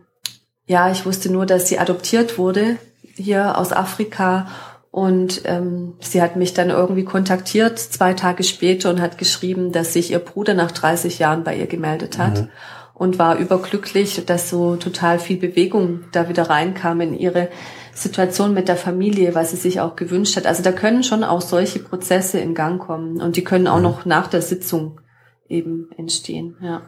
ja, 0.66 0.90
ich 0.90 1.06
wusste 1.06 1.32
nur, 1.32 1.46
dass 1.46 1.68
sie 1.68 1.78
adoptiert 1.78 2.38
wurde 2.38 2.76
hier 3.14 3.56
aus 3.58 3.72
Afrika 3.72 4.46
und 4.90 5.42
ähm, 5.44 5.94
sie 6.00 6.20
hat 6.20 6.34
mich 6.34 6.52
dann 6.52 6.70
irgendwie 6.70 7.04
kontaktiert, 7.04 7.78
zwei 7.78 8.12
Tage 8.12 8.42
später, 8.42 8.90
und 8.90 9.00
hat 9.00 9.18
geschrieben, 9.18 9.70
dass 9.70 9.92
sich 9.92 10.10
ihr 10.10 10.18
Bruder 10.18 10.54
nach 10.54 10.72
30 10.72 11.20
Jahren 11.20 11.44
bei 11.44 11.56
ihr 11.56 11.66
gemeldet 11.66 12.18
hat. 12.18 12.40
Mhm. 12.40 12.48
Und 12.94 13.18
war 13.18 13.38
überglücklich, 13.38 14.26
dass 14.26 14.50
so 14.50 14.76
total 14.76 15.18
viel 15.18 15.38
Bewegung 15.38 16.04
da 16.12 16.28
wieder 16.28 16.50
reinkam 16.50 17.00
in 17.00 17.18
ihre 17.18 17.48
Situation 17.94 18.52
mit 18.52 18.68
der 18.68 18.76
Familie, 18.76 19.34
was 19.34 19.52
sie 19.52 19.56
sich 19.56 19.80
auch 19.80 19.96
gewünscht 19.96 20.36
hat. 20.36 20.46
Also 20.46 20.62
da 20.62 20.70
können 20.70 21.02
schon 21.02 21.24
auch 21.24 21.40
solche 21.40 21.78
Prozesse 21.78 22.40
in 22.40 22.54
Gang 22.54 22.78
kommen 22.78 23.22
und 23.22 23.36
die 23.36 23.44
können 23.44 23.68
auch 23.68 23.78
mhm. 23.78 23.84
noch 23.84 24.04
nach 24.04 24.26
der 24.26 24.42
Sitzung 24.42 25.00
eben 25.48 25.88
entstehen. 25.96 26.56
Ja. 26.60 26.82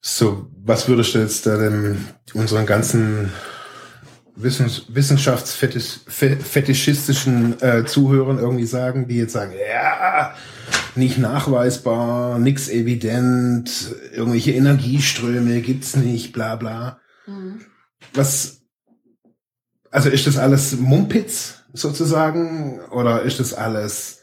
So, 0.00 0.46
was 0.64 0.88
würdest 0.88 1.14
du 1.14 1.18
jetzt 1.18 1.46
da 1.46 1.58
denn 1.58 2.08
unseren 2.32 2.64
ganzen 2.64 3.32
Wissens 4.34 4.86
wissenschaftsfetischistischen 4.88 7.60
äh, 7.60 7.84
Zuhörern 7.84 8.38
irgendwie 8.38 8.64
sagen, 8.64 9.06
die 9.06 9.18
jetzt 9.18 9.34
sagen, 9.34 9.52
ja, 9.52 10.34
nicht 10.94 11.18
nachweisbar, 11.18 12.38
nix 12.38 12.68
evident, 12.68 13.94
irgendwelche 14.12 14.52
Energieströme 14.52 15.60
gibt's 15.60 15.96
nicht, 15.96 16.32
bla 16.32 16.56
bla. 16.56 17.00
Mhm. 17.26 17.60
Was, 18.14 18.62
also 19.90 20.08
ist 20.08 20.26
das 20.26 20.38
alles 20.38 20.78
Mumpitz 20.78 21.64
sozusagen 21.72 22.80
oder 22.90 23.22
ist 23.22 23.38
das 23.38 23.54
alles, 23.54 24.22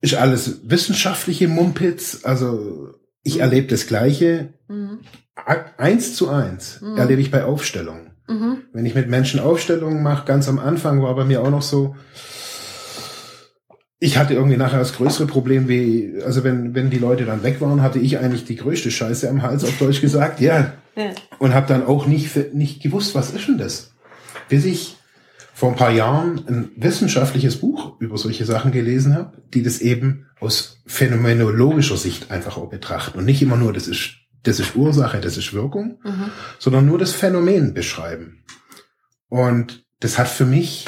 ist 0.00 0.14
alles 0.14 0.60
wissenschaftliche 0.64 1.48
Mumpitz? 1.48 2.20
Also 2.24 2.94
ich 3.22 3.36
mhm. 3.36 3.40
erlebe 3.40 3.68
das 3.68 3.86
Gleiche. 3.86 4.54
Mhm. 4.68 5.00
Eins 5.76 6.16
zu 6.16 6.28
eins 6.28 6.80
mhm. 6.80 6.96
erlebe 6.96 7.20
ich 7.20 7.30
bei 7.30 7.44
Aufstellungen. 7.44 8.05
Mhm. 8.28 8.58
Wenn 8.72 8.86
ich 8.86 8.94
mit 8.94 9.08
Menschen 9.08 9.40
Aufstellungen 9.40 10.02
mache, 10.02 10.26
ganz 10.26 10.48
am 10.48 10.58
Anfang 10.58 11.02
war 11.02 11.14
bei 11.14 11.24
mir 11.24 11.42
auch 11.42 11.50
noch 11.50 11.62
so, 11.62 11.94
ich 13.98 14.18
hatte 14.18 14.34
irgendwie 14.34 14.56
nachher 14.56 14.78
das 14.78 14.94
größere 14.94 15.26
Problem, 15.26 15.68
wie, 15.68 16.14
also 16.24 16.44
wenn, 16.44 16.74
wenn 16.74 16.90
die 16.90 16.98
Leute 16.98 17.24
dann 17.24 17.42
weg 17.42 17.60
waren, 17.60 17.82
hatte 17.82 17.98
ich 17.98 18.18
eigentlich 18.18 18.44
die 18.44 18.56
größte 18.56 18.90
Scheiße 18.90 19.28
am 19.28 19.42
Hals, 19.42 19.64
auf 19.64 19.78
Deutsch 19.78 20.00
gesagt, 20.00 20.40
ja. 20.40 20.74
ja. 20.94 21.10
Und 21.38 21.54
habe 21.54 21.66
dann 21.66 21.86
auch 21.86 22.06
nicht, 22.06 22.54
nicht 22.54 22.82
gewusst, 22.82 23.14
was 23.14 23.30
ist 23.30 23.48
denn 23.48 23.58
das? 23.58 23.94
Bis 24.48 24.64
ich 24.64 24.96
vor 25.54 25.70
ein 25.70 25.76
paar 25.76 25.92
Jahren 25.92 26.44
ein 26.46 26.70
wissenschaftliches 26.76 27.56
Buch 27.56 27.98
über 27.98 28.18
solche 28.18 28.44
Sachen 28.44 28.72
gelesen 28.72 29.14
habe, 29.14 29.38
die 29.54 29.62
das 29.62 29.80
eben 29.80 30.26
aus 30.38 30.82
phänomenologischer 30.86 31.96
Sicht 31.96 32.30
einfach 32.30 32.58
auch 32.58 32.68
betrachten 32.68 33.18
und 33.18 33.24
nicht 33.24 33.40
immer 33.40 33.56
nur, 33.56 33.72
das 33.72 33.88
ist, 33.88 34.16
das 34.46 34.60
ist 34.60 34.76
Ursache, 34.76 35.20
das 35.20 35.36
ist 35.36 35.52
Wirkung, 35.52 35.98
mhm. 36.04 36.30
sondern 36.58 36.86
nur 36.86 36.98
das 36.98 37.12
Phänomen 37.12 37.74
beschreiben. 37.74 38.44
Und 39.28 39.84
das 40.00 40.18
hat 40.18 40.28
für 40.28 40.46
mich 40.46 40.86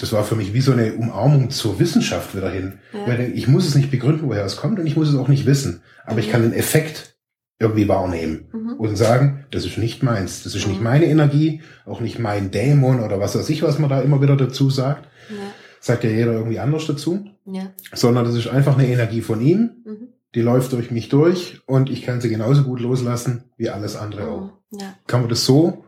das 0.00 0.12
war 0.12 0.24
für 0.24 0.34
mich 0.34 0.54
wie 0.54 0.62
so 0.62 0.72
eine 0.72 0.94
Umarmung 0.94 1.50
zur 1.50 1.78
Wissenschaft 1.78 2.34
wieder 2.34 2.50
hin. 2.50 2.78
Ja. 2.92 3.18
Ich 3.18 3.48
muss 3.48 3.68
es 3.68 3.74
nicht 3.74 3.90
begründen, 3.90 4.28
woher 4.28 4.44
es 4.44 4.56
kommt 4.56 4.78
und 4.78 4.86
ich 4.86 4.96
muss 4.96 5.10
es 5.10 5.14
auch 5.14 5.28
nicht 5.28 5.44
wissen. 5.44 5.82
Aber 6.04 6.14
mhm. 6.14 6.20
ich 6.20 6.30
kann 6.30 6.42
den 6.42 6.54
Effekt 6.54 7.16
irgendwie 7.58 7.86
wahrnehmen 7.86 8.48
mhm. 8.52 8.72
und 8.78 8.96
sagen, 8.96 9.44
das 9.50 9.66
ist 9.66 9.76
nicht 9.76 10.02
meins, 10.02 10.42
das 10.42 10.54
ist 10.54 10.64
mhm. 10.64 10.72
nicht 10.72 10.82
meine 10.82 11.04
Energie, 11.04 11.60
auch 11.84 12.00
nicht 12.00 12.18
mein 12.18 12.50
Dämon 12.50 13.00
oder 13.00 13.20
was 13.20 13.36
weiß 13.36 13.50
ich, 13.50 13.62
was 13.62 13.78
man 13.78 13.90
da 13.90 14.00
immer 14.00 14.22
wieder 14.22 14.36
dazu 14.36 14.70
sagt. 14.70 15.06
Ja. 15.28 15.36
Sagt 15.80 16.04
ja 16.04 16.10
jeder 16.10 16.32
irgendwie 16.32 16.58
anders 16.58 16.86
dazu. 16.86 17.26
Ja. 17.44 17.70
Sondern 17.92 18.24
das 18.24 18.34
ist 18.34 18.48
einfach 18.48 18.78
eine 18.78 18.88
Energie 18.88 19.20
von 19.20 19.42
ihm, 19.42 19.70
mhm. 19.84 20.08
Die 20.34 20.42
läuft 20.42 20.72
durch 20.72 20.90
mich 20.90 21.08
durch 21.08 21.60
und 21.66 21.90
ich 21.90 22.02
kann 22.02 22.20
sie 22.20 22.28
genauso 22.28 22.62
gut 22.62 22.80
loslassen 22.80 23.44
wie 23.56 23.70
alles 23.70 23.96
andere 23.96 24.22
mhm. 24.22 24.28
auch. 24.28 24.50
Ja. 24.70 24.94
Kann 25.06 25.20
man 25.20 25.28
das 25.28 25.44
so? 25.44 25.84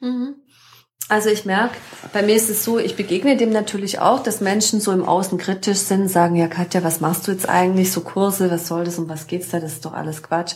Mhm. 0.00 0.36
Also 1.08 1.28
ich 1.28 1.44
merke, 1.44 1.76
bei 2.14 2.22
mir 2.22 2.34
ist 2.34 2.48
es 2.48 2.64
so, 2.64 2.78
ich 2.78 2.96
begegne 2.96 3.36
dem 3.36 3.50
natürlich 3.50 3.98
auch, 3.98 4.22
dass 4.22 4.40
Menschen 4.40 4.80
so 4.80 4.90
im 4.90 5.04
Außen 5.04 5.36
kritisch 5.36 5.78
sind, 5.78 6.08
sagen, 6.08 6.34
ja 6.34 6.48
Katja, 6.48 6.82
was 6.82 7.00
machst 7.00 7.28
du 7.28 7.32
jetzt 7.32 7.46
eigentlich, 7.46 7.92
so 7.92 8.00
Kurse, 8.00 8.50
was 8.50 8.66
soll 8.66 8.84
das 8.84 8.98
und 8.98 9.08
was 9.10 9.26
geht's 9.26 9.50
da, 9.50 9.60
das 9.60 9.74
ist 9.74 9.84
doch 9.84 9.92
alles 9.92 10.22
Quatsch. 10.22 10.54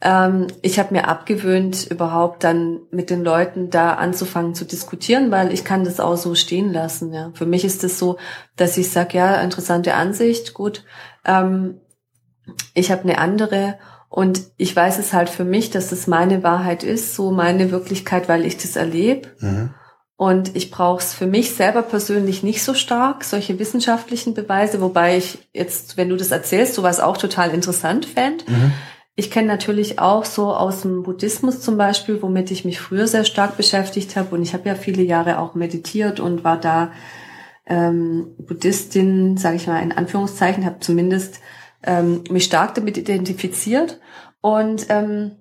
Ähm, 0.00 0.46
ich 0.62 0.78
habe 0.78 0.94
mir 0.94 1.08
abgewöhnt, 1.08 1.86
überhaupt 1.90 2.44
dann 2.44 2.80
mit 2.90 3.10
den 3.10 3.24
Leuten 3.24 3.70
da 3.70 3.94
anzufangen 3.94 4.54
zu 4.54 4.64
diskutieren, 4.64 5.30
weil 5.30 5.52
ich 5.52 5.64
kann 5.64 5.84
das 5.84 5.98
auch 5.98 6.16
so 6.16 6.34
stehen 6.34 6.72
lassen. 6.72 7.12
Ja. 7.12 7.30
Für 7.34 7.46
mich 7.46 7.64
ist 7.64 7.76
es 7.84 7.92
das 7.92 7.98
so, 7.98 8.16
dass 8.56 8.76
ich 8.76 8.90
sage, 8.90 9.18
ja, 9.18 9.40
interessante 9.40 9.94
Ansicht, 9.94 10.54
gut, 10.54 10.84
ähm, 11.24 11.80
ich 12.74 12.90
habe 12.90 13.02
eine 13.02 13.18
andere 13.18 13.78
und 14.08 14.40
ich 14.56 14.74
weiß 14.74 14.98
es 14.98 15.12
halt 15.12 15.28
für 15.28 15.44
mich, 15.44 15.70
dass 15.70 15.92
es 15.92 16.06
meine 16.06 16.42
Wahrheit 16.42 16.82
ist, 16.82 17.14
so 17.14 17.30
meine 17.30 17.70
Wirklichkeit, 17.70 18.28
weil 18.28 18.46
ich 18.46 18.56
das 18.56 18.76
erlebe. 18.76 19.28
Mhm. 19.40 19.74
Und 20.16 20.56
ich 20.56 20.72
brauche 20.72 21.00
es 21.00 21.12
für 21.12 21.26
mich 21.26 21.54
selber 21.54 21.82
persönlich 21.82 22.42
nicht 22.42 22.64
so 22.64 22.74
stark, 22.74 23.22
solche 23.22 23.58
wissenschaftlichen 23.60 24.34
Beweise, 24.34 24.80
wobei 24.80 25.16
ich 25.16 25.48
jetzt, 25.52 25.96
wenn 25.96 26.08
du 26.08 26.16
das 26.16 26.32
erzählst, 26.32 26.74
sowas 26.74 26.98
auch 26.98 27.16
total 27.16 27.50
interessant 27.50 28.06
fände. 28.06 28.44
Mhm. 28.48 28.72
Ich 29.18 29.32
kenne 29.32 29.48
natürlich 29.48 29.98
auch 29.98 30.24
so 30.24 30.54
aus 30.54 30.82
dem 30.82 31.02
Buddhismus 31.02 31.60
zum 31.60 31.76
Beispiel, 31.76 32.22
womit 32.22 32.52
ich 32.52 32.64
mich 32.64 32.78
früher 32.78 33.08
sehr 33.08 33.24
stark 33.24 33.56
beschäftigt 33.56 34.14
habe. 34.14 34.32
Und 34.32 34.42
ich 34.42 34.54
habe 34.54 34.68
ja 34.68 34.76
viele 34.76 35.02
Jahre 35.02 35.40
auch 35.40 35.56
meditiert 35.56 36.20
und 36.20 36.44
war 36.44 36.56
da 36.56 36.92
ähm, 37.66 38.36
Buddhistin, 38.38 39.36
sage 39.36 39.56
ich 39.56 39.66
mal 39.66 39.82
in 39.82 39.90
Anführungszeichen, 39.90 40.64
habe 40.64 40.78
zumindest 40.78 41.40
ähm, 41.82 42.22
mich 42.30 42.44
stark 42.44 42.76
damit 42.76 42.96
identifiziert. 42.96 43.98
Und 44.40 44.86
ähm, 44.88 45.32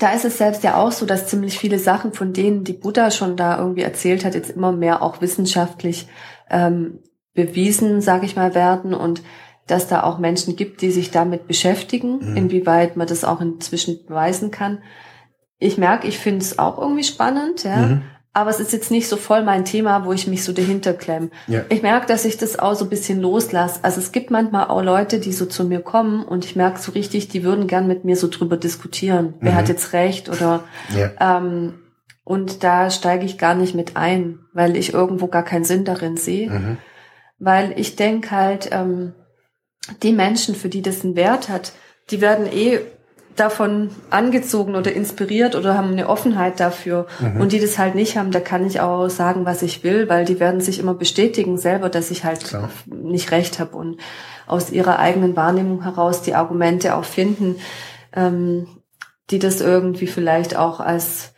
da 0.00 0.10
ist 0.12 0.24
es 0.24 0.38
selbst 0.38 0.64
ja 0.64 0.76
auch 0.76 0.90
so, 0.90 1.06
dass 1.06 1.28
ziemlich 1.28 1.56
viele 1.56 1.78
Sachen, 1.78 2.14
von 2.14 2.32
denen 2.32 2.64
die 2.64 2.72
Buddha 2.72 3.12
schon 3.12 3.36
da 3.36 3.58
irgendwie 3.58 3.82
erzählt 3.82 4.24
hat, 4.24 4.34
jetzt 4.34 4.50
immer 4.50 4.72
mehr 4.72 5.02
auch 5.02 5.20
wissenschaftlich 5.20 6.08
ähm, 6.50 6.98
bewiesen, 7.32 8.00
sage 8.00 8.26
ich 8.26 8.34
mal, 8.34 8.56
werden 8.56 8.92
und 8.92 9.22
dass 9.66 9.88
da 9.88 10.02
auch 10.02 10.18
Menschen 10.18 10.56
gibt, 10.56 10.82
die 10.82 10.90
sich 10.90 11.10
damit 11.10 11.46
beschäftigen, 11.46 12.18
mhm. 12.18 12.36
inwieweit 12.36 12.96
man 12.96 13.06
das 13.06 13.24
auch 13.24 13.40
inzwischen 13.40 14.04
beweisen 14.06 14.50
kann. 14.50 14.82
Ich 15.58 15.78
merke, 15.78 16.06
ich 16.06 16.18
finde 16.18 16.40
es 16.40 16.58
auch 16.58 16.78
irgendwie 16.78 17.04
spannend, 17.04 17.64
ja. 17.64 17.76
Mhm 17.76 18.02
aber 18.36 18.50
es 18.50 18.58
ist 18.58 18.72
jetzt 18.72 18.90
nicht 18.90 19.08
so 19.08 19.16
voll 19.16 19.44
mein 19.44 19.64
Thema, 19.64 20.04
wo 20.04 20.12
ich 20.12 20.26
mich 20.26 20.42
so 20.42 20.52
dahinter 20.52 20.92
klemme. 20.92 21.30
Ja. 21.46 21.62
Ich 21.68 21.82
merke, 21.82 22.06
dass 22.06 22.24
ich 22.24 22.36
das 22.36 22.58
auch 22.58 22.74
so 22.74 22.84
ein 22.84 22.90
bisschen 22.90 23.20
loslasse. 23.20 23.78
Also 23.82 24.00
es 24.00 24.10
gibt 24.10 24.32
manchmal 24.32 24.66
auch 24.66 24.82
Leute, 24.82 25.20
die 25.20 25.32
so 25.32 25.46
zu 25.46 25.64
mir 25.64 25.80
kommen 25.80 26.24
und 26.24 26.44
ich 26.44 26.56
merke 26.56 26.80
so 26.80 26.90
richtig, 26.92 27.28
die 27.28 27.44
würden 27.44 27.68
gern 27.68 27.86
mit 27.86 28.04
mir 28.04 28.16
so 28.16 28.26
drüber 28.28 28.56
diskutieren. 28.56 29.26
Mhm. 29.26 29.34
Wer 29.38 29.54
hat 29.54 29.68
jetzt 29.68 29.92
recht 29.92 30.28
oder 30.28 30.64
ja. 30.96 31.12
ähm, 31.20 31.74
und 32.24 32.64
da 32.64 32.90
steige 32.90 33.24
ich 33.24 33.38
gar 33.38 33.54
nicht 33.54 33.76
mit 33.76 33.96
ein, 33.96 34.40
weil 34.52 34.76
ich 34.76 34.92
irgendwo 34.92 35.28
gar 35.28 35.44
keinen 35.44 35.64
Sinn 35.64 35.84
darin 35.84 36.16
sehe. 36.16 36.50
Mhm. 36.50 36.78
Weil 37.38 37.72
ich 37.76 37.94
denke 37.94 38.32
halt, 38.32 38.70
ähm, 38.72 39.12
die 40.02 40.12
Menschen, 40.12 40.54
für 40.54 40.68
die 40.68 40.82
das 40.82 41.04
einen 41.04 41.16
Wert 41.16 41.48
hat, 41.48 41.72
die 42.10 42.20
werden 42.20 42.46
eh 42.46 42.80
davon 43.36 43.90
angezogen 44.10 44.76
oder 44.76 44.92
inspiriert 44.92 45.56
oder 45.56 45.76
haben 45.76 45.90
eine 45.90 46.08
Offenheit 46.08 46.60
dafür. 46.60 47.06
Mhm. 47.18 47.40
Und 47.40 47.52
die 47.52 47.58
das 47.58 47.78
halt 47.78 47.94
nicht 47.94 48.16
haben, 48.16 48.30
da 48.30 48.40
kann 48.40 48.66
ich 48.66 48.80
auch 48.80 49.08
sagen, 49.08 49.44
was 49.44 49.62
ich 49.62 49.82
will, 49.82 50.08
weil 50.08 50.24
die 50.24 50.38
werden 50.38 50.60
sich 50.60 50.78
immer 50.78 50.94
bestätigen 50.94 51.58
selber, 51.58 51.88
dass 51.88 52.10
ich 52.10 52.24
halt 52.24 52.44
Klar. 52.44 52.70
nicht 52.86 53.32
recht 53.32 53.58
habe 53.58 53.76
und 53.76 53.98
aus 54.46 54.70
ihrer 54.70 54.98
eigenen 54.98 55.36
Wahrnehmung 55.36 55.82
heraus 55.82 56.22
die 56.22 56.34
Argumente 56.34 56.94
auch 56.94 57.04
finden, 57.04 57.56
ähm, 58.14 58.68
die 59.30 59.38
das 59.38 59.60
irgendwie 59.60 60.06
vielleicht 60.06 60.56
auch 60.56 60.80
als 60.80 61.32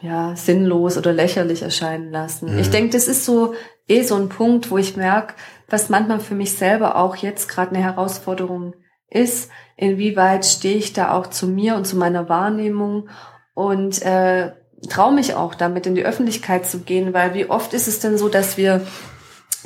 ja, 0.00 0.36
sinnlos 0.36 0.98
oder 0.98 1.12
lächerlich 1.12 1.62
erscheinen 1.62 2.12
lassen. 2.12 2.52
Mhm. 2.52 2.58
Ich 2.58 2.70
denke, 2.70 2.90
das 2.90 3.08
ist 3.08 3.24
so 3.24 3.54
eh 3.88 4.02
so 4.02 4.16
ein 4.16 4.28
Punkt, 4.28 4.70
wo 4.70 4.78
ich 4.78 4.96
merke, 4.96 5.34
was 5.68 5.88
manchmal 5.88 6.20
für 6.20 6.34
mich 6.34 6.56
selber 6.56 6.96
auch 6.96 7.16
jetzt 7.16 7.48
gerade 7.48 7.70
eine 7.70 7.84
Herausforderung 7.84 8.74
ist, 9.08 9.50
inwieweit 9.76 10.44
stehe 10.44 10.76
ich 10.76 10.92
da 10.92 11.12
auch 11.12 11.28
zu 11.28 11.46
mir 11.46 11.76
und 11.76 11.86
zu 11.86 11.96
meiner 11.96 12.28
Wahrnehmung 12.28 13.08
und 13.54 14.02
äh, 14.02 14.52
traue 14.88 15.14
mich 15.14 15.34
auch 15.34 15.54
damit 15.54 15.86
in 15.86 15.94
die 15.94 16.04
Öffentlichkeit 16.04 16.66
zu 16.66 16.80
gehen, 16.80 17.14
weil 17.14 17.34
wie 17.34 17.48
oft 17.48 17.72
ist 17.74 17.88
es 17.88 18.00
denn 18.00 18.18
so, 18.18 18.28
dass 18.28 18.56
wir 18.56 18.86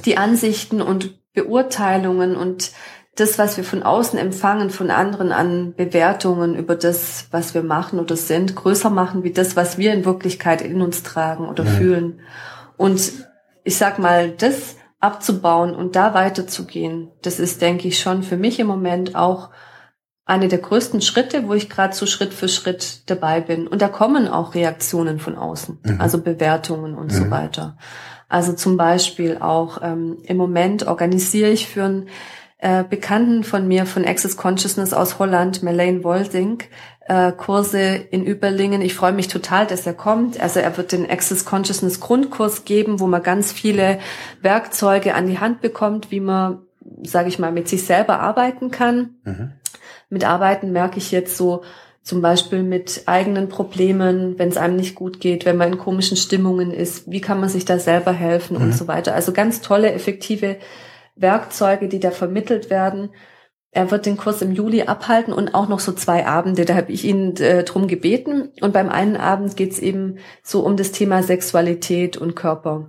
die 0.05 0.17
Ansichten 0.17 0.81
und 0.81 1.19
Beurteilungen 1.33 2.37
und 2.37 2.73
das, 3.17 3.39
was 3.39 3.57
wir 3.57 3.65
von 3.65 3.83
außen 3.83 4.19
empfangen, 4.19 4.71
von 4.71 4.91
anderen 4.91 5.33
an 5.33 5.75
Bewertungen 5.75 6.55
über 6.55 6.77
das, 6.77 7.27
was 7.33 7.53
wir 7.53 7.63
machen 7.63 7.99
oder 7.99 8.17
sind, 8.17 8.55
größer 8.55 8.91
machen, 8.91 9.25
wie 9.25 9.33
das, 9.33 9.57
was 9.57 9.77
wir 9.77 9.93
in 9.93 10.05
Wirklichkeit 10.05 10.63
in 10.63 10.81
uns 10.81 11.03
tragen 11.03 11.49
oder 11.49 11.65
ja. 11.65 11.71
fühlen. 11.71 12.21
Und 12.77 13.13
ich 13.65 13.77
sag 13.77 13.99
mal, 13.99 14.31
das 14.31 14.77
abzubauen 15.01 15.75
und 15.75 15.97
da 15.97 16.15
weiterzugehen, 16.15 17.11
das 17.23 17.39
ist, 17.39 17.63
denke 17.63 17.89
ich, 17.89 18.01
schon 18.01 18.23
für 18.23 18.37
mich 18.37 18.59
im 18.59 18.67
Moment 18.67 19.15
auch 19.15 19.51
eine 20.25 20.49
der 20.49 20.59
größten 20.59 21.01
Schritte, 21.01 21.49
wo 21.49 21.55
ich 21.55 21.71
gerade 21.71 21.95
so 21.95 22.05
Schritt 22.05 22.35
für 22.35 22.49
Schritt 22.49 23.09
dabei 23.09 23.41
bin. 23.41 23.67
Und 23.67 23.81
da 23.81 23.89
kommen 23.89 24.29
auch 24.29 24.55
Reaktionen 24.55 25.21
von 25.21 25.37
außen, 25.37 25.79
mhm. 25.83 26.01
also 26.01 26.21
Bewertungen 26.21 26.95
und 26.95 27.13
mhm. 27.13 27.17
so 27.17 27.31
weiter. 27.31 27.79
Also 28.29 28.53
zum 28.53 28.77
Beispiel 28.77 29.39
auch 29.39 29.81
ähm, 29.83 30.19
im 30.25 30.37
Moment 30.37 30.87
organisiere 30.87 31.51
ich 31.51 31.67
für 31.67 31.85
einen 31.85 32.09
äh, 32.59 32.85
Bekannten 32.85 33.43
von 33.43 33.67
mir 33.67 33.87
von 33.87 34.05
Access 34.05 34.37
Consciousness 34.37 34.93
aus 34.93 35.19
Holland, 35.19 35.63
Melaine 35.63 36.05
Woldink, 36.05 36.69
äh, 37.09 37.33
Kurse 37.33 37.81
in 37.81 38.25
Überlingen. 38.25 38.83
Ich 38.83 38.95
freue 38.95 39.13
mich 39.13 39.29
total, 39.29 39.67
dass 39.67 39.87
er 39.87 39.95
kommt. 39.95 40.41
Also 40.41 40.61
er 40.61 40.77
wird 40.77 40.93
den 40.93 41.09
Access 41.09 41.45
Consciousness 41.45 42.01
Grundkurs 42.01 42.65
geben, 42.65 43.01
wo 43.01 43.07
man 43.07 43.23
ganz 43.23 43.53
viele 43.53 43.99
Werkzeuge 44.43 45.15
an 45.15 45.27
die 45.27 45.39
Hand 45.39 45.61
bekommt, 45.61 46.11
wie 46.11 46.21
man, 46.21 46.59
sage 47.03 47.29
ich 47.29 47.39
mal, 47.39 47.51
mit 47.51 47.69
sich 47.69 47.85
selber 47.85 48.21
arbeiten 48.21 48.71
kann. 48.71 49.17
Mhm. 49.25 49.53
Mit 50.11 50.25
Arbeiten 50.25 50.71
merke 50.71 50.99
ich 50.99 51.11
jetzt 51.11 51.37
so, 51.37 51.63
zum 52.03 52.23
Beispiel 52.23 52.63
mit 52.63 53.03
eigenen 53.05 53.51
Problemen, 53.51 54.39
wenn 54.39 54.49
es 54.49 54.57
einem 54.57 54.77
nicht 54.77 54.95
gut 54.95 55.21
geht, 55.21 55.45
wenn 55.45 55.59
man 55.59 55.73
in 55.73 55.79
komischen 55.79 56.17
Stimmungen 56.17 56.71
ist, 56.71 57.11
wie 57.11 57.21
kann 57.21 57.39
man 57.39 57.51
sich 57.51 57.67
da 57.67 57.79
selber 57.79 58.13
helfen 58.13 58.57
mhm. 58.57 58.65
und 58.65 58.73
so 58.75 58.89
weiter. 58.89 59.15
Also 59.15 59.33
ganz 59.33 59.61
tolle, 59.61 59.93
effektive 59.93 60.57
Werkzeuge, 61.17 61.89
die 61.89 62.01
da 62.01 62.11
vermittelt 62.11 62.71
werden. 62.71 63.11
Er 63.71 63.91
wird 63.91 64.07
den 64.07 64.17
Kurs 64.17 64.41
im 64.41 64.53
Juli 64.53 64.83
abhalten 64.83 65.33
und 65.33 65.55
auch 65.55 65.69
noch 65.69 65.81
so 65.81 65.93
zwei 65.93 66.27
Abende. 66.27 66.65
Da 66.65 66.75
habe 66.75 66.91
ich 66.91 67.05
ihn 67.05 67.37
äh, 67.37 67.65
drum 67.65 67.87
gebeten. 67.87 68.51
Und 68.61 68.73
beim 68.73 68.89
einen 68.89 69.17
Abend 69.17 69.57
geht's 69.57 69.79
eben 69.79 70.19
so 70.43 70.61
um 70.65 70.77
das 70.77 70.93
Thema 70.93 71.23
Sexualität 71.23 72.17
und 72.17 72.35
Körper. 72.35 72.89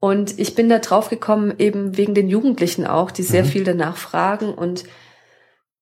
Und 0.00 0.38
ich 0.38 0.54
bin 0.54 0.68
da 0.68 0.78
drauf 0.78 1.08
gekommen, 1.08 1.54
eben 1.58 1.96
wegen 1.96 2.14
den 2.14 2.28
Jugendlichen 2.28 2.86
auch, 2.86 3.10
die 3.10 3.22
sehr 3.22 3.44
mhm. 3.44 3.48
viel 3.48 3.64
danach 3.64 3.96
fragen. 3.96 4.52
Und 4.54 4.84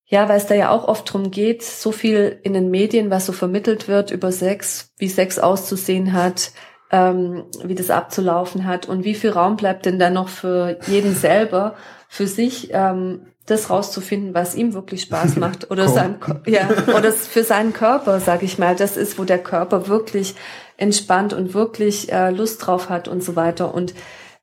ja, 0.04 0.28
weil 0.28 0.36
es 0.36 0.46
da 0.46 0.54
ja 0.54 0.70
auch 0.70 0.86
oft 0.86 1.12
drum 1.12 1.30
geht, 1.30 1.62
so 1.62 1.90
viel 1.90 2.38
in 2.42 2.52
den 2.52 2.70
Medien, 2.70 3.10
was 3.10 3.26
so 3.26 3.32
vermittelt 3.32 3.88
wird 3.88 4.10
über 4.10 4.32
Sex, 4.32 4.92
wie 4.98 5.08
Sex 5.08 5.38
auszusehen 5.38 6.12
hat, 6.12 6.52
ähm, 6.92 7.44
wie 7.64 7.74
das 7.74 7.90
abzulaufen 7.90 8.64
hat 8.66 8.88
und 8.88 9.04
wie 9.04 9.14
viel 9.14 9.30
Raum 9.30 9.56
bleibt 9.56 9.86
denn 9.86 9.98
da 9.98 10.10
noch 10.10 10.28
für 10.28 10.78
jeden 10.86 11.14
selber, 11.14 11.74
für 12.08 12.28
sich 12.28 12.70
ähm, 12.72 13.26
das 13.46 13.70
rauszufinden, 13.70 14.34
was 14.34 14.54
ihm 14.54 14.74
wirklich 14.74 15.02
Spaß 15.02 15.36
macht 15.36 15.70
oder 15.70 15.88
sein, 15.88 16.16
ja, 16.46 16.68
oder 16.96 17.12
für 17.12 17.44
seinen 17.44 17.72
Körper, 17.72 18.20
sag 18.20 18.42
ich 18.42 18.58
mal, 18.58 18.76
das 18.76 18.96
ist, 18.96 19.18
wo 19.18 19.24
der 19.24 19.42
Körper 19.42 19.88
wirklich 19.88 20.34
entspannt 20.76 21.32
und 21.32 21.54
wirklich 21.54 22.12
äh, 22.12 22.30
Lust 22.30 22.66
drauf 22.66 22.90
hat 22.90 23.08
und 23.08 23.22
so 23.22 23.36
weiter. 23.36 23.74
Und 23.74 23.94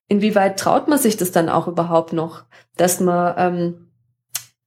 inwieweit 0.08 0.60
traut 0.60 0.88
man 0.88 0.98
sich 0.98 1.18
das 1.18 1.32
dann 1.32 1.50
auch 1.50 1.68
überhaupt 1.68 2.14
noch, 2.14 2.46
dass 2.78 3.00
man 3.00 3.36
ähm, 3.38 3.92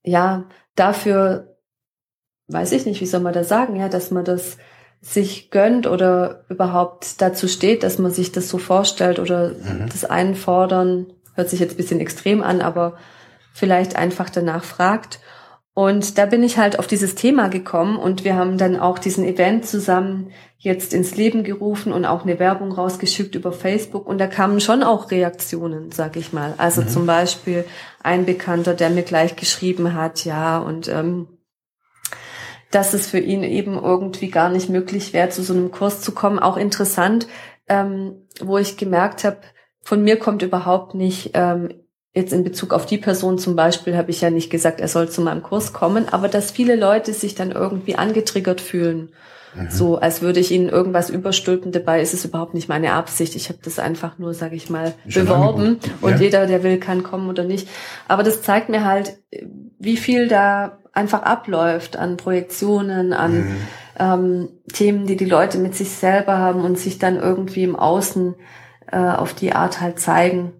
ja 0.05 0.45
dafür, 0.77 1.57
weiß 2.49 2.73
ich 2.73 2.87
nicht, 2.87 3.01
wie 3.01 3.07
soll 3.07 3.21
man 3.21 3.33
das 3.33 3.49
sagen, 3.49 3.77
ja, 3.77 3.89
dass 3.89 4.11
man 4.11 4.25
das 4.25 4.59
sich 5.01 5.51
gönnt 5.51 5.87
oder 5.87 6.45
überhaupt 6.49 7.21
dazu 7.21 7.49
steht, 7.49 7.83
dass 7.83 7.99
man 7.99 8.11
sich 8.11 8.33
das 8.33 8.49
so 8.49 8.59
vorstellt 8.59 9.19
oder 9.19 9.51
mhm. 9.51 9.89
das 9.91 10.05
einfordern, 10.05 11.13
hört 11.35 11.51
sich 11.51 11.61
jetzt 11.61 11.75
ein 11.75 11.77
bisschen 11.77 12.01
extrem 12.01 12.43
an, 12.43 12.61
aber 12.61 12.97
vielleicht 13.57 13.97
einfach 13.97 14.29
danach 14.29 14.65
fragt. 14.65 15.19
Und 15.73 16.19
da 16.19 16.27
bin 16.27 16.43
ich 16.43 16.59
halt 16.59 16.79
auf 16.79 16.87
dieses 16.87 17.15
Thema 17.15 17.49
gekommen 17.49 17.97
und 17.97 18.23
wir 18.25 18.37
haben 18.37 18.59
dann 18.59 18.79
auch 18.79 18.99
diesen 18.99 19.25
Event 19.25 19.67
zusammen 19.67 20.31
jetzt 20.59 20.95
ins 20.95 21.17
Leben 21.17 21.43
gerufen 21.43 21.93
und 21.93 22.05
auch 22.05 22.23
eine 22.23 22.39
Werbung 22.39 22.73
rausgeschickt 22.73 23.35
über 23.35 23.53
Facebook 23.53 24.07
und 24.07 24.19
da 24.19 24.27
kamen 24.27 24.61
schon 24.61 24.83
auch 24.83 25.11
Reaktionen, 25.11 25.93
sag 25.93 26.17
ich 26.17 26.33
mal. 26.33 26.55
Also 26.59 26.83
mhm. 26.83 26.89
zum 26.89 27.07
Beispiel 27.07 27.65
ein 28.03 28.25
Bekannter, 28.25 28.75
der 28.75 28.91
mir 28.91 29.03
gleich 29.03 29.37
geschrieben 29.37 29.95
hat, 29.95 30.25
ja, 30.25 30.59
und 30.59 30.89
ähm, 30.89 31.29
dass 32.71 32.95
es 32.95 33.07
für 33.07 33.21
ihn 33.21 33.43
eben 33.43 33.75
irgendwie 33.75 34.31
gar 34.31 34.49
nicht 34.49 34.69
möglich 34.69 35.13
wäre, 35.13 35.29
zu 35.29 35.43
so 35.43 35.55
einem 35.55 35.71
Kurs 35.71 36.01
zu 36.03 36.13
kommen. 36.13 36.39
Auch 36.39 36.57
interessant, 36.57 37.27
ähm, 37.69 38.27
wo 38.41 38.59
ich 38.59 38.77
gemerkt 38.77 39.25
habe, 39.25 39.39
von 39.83 40.03
mir 40.03 40.19
kommt 40.19 40.43
überhaupt 40.43 40.95
nicht 40.95 41.31
ähm, 41.35 41.86
Jetzt 42.17 42.33
in 42.33 42.45
Bezug 42.45 42.73
auf 42.73 42.87
die 42.87 42.97
Person 42.97 43.37
zum 43.37 43.57
Beispiel 43.57 43.95
habe 43.95 44.11
ich 44.11 44.23
ja 44.23 44.31
nicht 44.31 44.49
gesagt, 44.49 44.81
er 44.81 44.89
soll 44.89 45.11
zu 45.11 45.21
meinem 45.21 45.43
Kurs 45.43 45.75
kommen, 45.75 46.09
aber 46.11 46.29
dass 46.29 46.51
viele 46.51 46.75
Leute 46.75 47.13
sich 47.13 47.35
dann 47.35 47.53
irgendwie 47.53 47.97
angetriggert 47.97 48.63
fühlen. 48.63 49.11
Mhm. 49.55 49.71
So, 49.71 49.99
als 49.99 50.23
würde 50.23 50.41
ich 50.41 50.51
ihnen 50.51 50.71
irgendwas 50.71 51.11
überstülpen. 51.11 51.73
Dabei 51.73 52.01
ist 52.01 52.15
es 52.15 52.25
überhaupt 52.25 52.55
nicht 52.55 52.71
meine 52.71 52.93
Absicht. 52.93 53.37
Ich 53.37 53.51
habe 53.51 53.59
das 53.63 53.79
einfach 53.79 54.17
nur, 54.17 54.33
sage 54.33 54.57
ich 54.57 54.71
mal, 54.71 54.95
Schon 55.07 55.27
beworben. 55.27 55.79
Und 56.01 56.13
ja. 56.13 56.17
jeder, 56.17 56.47
der 56.47 56.63
will, 56.63 56.79
kann 56.79 57.03
kommen 57.03 57.29
oder 57.29 57.45
nicht. 57.45 57.69
Aber 58.09 58.23
das 58.23 58.41
zeigt 58.41 58.71
mir 58.71 58.87
halt, 58.87 59.19
wie 59.79 59.99
viel 59.99 60.27
da 60.27 60.79
einfach 60.95 61.23
abläuft 61.23 61.99
an 61.99 62.17
Projektionen, 62.17 63.13
an 63.13 63.35
mhm. 63.35 63.57
ähm, 63.99 64.49
Themen, 64.73 65.07
die 65.07 65.19
die 65.19 65.27
Leute 65.27 65.59
mit 65.59 65.75
sich 65.75 65.91
selber 65.91 66.39
haben 66.39 66.63
und 66.63 66.79
sich 66.79 66.99
dann 66.99 67.17
irgendwie 67.17 67.65
im 67.65 67.77
Außen 67.77 68.37
äh, 68.91 68.97
auf 68.97 69.35
die 69.35 69.53
Art 69.53 69.81
halt 69.81 69.99
zeigen. 70.01 70.53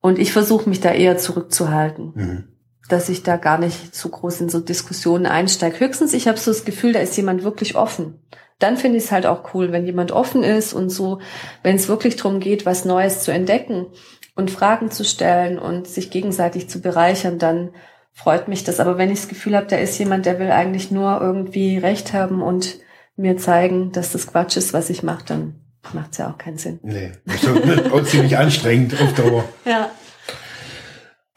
Und 0.00 0.18
ich 0.18 0.32
versuche 0.32 0.68
mich 0.68 0.80
da 0.80 0.92
eher 0.92 1.18
zurückzuhalten. 1.18 2.12
Mhm. 2.14 2.48
Dass 2.88 3.08
ich 3.08 3.22
da 3.22 3.36
gar 3.36 3.58
nicht 3.58 3.94
zu 3.94 4.08
groß 4.08 4.40
in 4.40 4.48
so 4.48 4.60
Diskussionen 4.60 5.26
einsteige. 5.26 5.80
Höchstens, 5.80 6.14
ich 6.14 6.28
habe 6.28 6.38
so 6.38 6.50
das 6.50 6.64
Gefühl, 6.64 6.92
da 6.92 7.00
ist 7.00 7.16
jemand 7.16 7.44
wirklich 7.44 7.76
offen. 7.76 8.20
Dann 8.58 8.76
finde 8.76 8.98
ich 8.98 9.04
es 9.04 9.12
halt 9.12 9.26
auch 9.26 9.54
cool, 9.54 9.72
wenn 9.72 9.86
jemand 9.86 10.10
offen 10.10 10.42
ist 10.42 10.72
und 10.72 10.88
so, 10.90 11.20
wenn 11.62 11.76
es 11.76 11.88
wirklich 11.88 12.16
darum 12.16 12.40
geht, 12.40 12.66
was 12.66 12.84
Neues 12.84 13.22
zu 13.22 13.30
entdecken 13.32 13.86
und 14.34 14.50
Fragen 14.50 14.90
zu 14.90 15.04
stellen 15.04 15.58
und 15.58 15.86
sich 15.86 16.10
gegenseitig 16.10 16.68
zu 16.68 16.80
bereichern, 16.80 17.38
dann 17.38 17.70
freut 18.12 18.48
mich 18.48 18.64
das. 18.64 18.80
Aber 18.80 18.98
wenn 18.98 19.10
ich 19.10 19.20
das 19.20 19.28
Gefühl 19.28 19.56
habe, 19.56 19.66
da 19.66 19.76
ist 19.76 19.98
jemand, 19.98 20.26
der 20.26 20.40
will 20.40 20.50
eigentlich 20.50 20.90
nur 20.90 21.20
irgendwie 21.20 21.78
Recht 21.78 22.12
haben 22.12 22.42
und 22.42 22.78
mir 23.16 23.36
zeigen, 23.36 23.92
dass 23.92 24.12
das 24.12 24.26
Quatsch 24.26 24.56
ist, 24.56 24.72
was 24.72 24.90
ich 24.90 25.02
mache, 25.02 25.24
dann 25.26 25.60
macht 25.94 26.12
es 26.12 26.18
ja 26.18 26.30
auch 26.30 26.38
keinen 26.38 26.58
Sinn. 26.58 26.78
Nee, 26.82 27.12
ist 27.24 27.46
auch 27.92 28.04
ziemlich 28.04 28.36
anstrengend 28.36 29.00
auf 29.00 29.14
Dauer. 29.14 29.48
Ja. 29.64 29.90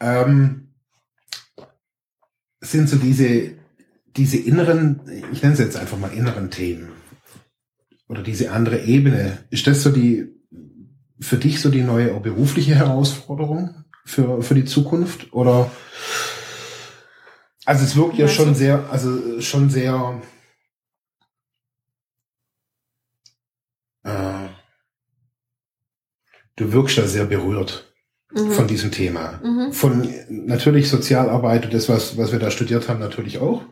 Ähm, 0.00 0.68
sind 2.60 2.88
so 2.88 2.96
diese, 2.96 3.52
diese 4.16 4.36
inneren, 4.38 5.00
ich 5.32 5.42
nenne 5.42 5.54
es 5.54 5.60
jetzt 5.60 5.76
einfach 5.76 5.98
mal 5.98 6.12
inneren 6.12 6.50
Themen 6.50 6.90
oder 8.08 8.22
diese 8.22 8.50
andere 8.50 8.82
Ebene, 8.82 9.38
ist 9.50 9.66
das 9.66 9.82
so 9.82 9.90
die, 9.90 10.28
für 11.20 11.36
dich 11.36 11.60
so 11.60 11.70
die 11.70 11.82
neue 11.82 12.18
berufliche 12.20 12.74
Herausforderung 12.74 13.84
für, 14.04 14.42
für 14.42 14.54
die 14.54 14.64
Zukunft 14.64 15.32
oder 15.32 15.70
also 17.64 17.84
es 17.84 17.94
wirkt 17.94 18.18
ja 18.18 18.26
schon 18.26 18.54
sehr, 18.54 18.90
also 18.90 19.40
schon 19.40 19.70
sehr 19.70 20.20
du 26.62 26.72
wirkst 26.72 26.98
da 26.98 27.06
sehr 27.06 27.26
berührt 27.26 27.92
mhm. 28.32 28.52
von 28.52 28.66
diesem 28.66 28.90
Thema. 28.90 29.40
Mhm. 29.42 29.72
Von 29.72 30.08
natürlich 30.28 30.88
Sozialarbeit 30.88 31.64
und 31.64 31.74
das, 31.74 31.88
was, 31.88 32.16
was 32.16 32.32
wir 32.32 32.38
da 32.38 32.50
studiert 32.50 32.88
haben, 32.88 33.00
natürlich 33.00 33.38
auch. 33.38 33.62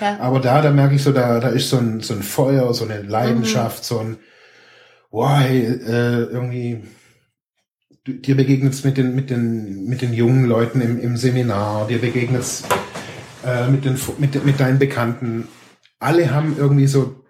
Ja. 0.00 0.18
Aber 0.20 0.40
da, 0.40 0.62
da 0.62 0.70
merke 0.70 0.94
ich 0.94 1.02
so, 1.02 1.12
da, 1.12 1.38
da 1.40 1.48
ist 1.48 1.70
so 1.70 1.78
ein, 1.78 2.00
so 2.00 2.14
ein 2.14 2.22
Feuer, 2.22 2.72
so 2.74 2.84
eine 2.84 3.02
Leidenschaft, 3.02 3.82
mhm. 3.82 3.84
so 3.84 3.98
ein, 3.98 4.16
wow, 5.10 5.38
hey, 5.38 5.62
äh, 5.64 6.22
irgendwie, 6.24 6.82
du, 8.04 8.12
dir 8.14 8.36
begegnet's 8.36 8.84
mit 8.84 8.96
den, 8.96 9.14
mit 9.14 9.30
den, 9.30 9.84
mit 9.84 10.02
den 10.02 10.12
jungen 10.12 10.46
Leuten 10.46 10.80
im, 10.80 10.98
im 11.00 11.16
Seminar, 11.16 11.86
dir 11.86 12.00
begegnet's 12.00 12.64
äh, 13.46 13.68
mit 13.68 13.84
den, 13.84 13.98
mit, 14.18 14.44
mit 14.44 14.60
deinen 14.60 14.78
Bekannten. 14.78 15.48
Alle 15.98 16.32
haben 16.34 16.56
irgendwie 16.58 16.86
so 16.86 17.22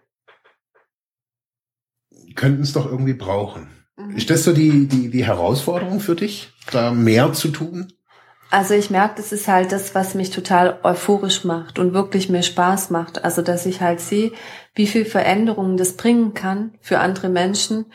könnten 2.34 2.62
es 2.62 2.72
doch 2.72 2.86
irgendwie 2.86 3.14
brauchen. 3.14 3.68
Ist 4.14 4.30
das 4.30 4.44
so 4.44 4.52
die, 4.52 4.86
die, 4.86 5.10
die 5.10 5.24
Herausforderung 5.24 6.00
für 6.00 6.14
dich, 6.14 6.52
da 6.70 6.92
mehr 6.92 7.32
zu 7.32 7.48
tun? 7.48 7.92
Also 8.50 8.74
ich 8.74 8.90
merke, 8.90 9.14
das 9.16 9.32
ist 9.32 9.48
halt 9.48 9.72
das, 9.72 9.94
was 9.94 10.14
mich 10.14 10.28
total 10.28 10.78
euphorisch 10.82 11.44
macht 11.44 11.78
und 11.78 11.94
wirklich 11.94 12.28
mir 12.28 12.42
Spaß 12.42 12.90
macht. 12.90 13.24
Also 13.24 13.40
dass 13.40 13.64
ich 13.64 13.80
halt 13.80 14.00
sehe, 14.00 14.32
wie 14.74 14.86
viel 14.86 15.06
Veränderungen 15.06 15.78
das 15.78 15.96
bringen 15.96 16.34
kann 16.34 16.74
für 16.82 16.98
andere 16.98 17.30
Menschen. 17.30 17.86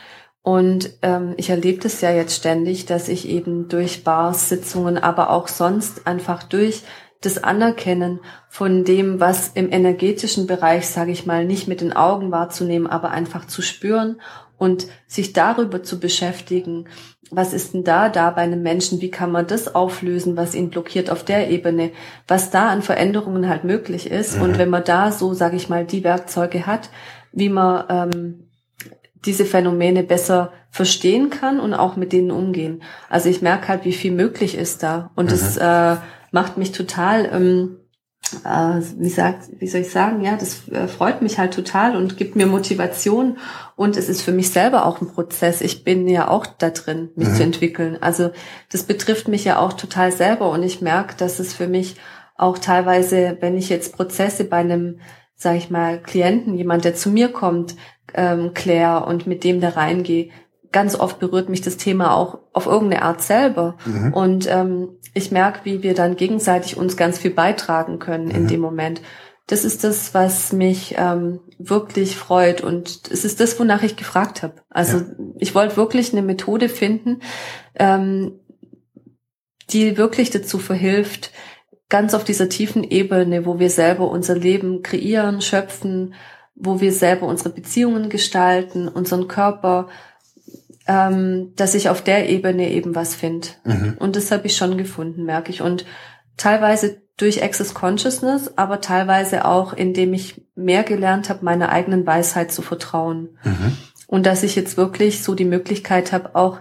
Und 0.41 0.89
ähm, 1.03 1.36
ich 1.38 1.51
erlebe 1.51 1.84
das 1.84 2.01
ja 2.01 2.11
jetzt 2.11 2.36
ständig, 2.36 2.88
dass 2.88 3.07
ich 3.07 3.28
eben 3.28 3.68
durch 3.68 4.03
Bars, 4.03 4.49
Sitzungen, 4.49 4.97
aber 4.97 5.30
auch 5.30 5.47
sonst 5.47 6.07
einfach 6.07 6.41
durch 6.41 6.82
das 7.22 7.43
Anerkennen 7.43 8.20
von 8.49 8.84
dem, 8.84 9.20
was 9.20 9.49
im 9.49 9.72
energetischen 9.72 10.47
Bereich, 10.47 10.88
sage 10.88 11.11
ich 11.11 11.26
mal, 11.26 11.45
nicht 11.45 11.68
mit 11.68 11.82
den 11.82 11.93
Augen 11.93 12.32
wahrzunehmen, 12.32 12.88
aber 12.88 13.11
einfach 13.11 13.45
zu 13.45 13.61
spüren 13.61 14.22
und 14.57 14.88
sich 15.07 15.34
darüber 15.34 15.84
zu 15.84 15.99
beschäftigen, 15.99 16.88
was 17.30 17.53
ist 17.53 17.74
denn 17.74 17.84
da 17.84 18.09
da 18.09 18.30
bei 18.32 18.41
einem 18.41 18.61
Menschen, 18.61 19.01
wie 19.01 19.11
kann 19.11 19.32
man 19.32 19.47
das 19.47 19.76
auflösen, 19.76 20.38
was 20.38 20.55
ihn 20.55 20.70
blockiert 20.70 21.09
auf 21.09 21.26
der 21.26 21.49
Ebene, 21.49 21.91
was 22.28 22.51
da 22.51 22.70
an 22.70 22.82
Veränderungen 22.82 23.49
halt 23.49 23.63
möglich 23.63 24.09
ist. 24.09 24.38
Mhm. 24.38 24.43
Und 24.43 24.57
wenn 24.57 24.70
man 24.70 24.84
da 24.84 25.11
so, 25.11 25.34
sage 25.34 25.57
ich 25.57 25.68
mal, 25.68 25.86
die 25.86 26.03
Werkzeuge 26.03 26.65
hat, 26.65 26.89
wie 27.34 27.49
man 27.49 27.84
ähm, 27.89 28.47
diese 29.26 29.45
Phänomene 29.45 30.03
besser 30.03 30.53
verstehen 30.70 31.30
kann 31.30 31.59
und 31.59 31.74
auch 31.74 31.97
mit 31.97 32.13
denen 32.13 32.32
umgehen. 32.32 32.84
Also 33.09 33.30
ich 33.30 33.41
merke 33.41 33.68
halt, 33.68 33.84
wie 33.84 33.93
viel 33.93 34.11
möglich 34.11 34.55
ist 34.55 34.84
da. 34.84 35.11
Und 35.15 35.32
es 35.32 35.55
mhm. 35.55 35.63
äh, 35.63 35.95
macht 36.38 36.55
mich 36.55 36.71
total, 36.71 37.27
ähm, 37.33 37.77
äh, 38.45 38.79
wie, 38.99 39.09
sagt, 39.09 39.49
wie 39.59 39.65
soll 39.65 39.81
ich 39.81 39.89
sagen, 39.89 40.23
ja, 40.23 40.38
das 40.38 40.67
äh, 40.69 40.88
freut 40.88 41.23
mich 41.23 41.39
halt 41.39 41.51
total 41.51 41.95
und 41.95 42.15
gibt 42.15 42.35
mir 42.35 42.45
Motivation. 42.45 43.39
Und 43.75 43.97
es 43.97 44.07
ist 44.07 44.21
für 44.21 44.31
mich 44.31 44.51
selber 44.51 44.85
auch 44.85 45.01
ein 45.01 45.07
Prozess. 45.07 45.61
Ich 45.61 45.83
bin 45.83 46.07
ja 46.07 46.27
auch 46.27 46.45
da 46.45 46.69
drin, 46.69 47.09
mich 47.15 47.29
mhm. 47.29 47.33
zu 47.33 47.43
entwickeln. 47.43 47.97
Also 48.01 48.29
das 48.71 48.83
betrifft 48.83 49.27
mich 49.27 49.45
ja 49.45 49.57
auch 49.57 49.73
total 49.73 50.11
selber. 50.11 50.51
Und 50.51 50.61
ich 50.61 50.79
merke, 50.79 51.15
dass 51.17 51.39
es 51.39 51.55
für 51.55 51.67
mich 51.67 51.95
auch 52.35 52.59
teilweise, 52.59 53.38
wenn 53.39 53.57
ich 53.57 53.69
jetzt 53.69 53.95
Prozesse 53.95 54.43
bei 54.43 54.57
einem, 54.57 54.99
sag 55.33 55.55
ich 55.55 55.71
mal, 55.71 55.99
Klienten, 55.99 56.53
jemand, 56.53 56.85
der 56.85 56.93
zu 56.93 57.09
mir 57.09 57.29
kommt, 57.29 57.75
ähm, 58.13 58.53
klär 58.53 59.07
und 59.07 59.25
mit 59.25 59.43
dem 59.43 59.59
da 59.59 59.69
reingehe, 59.69 60.29
ganz 60.72 60.95
oft 60.95 61.20
berührt 61.20 61.49
mich 61.49 61.61
das 61.61 61.78
Thema 61.78 62.15
auch 62.15 62.39
auf 62.53 62.65
irgendeine 62.65 63.03
Art 63.03 63.22
selber. 63.22 63.78
Mhm. 63.86 64.13
Und 64.13 64.47
ähm, 64.49 64.89
ich 65.13 65.32
merke, 65.32 65.61
wie 65.63 65.84
wir 65.84 65.93
dann 65.93 66.15
gegenseitig 66.15 66.78
uns 66.78 66.97
ganz 66.97 67.18
viel 67.18 67.32
beitragen 67.32 67.99
können 67.99 68.26
mhm. 68.26 68.36
in 68.36 68.47
dem 68.47 68.61
Moment. 68.61 69.01
Das 69.47 69.63
ist 69.63 69.84
das, 69.84 70.13
was 70.13 70.51
mich 70.51 70.95
ähm, 70.97 71.39
wirklich 71.57 72.18
freut 72.18 72.61
und 72.61 73.09
es 73.09 73.24
ist 73.24 73.39
das, 73.39 73.57
wonach 73.59 73.82
ich 73.82 73.95
gefragt 73.95 74.43
habe. 74.43 74.55
Also 74.70 74.97
ja. 74.97 75.05
ich 75.38 75.55
wollte 75.55 75.78
wirklich 75.78 76.11
eine 76.11 76.22
Methode 76.22 76.68
finden, 76.68 77.22
ähm, 77.76 78.39
die 79.70 79.97
wirklich 79.97 80.30
dazu 80.32 80.59
verhilft, 80.59 81.32
ganz 81.89 82.13
auf 82.13 82.26
dieser 82.26 82.49
tiefen 82.49 82.84
Ebene, 82.84 83.45
wo 83.45 83.59
wir 83.59 83.70
selber 83.70 84.09
unser 84.09 84.36
Leben 84.36 84.84
kreieren, 84.84 85.41
schöpfen, 85.41 86.13
wo 86.55 86.82
wir 86.82 86.91
selber 86.91 87.28
unsere 87.28 87.49
Beziehungen 87.49 88.09
gestalten, 88.09 88.88
unseren 88.88 89.28
Körper, 89.28 89.88
ähm, 90.88 91.53
dass 91.55 91.75
ich 91.75 91.89
auf 91.89 92.01
der 92.01 92.29
Ebene 92.29 92.69
eben 92.71 92.95
was 92.95 93.13
finde. 93.15 93.47
Mhm. 93.65 93.95
Und 93.99 94.15
das 94.15 94.31
habe 94.31 94.47
ich 94.47 94.55
schon 94.55 94.77
gefunden, 94.77 95.25
merke 95.25 95.51
ich. 95.51 95.61
Und 95.61 95.85
teilweise 96.38 97.01
durch 97.17 97.43
Access 97.43 97.73
Consciousness, 97.73 98.57
aber 98.57 98.79
teilweise 98.79 99.45
auch, 99.45 99.73
indem 99.73 100.13
ich 100.13 100.45
mehr 100.55 100.83
gelernt 100.83 101.29
habe, 101.29 101.43
meiner 101.43 101.69
eigenen 101.69 102.05
Weisheit 102.05 102.51
zu 102.51 102.61
vertrauen. 102.61 103.38
Mhm. 103.43 103.77
Und 104.07 104.25
dass 104.25 104.43
ich 104.43 104.55
jetzt 104.55 104.77
wirklich 104.77 105.23
so 105.23 105.35
die 105.35 105.45
Möglichkeit 105.45 106.13
habe, 106.13 106.35
auch 106.35 106.59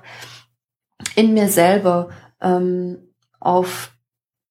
in 1.14 1.34
mir 1.34 1.48
selber 1.48 2.08
ähm, 2.40 2.98
auf 3.38 3.92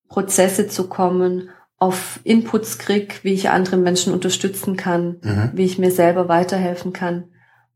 Prozesse 0.08 0.68
zu 0.68 0.88
kommen, 0.88 1.50
auf 1.78 2.20
Inputs 2.24 2.78
krieg, 2.78 3.20
wie 3.22 3.34
ich 3.34 3.50
andere 3.50 3.76
Menschen 3.76 4.14
unterstützen 4.14 4.76
kann, 4.76 5.18
mhm. 5.22 5.50
wie 5.52 5.64
ich 5.64 5.78
mir 5.78 5.90
selber 5.90 6.28
weiterhelfen 6.28 6.92
kann. 6.92 7.24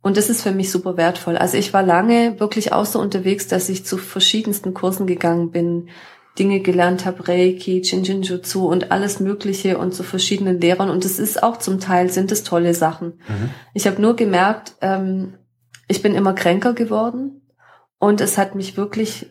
Und 0.02 0.16
das 0.16 0.30
ist 0.30 0.42
für 0.42 0.52
mich 0.52 0.70
super 0.70 0.96
wertvoll. 0.96 1.36
Also 1.36 1.58
ich 1.58 1.72
war 1.72 1.82
lange 1.82 2.40
wirklich 2.40 2.72
auch 2.72 2.86
so 2.86 3.00
unterwegs, 3.00 3.48
dass 3.48 3.68
ich 3.68 3.84
zu 3.84 3.98
verschiedensten 3.98 4.72
Kursen 4.72 5.06
gegangen 5.06 5.50
bin, 5.50 5.88
Dinge 6.38 6.60
gelernt 6.60 7.04
habe, 7.04 7.28
Reiki, 7.28 7.82
Jinjinjutsu 7.82 8.66
und 8.66 8.92
alles 8.92 9.20
Mögliche 9.20 9.76
und 9.76 9.94
zu 9.94 10.02
verschiedenen 10.02 10.60
Lehrern. 10.60 10.88
Und 10.88 11.04
es 11.04 11.18
ist 11.18 11.42
auch 11.42 11.58
zum 11.58 11.80
Teil, 11.80 12.10
sind 12.10 12.32
es 12.32 12.44
tolle 12.44 12.72
Sachen. 12.72 13.20
Mhm. 13.28 13.50
Ich 13.74 13.86
habe 13.86 14.00
nur 14.00 14.16
gemerkt, 14.16 14.74
ähm, 14.80 15.34
ich 15.86 16.02
bin 16.02 16.14
immer 16.14 16.32
kränker 16.32 16.72
geworden 16.72 17.42
und 17.98 18.20
es 18.20 18.38
hat 18.38 18.54
mich 18.54 18.76
wirklich 18.76 19.26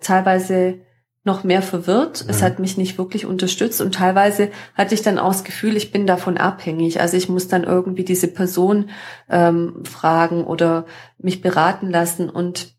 teilweise 0.00 0.80
noch 1.24 1.42
mehr 1.42 1.62
verwirrt. 1.62 2.22
Mhm. 2.22 2.30
Es 2.30 2.42
hat 2.42 2.58
mich 2.58 2.76
nicht 2.76 2.98
wirklich 2.98 3.26
unterstützt 3.26 3.80
und 3.80 3.94
teilweise 3.94 4.50
hatte 4.74 4.94
ich 4.94 5.02
dann 5.02 5.18
auch 5.18 5.32
das 5.32 5.42
Gefühl, 5.44 5.76
ich 5.76 5.90
bin 5.90 6.06
davon 6.06 6.36
abhängig. 6.36 7.00
Also 7.00 7.16
ich 7.16 7.28
muss 7.28 7.48
dann 7.48 7.64
irgendwie 7.64 8.04
diese 8.04 8.28
Person 8.28 8.90
ähm, 9.30 9.82
fragen 9.84 10.44
oder 10.44 10.84
mich 11.18 11.40
beraten 11.40 11.90
lassen. 11.90 12.28
Und 12.28 12.74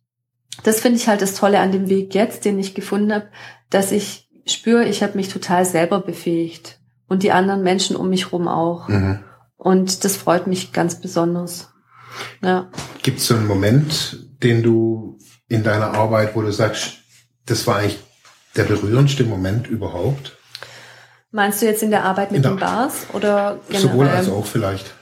das 0.63 0.79
finde 0.79 0.99
ich 0.99 1.07
halt 1.07 1.23
das 1.23 1.33
Tolle 1.33 1.59
an 1.59 1.71
dem 1.71 1.89
Weg 1.89 2.13
jetzt, 2.13 2.45
den 2.45 2.59
ich 2.59 2.75
gefunden 2.75 3.11
habe, 3.11 3.27
dass 3.71 3.91
ich 3.91 4.29
spüre, 4.45 4.85
ich 4.85 5.01
habe 5.01 5.17
mich 5.17 5.29
total 5.29 5.65
selber 5.65 5.99
befähigt 5.99 6.79
und 7.07 7.23
die 7.23 7.31
anderen 7.31 7.63
Menschen 7.63 7.95
um 7.95 8.09
mich 8.09 8.31
rum 8.31 8.47
auch. 8.47 8.87
Mhm. 8.87 9.19
Und 9.57 10.03
das 10.03 10.17
freut 10.17 10.45
mich 10.45 10.71
ganz 10.71 11.01
besonders. 11.01 11.73
Ja. 12.43 12.69
Gibt 13.01 13.17
es 13.17 13.25
so 13.25 13.35
einen 13.35 13.47
Moment, 13.47 14.19
den 14.43 14.61
du 14.61 15.17
in 15.47 15.63
deiner 15.63 15.95
Arbeit, 15.95 16.35
wo 16.35 16.41
du 16.41 16.51
sagst, 16.51 16.99
das 17.47 17.65
war 17.65 17.77
eigentlich 17.77 17.99
der 18.55 18.63
berührendste 18.63 19.23
Moment 19.23 19.67
überhaupt? 19.67 20.37
Meinst 21.31 21.61
du 21.61 21.65
jetzt 21.65 21.83
in 21.83 21.91
der 21.91 22.05
Arbeit 22.05 22.31
mit 22.31 22.45
den 22.45 22.57
Bars 22.57 23.07
oder 23.13 23.59
generell? 23.67 23.89
Sowohl 23.89 24.07
als 24.07 24.29
auch 24.29 24.45
vielleicht. 24.45 24.93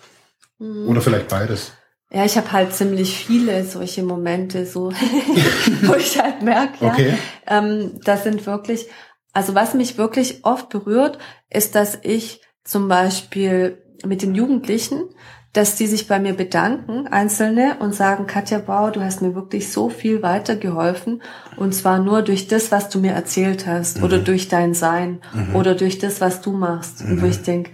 Mhm. 0.57 0.87
Oder 0.87 1.01
vielleicht 1.01 1.27
beides. 1.27 1.73
Ja, 2.11 2.25
ich 2.25 2.37
habe 2.37 2.51
halt 2.51 2.73
ziemlich 2.73 3.25
viele 3.25 3.63
solche 3.65 4.03
Momente, 4.03 4.65
so 4.65 4.91
wo 5.81 5.95
ich 5.95 6.19
halt 6.19 6.43
merke, 6.43 6.85
okay. 6.85 7.17
ja, 7.47 7.57
ähm, 7.57 7.99
das 8.03 8.23
sind 8.23 8.45
wirklich, 8.45 8.87
also 9.31 9.55
was 9.55 9.73
mich 9.73 9.97
wirklich 9.97 10.45
oft 10.45 10.69
berührt, 10.69 11.17
ist, 11.49 11.73
dass 11.73 11.97
ich 12.03 12.41
zum 12.63 12.87
Beispiel 12.87 13.83
mit 14.05 14.21
den 14.21 14.35
Jugendlichen 14.35 15.09
dass 15.53 15.75
die 15.75 15.85
sich 15.85 16.07
bei 16.07 16.19
mir 16.19 16.33
bedanken, 16.33 17.07
Einzelne, 17.07 17.77
und 17.79 17.93
sagen, 17.93 18.25
Katja 18.25 18.57
Bauer, 18.57 18.91
du 18.91 19.01
hast 19.01 19.21
mir 19.21 19.35
wirklich 19.35 19.71
so 19.71 19.89
viel 19.89 20.23
weitergeholfen. 20.23 21.21
Und 21.57 21.75
zwar 21.75 21.99
nur 21.99 22.23
durch 22.23 22.47
das, 22.47 22.71
was 22.71 22.89
du 22.89 22.99
mir 22.99 23.11
erzählt 23.11 23.67
hast, 23.67 23.99
mhm. 23.99 24.03
oder 24.03 24.17
durch 24.17 24.47
dein 24.47 24.73
Sein, 24.73 25.21
mhm. 25.31 25.55
oder 25.55 25.75
durch 25.75 25.99
das, 25.99 26.21
was 26.21 26.41
du 26.41 26.53
machst. 26.53 27.05
Mhm. 27.05 27.11
Und 27.11 27.21
wo 27.21 27.25
mhm. 27.25 27.31
ich 27.31 27.43
denk, 27.43 27.69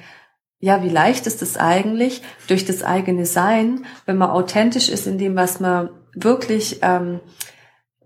ja, 0.60 0.84
wie 0.84 0.90
leicht 0.90 1.26
ist 1.26 1.42
es 1.42 1.56
eigentlich, 1.56 2.22
durch 2.48 2.66
das 2.66 2.84
eigene 2.84 3.26
Sein, 3.26 3.86
wenn 4.06 4.18
man 4.18 4.30
authentisch 4.30 4.90
ist 4.90 5.08
in 5.08 5.18
dem, 5.18 5.38
was 5.38 5.62
man 5.62 5.90
wirklich 6.14 6.80
ähm, 6.82 7.22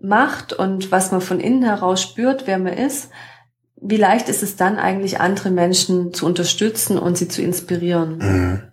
macht 0.00 0.52
und 0.52 0.92
was 0.92 1.10
man 1.10 1.20
von 1.20 1.40
innen 1.40 1.64
heraus 1.64 2.00
spürt, 2.00 2.46
wer 2.46 2.60
man 2.60 2.74
ist, 2.74 3.10
wie 3.74 3.96
leicht 3.96 4.28
ist 4.28 4.44
es 4.44 4.54
dann 4.54 4.78
eigentlich, 4.78 5.20
andere 5.20 5.50
Menschen 5.50 6.14
zu 6.14 6.26
unterstützen 6.26 6.96
und 6.96 7.18
sie 7.18 7.26
zu 7.26 7.42
inspirieren. 7.42 8.70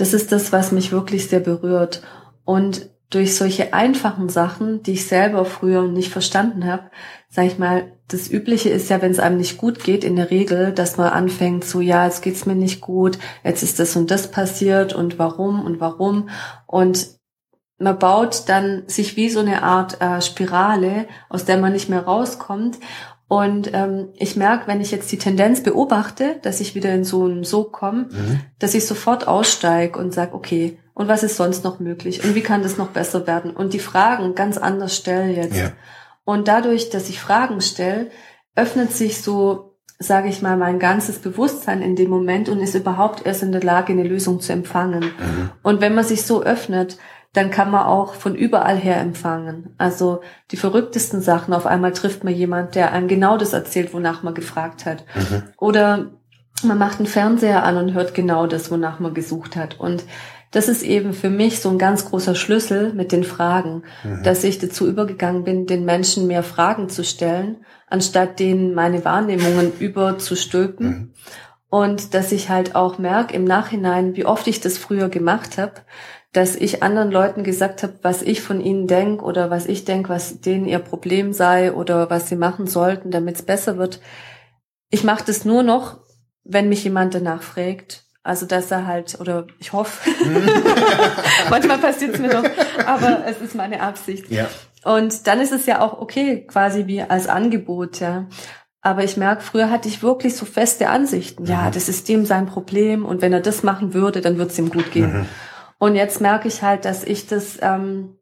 Das 0.00 0.14
ist 0.14 0.32
das, 0.32 0.50
was 0.50 0.72
mich 0.72 0.92
wirklich 0.92 1.28
sehr 1.28 1.40
berührt. 1.40 2.02
Und 2.46 2.88
durch 3.10 3.36
solche 3.36 3.74
einfachen 3.74 4.30
Sachen, 4.30 4.82
die 4.82 4.92
ich 4.92 5.06
selber 5.06 5.44
früher 5.44 5.86
nicht 5.86 6.10
verstanden 6.10 6.64
habe, 6.64 6.84
sag 7.28 7.44
ich 7.44 7.58
mal, 7.58 7.92
das 8.08 8.30
Übliche 8.30 8.70
ist 8.70 8.88
ja, 8.88 9.02
wenn 9.02 9.10
es 9.10 9.18
einem 9.18 9.36
nicht 9.36 9.58
gut 9.58 9.84
geht, 9.84 10.02
in 10.02 10.16
der 10.16 10.30
Regel, 10.30 10.72
dass 10.72 10.96
man 10.96 11.12
anfängt, 11.12 11.64
so 11.64 11.82
ja, 11.82 12.06
jetzt 12.06 12.22
geht's 12.22 12.46
mir 12.46 12.54
nicht 12.54 12.80
gut, 12.80 13.18
jetzt 13.44 13.62
ist 13.62 13.78
das 13.78 13.94
und 13.94 14.10
das 14.10 14.30
passiert 14.30 14.94
und 14.94 15.18
warum 15.18 15.62
und 15.62 15.80
warum. 15.80 16.30
Und 16.66 17.08
man 17.78 17.98
baut 17.98 18.48
dann 18.48 18.84
sich 18.86 19.16
wie 19.16 19.28
so 19.28 19.40
eine 19.40 19.62
Art 19.62 20.00
äh, 20.00 20.22
Spirale, 20.22 21.08
aus 21.28 21.44
der 21.44 21.58
man 21.58 21.72
nicht 21.72 21.88
mehr 21.88 22.04
rauskommt. 22.04 22.78
Und 23.30 23.70
ähm, 23.74 24.08
ich 24.16 24.34
merke, 24.34 24.66
wenn 24.66 24.80
ich 24.80 24.90
jetzt 24.90 25.12
die 25.12 25.16
Tendenz 25.16 25.62
beobachte, 25.62 26.40
dass 26.42 26.60
ich 26.60 26.74
wieder 26.74 26.92
in 26.92 27.04
so 27.04 27.26
einen 27.26 27.44
Sog 27.44 27.70
komme, 27.70 28.08
mhm. 28.10 28.40
dass 28.58 28.74
ich 28.74 28.84
sofort 28.84 29.28
aussteige 29.28 29.96
und 30.00 30.12
sage, 30.12 30.34
okay, 30.34 30.78
und 30.94 31.06
was 31.06 31.22
ist 31.22 31.36
sonst 31.36 31.62
noch 31.62 31.78
möglich? 31.78 32.24
Und 32.24 32.34
wie 32.34 32.40
kann 32.40 32.64
das 32.64 32.76
noch 32.76 32.88
besser 32.88 33.28
werden? 33.28 33.52
Und 33.52 33.72
die 33.72 33.78
Fragen 33.78 34.34
ganz 34.34 34.58
anders 34.58 34.96
stelle 34.96 35.32
jetzt. 35.32 35.56
Ja. 35.56 35.70
Und 36.24 36.48
dadurch, 36.48 36.90
dass 36.90 37.08
ich 37.08 37.20
Fragen 37.20 37.60
stelle, 37.60 38.10
öffnet 38.56 38.90
sich 38.90 39.22
so, 39.22 39.76
sage 40.00 40.28
ich 40.28 40.42
mal, 40.42 40.56
mein 40.56 40.80
ganzes 40.80 41.20
Bewusstsein 41.20 41.82
in 41.82 41.94
dem 41.94 42.10
Moment 42.10 42.48
und 42.48 42.58
ist 42.58 42.74
überhaupt 42.74 43.24
erst 43.24 43.44
in 43.44 43.52
der 43.52 43.62
Lage, 43.62 43.92
eine 43.92 44.02
Lösung 44.02 44.40
zu 44.40 44.52
empfangen. 44.52 45.04
Mhm. 45.04 45.50
Und 45.62 45.80
wenn 45.80 45.94
man 45.94 46.02
sich 46.02 46.22
so 46.22 46.42
öffnet, 46.42 46.98
dann 47.32 47.50
kann 47.50 47.70
man 47.70 47.86
auch 47.86 48.14
von 48.14 48.34
überall 48.34 48.76
her 48.76 49.00
empfangen. 49.00 49.74
Also 49.78 50.20
die 50.50 50.56
verrücktesten 50.56 51.20
Sachen. 51.20 51.54
Auf 51.54 51.66
einmal 51.66 51.92
trifft 51.92 52.24
man 52.24 52.34
jemand, 52.34 52.74
der 52.74 52.92
einem 52.92 53.06
genau 53.06 53.36
das 53.36 53.52
erzählt, 53.52 53.94
wonach 53.94 54.22
man 54.22 54.34
gefragt 54.34 54.84
hat. 54.84 55.04
Mhm. 55.14 55.42
Oder 55.56 56.10
man 56.64 56.78
macht 56.78 56.98
einen 56.98 57.06
Fernseher 57.06 57.62
an 57.62 57.76
und 57.76 57.94
hört 57.94 58.14
genau 58.14 58.46
das, 58.46 58.70
wonach 58.70 58.98
man 58.98 59.14
gesucht 59.14 59.54
hat. 59.54 59.78
Und 59.78 60.04
das 60.50 60.68
ist 60.68 60.82
eben 60.82 61.12
für 61.12 61.30
mich 61.30 61.60
so 61.60 61.70
ein 61.70 61.78
ganz 61.78 62.06
großer 62.06 62.34
Schlüssel 62.34 62.92
mit 62.92 63.12
den 63.12 63.22
Fragen, 63.22 63.84
mhm. 64.02 64.24
dass 64.24 64.42
ich 64.42 64.58
dazu 64.58 64.88
übergegangen 64.88 65.44
bin, 65.44 65.66
den 65.66 65.84
Menschen 65.84 66.26
mehr 66.26 66.42
Fragen 66.42 66.88
zu 66.88 67.04
stellen, 67.04 67.64
anstatt 67.86 68.40
denen 68.40 68.74
meine 68.74 69.04
Wahrnehmungen 69.04 69.72
überzustülpen. 69.78 70.88
Mhm. 70.88 71.14
Und 71.68 72.14
dass 72.14 72.32
ich 72.32 72.48
halt 72.48 72.74
auch 72.74 72.98
merke 72.98 73.32
im 73.32 73.44
Nachhinein, 73.44 74.16
wie 74.16 74.26
oft 74.26 74.48
ich 74.48 74.60
das 74.60 74.76
früher 74.76 75.08
gemacht 75.08 75.56
habe, 75.56 75.74
dass 76.32 76.54
ich 76.54 76.82
anderen 76.82 77.10
Leuten 77.10 77.42
gesagt 77.42 77.82
habe, 77.82 77.98
was 78.02 78.22
ich 78.22 78.40
von 78.40 78.60
ihnen 78.60 78.86
denke 78.86 79.24
oder 79.24 79.50
was 79.50 79.66
ich 79.66 79.84
denke, 79.84 80.10
was 80.10 80.40
denen 80.40 80.66
ihr 80.66 80.78
Problem 80.78 81.32
sei 81.32 81.72
oder 81.72 82.08
was 82.08 82.28
sie 82.28 82.36
machen 82.36 82.66
sollten, 82.66 83.10
damit 83.10 83.36
es 83.36 83.42
besser 83.42 83.78
wird. 83.78 84.00
Ich 84.90 85.02
mache 85.02 85.24
das 85.26 85.44
nur 85.44 85.62
noch, 85.62 85.98
wenn 86.44 86.68
mich 86.68 86.84
jemand 86.84 87.14
danach 87.14 87.42
fragt. 87.42 88.04
Also 88.22 88.44
dass 88.44 88.70
er 88.70 88.86
halt, 88.86 89.18
oder 89.18 89.46
ich 89.58 89.72
hoffe, 89.72 90.10
manchmal 91.50 91.78
passiert 91.78 92.14
es 92.14 92.20
mir 92.20 92.28
doch, 92.28 92.44
aber 92.86 93.24
es 93.26 93.40
ist 93.40 93.54
meine 93.54 93.80
Absicht. 93.80 94.30
Ja. 94.30 94.46
Und 94.84 95.26
dann 95.26 95.40
ist 95.40 95.52
es 95.52 95.66
ja 95.66 95.80
auch 95.80 96.00
okay, 96.00 96.46
quasi 96.46 96.86
wie 96.86 97.02
als 97.02 97.28
Angebot, 97.28 97.98
ja. 98.00 98.26
Aber 98.82 99.04
ich 99.04 99.16
merke, 99.16 99.42
früher 99.42 99.70
hatte 99.70 99.88
ich 99.88 100.02
wirklich 100.02 100.36
so 100.36 100.46
feste 100.46 100.90
Ansichten. 100.90 101.46
Ja, 101.46 101.68
mhm. 101.68 101.72
das 101.72 101.88
ist 101.88 102.08
dem 102.08 102.26
sein 102.26 102.46
Problem 102.46 103.04
und 103.04 103.20
wenn 103.22 103.32
er 103.32 103.40
das 103.40 103.62
machen 103.62 103.94
würde, 103.94 104.20
dann 104.20 104.38
wird 104.38 104.50
es 104.50 104.58
ihm 104.58 104.70
gut 104.70 104.90
gehen. 104.92 105.20
Mhm. 105.20 105.26
Und 105.80 105.94
jetzt 105.94 106.20
merke 106.20 106.46
ich 106.46 106.62
halt, 106.62 106.84
dass 106.84 107.04
ich 107.04 107.26
das 107.26 107.58
ähm, 107.62 108.18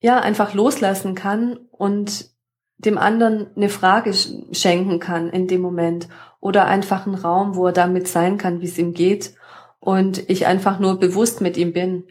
ja 0.00 0.20
einfach 0.20 0.54
loslassen 0.54 1.16
kann 1.16 1.56
und 1.72 2.30
dem 2.78 2.96
anderen 2.96 3.48
eine 3.56 3.68
Frage 3.68 4.14
schenken 4.52 5.00
kann 5.00 5.28
in 5.30 5.48
dem 5.48 5.60
Moment 5.60 6.08
oder 6.38 6.66
einfach 6.66 7.06
einen 7.06 7.16
Raum, 7.16 7.56
wo 7.56 7.66
er 7.66 7.72
damit 7.72 8.06
sein 8.06 8.38
kann, 8.38 8.60
wie 8.60 8.66
es 8.66 8.78
ihm 8.78 8.94
geht 8.94 9.34
und 9.80 10.30
ich 10.30 10.46
einfach 10.46 10.78
nur 10.78 11.00
bewusst 11.00 11.40
mit 11.40 11.56
ihm 11.56 11.72
bin. 11.72 12.04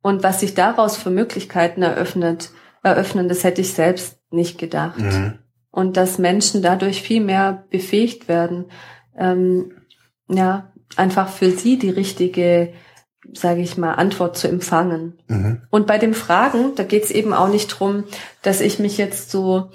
Und 0.00 0.22
was 0.22 0.40
sich 0.40 0.54
daraus 0.54 0.96
für 0.96 1.10
Möglichkeiten 1.10 1.82
eröffnet, 1.82 2.50
eröffnen, 2.82 3.28
das 3.28 3.44
hätte 3.44 3.60
ich 3.60 3.74
selbst 3.74 4.18
nicht 4.30 4.56
gedacht. 4.56 4.98
Mhm. 4.98 5.40
Und 5.70 5.98
dass 5.98 6.16
Menschen 6.16 6.62
dadurch 6.62 7.02
viel 7.02 7.22
mehr 7.22 7.64
befähigt 7.68 8.28
werden, 8.28 8.70
ähm, 9.14 9.72
ja, 10.26 10.72
einfach 10.96 11.28
für 11.28 11.50
sie 11.50 11.78
die 11.78 11.90
richtige 11.90 12.72
sage 13.32 13.60
ich 13.60 13.76
mal, 13.76 13.94
Antwort 13.94 14.36
zu 14.36 14.48
empfangen. 14.48 15.18
Mhm. 15.28 15.62
Und 15.70 15.86
bei 15.86 15.98
dem 15.98 16.14
Fragen, 16.14 16.74
da 16.76 16.84
geht 16.84 17.04
es 17.04 17.10
eben 17.10 17.32
auch 17.32 17.48
nicht 17.48 17.68
drum, 17.68 18.04
dass 18.42 18.60
ich 18.60 18.78
mich 18.78 18.98
jetzt 18.98 19.30
so 19.30 19.70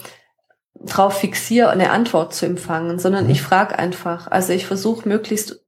drauf 0.86 1.18
fixiere, 1.20 1.70
eine 1.70 1.92
Antwort 1.92 2.34
zu 2.34 2.46
empfangen, 2.46 3.00
sondern 3.00 3.26
mhm. 3.26 3.32
ich 3.32 3.42
frage 3.42 3.78
einfach. 3.78 4.28
Also 4.30 4.54
ich 4.54 4.66
versuche 4.66 5.08
möglichst 5.08 5.62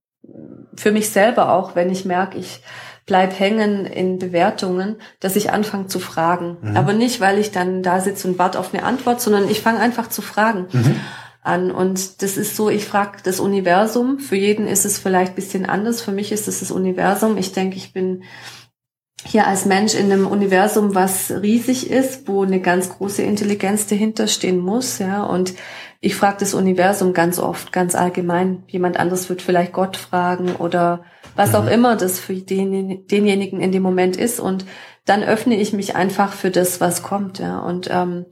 für 0.76 0.92
mich 0.92 1.10
selber 1.10 1.54
auch, 1.54 1.76
wenn 1.76 1.90
ich 1.90 2.06
merke, 2.06 2.38
ich 2.38 2.62
bleib 3.06 3.40
hängen 3.40 3.86
in 3.86 4.18
Bewertungen, 4.18 4.98
dass 5.20 5.36
ich 5.36 5.52
anfange 5.52 5.88
zu 5.88 6.00
fragen. 6.00 6.58
Mhm. 6.62 6.78
Aber 6.78 6.94
nicht, 6.94 7.22
weil 7.22 7.38
ich 7.38 7.52
dann 7.52 7.84
da 7.84 8.02
sitze 8.02 8.28
und 8.28 8.40
warte 8.40 8.60
auf 8.60 8.74
eine 8.74 8.84
Antwort, 8.84 9.22
sondern 9.22 9.48
ich 9.50 9.62
fange 9.62 9.80
einfach 9.80 10.10
zu 10.10 10.22
fragen. 10.22 10.68
Mhm 11.46 11.56
an. 11.56 11.72
Und 11.72 12.22
das 12.22 12.38
ist 12.38 12.56
so, 12.56 12.70
ich 12.70 12.86
frage 12.86 13.20
das 13.24 13.40
Universum. 13.40 14.20
Für 14.20 14.36
jeden 14.36 14.68
ist 14.68 14.86
es 14.86 14.98
vielleicht 14.98 15.36
bisschen 15.36 15.66
anders. 15.66 16.02
Für 16.02 16.12
mich 16.12 16.32
ist 16.32 16.48
es 16.48 16.60
das 16.60 16.72
Universum. 16.72 17.38
Ich 17.38 17.54
denke, 17.54 17.78
ich 17.78 17.94
bin 17.94 18.24
hier 19.28 19.48
als 19.48 19.66
Mensch 19.66 19.96
in 19.96 20.12
einem 20.12 20.28
Universum, 20.28 20.94
was 20.94 21.32
riesig 21.32 21.90
ist, 21.90 22.28
wo 22.28 22.44
eine 22.44 22.62
ganz 22.62 22.90
große 22.90 23.24
Intelligenz 23.24 23.88
dahinter 23.88 24.28
stehen 24.28 24.60
muss, 24.60 25.00
ja. 25.00 25.24
Und 25.24 25.54
ich 26.00 26.16
frage 26.16 26.38
das 26.42 26.54
Universum 26.54 27.14
ganz 27.14 27.40
oft, 27.40 27.72
ganz 27.72 27.96
allgemein. 27.96 28.64
Jemand 28.68 28.98
anderes 28.98 29.30
wird 29.30 29.42
vielleicht 29.42 29.74
Gott 29.74 29.98
fragen 29.98 30.56
oder 30.56 31.06
was 31.36 31.52
mhm. 31.52 31.56
auch 31.56 31.68
immer 31.68 31.96
das 31.96 32.20
für 32.20 32.36
den, 32.36 33.08
denjenigen 33.08 33.62
in 33.62 33.72
dem 33.72 33.82
Moment 33.82 34.16
ist. 34.16 34.40
Und 34.40 34.66
dann 35.06 35.24
öffne 35.24 35.56
ich 35.56 35.74
mich 35.74 35.96
einfach 35.96 36.34
für 36.34 36.52
das, 36.52 36.80
was 36.80 37.02
kommt, 37.02 37.40
ja. 37.40 37.60
Und 37.60 37.90
ähm, 37.92 38.26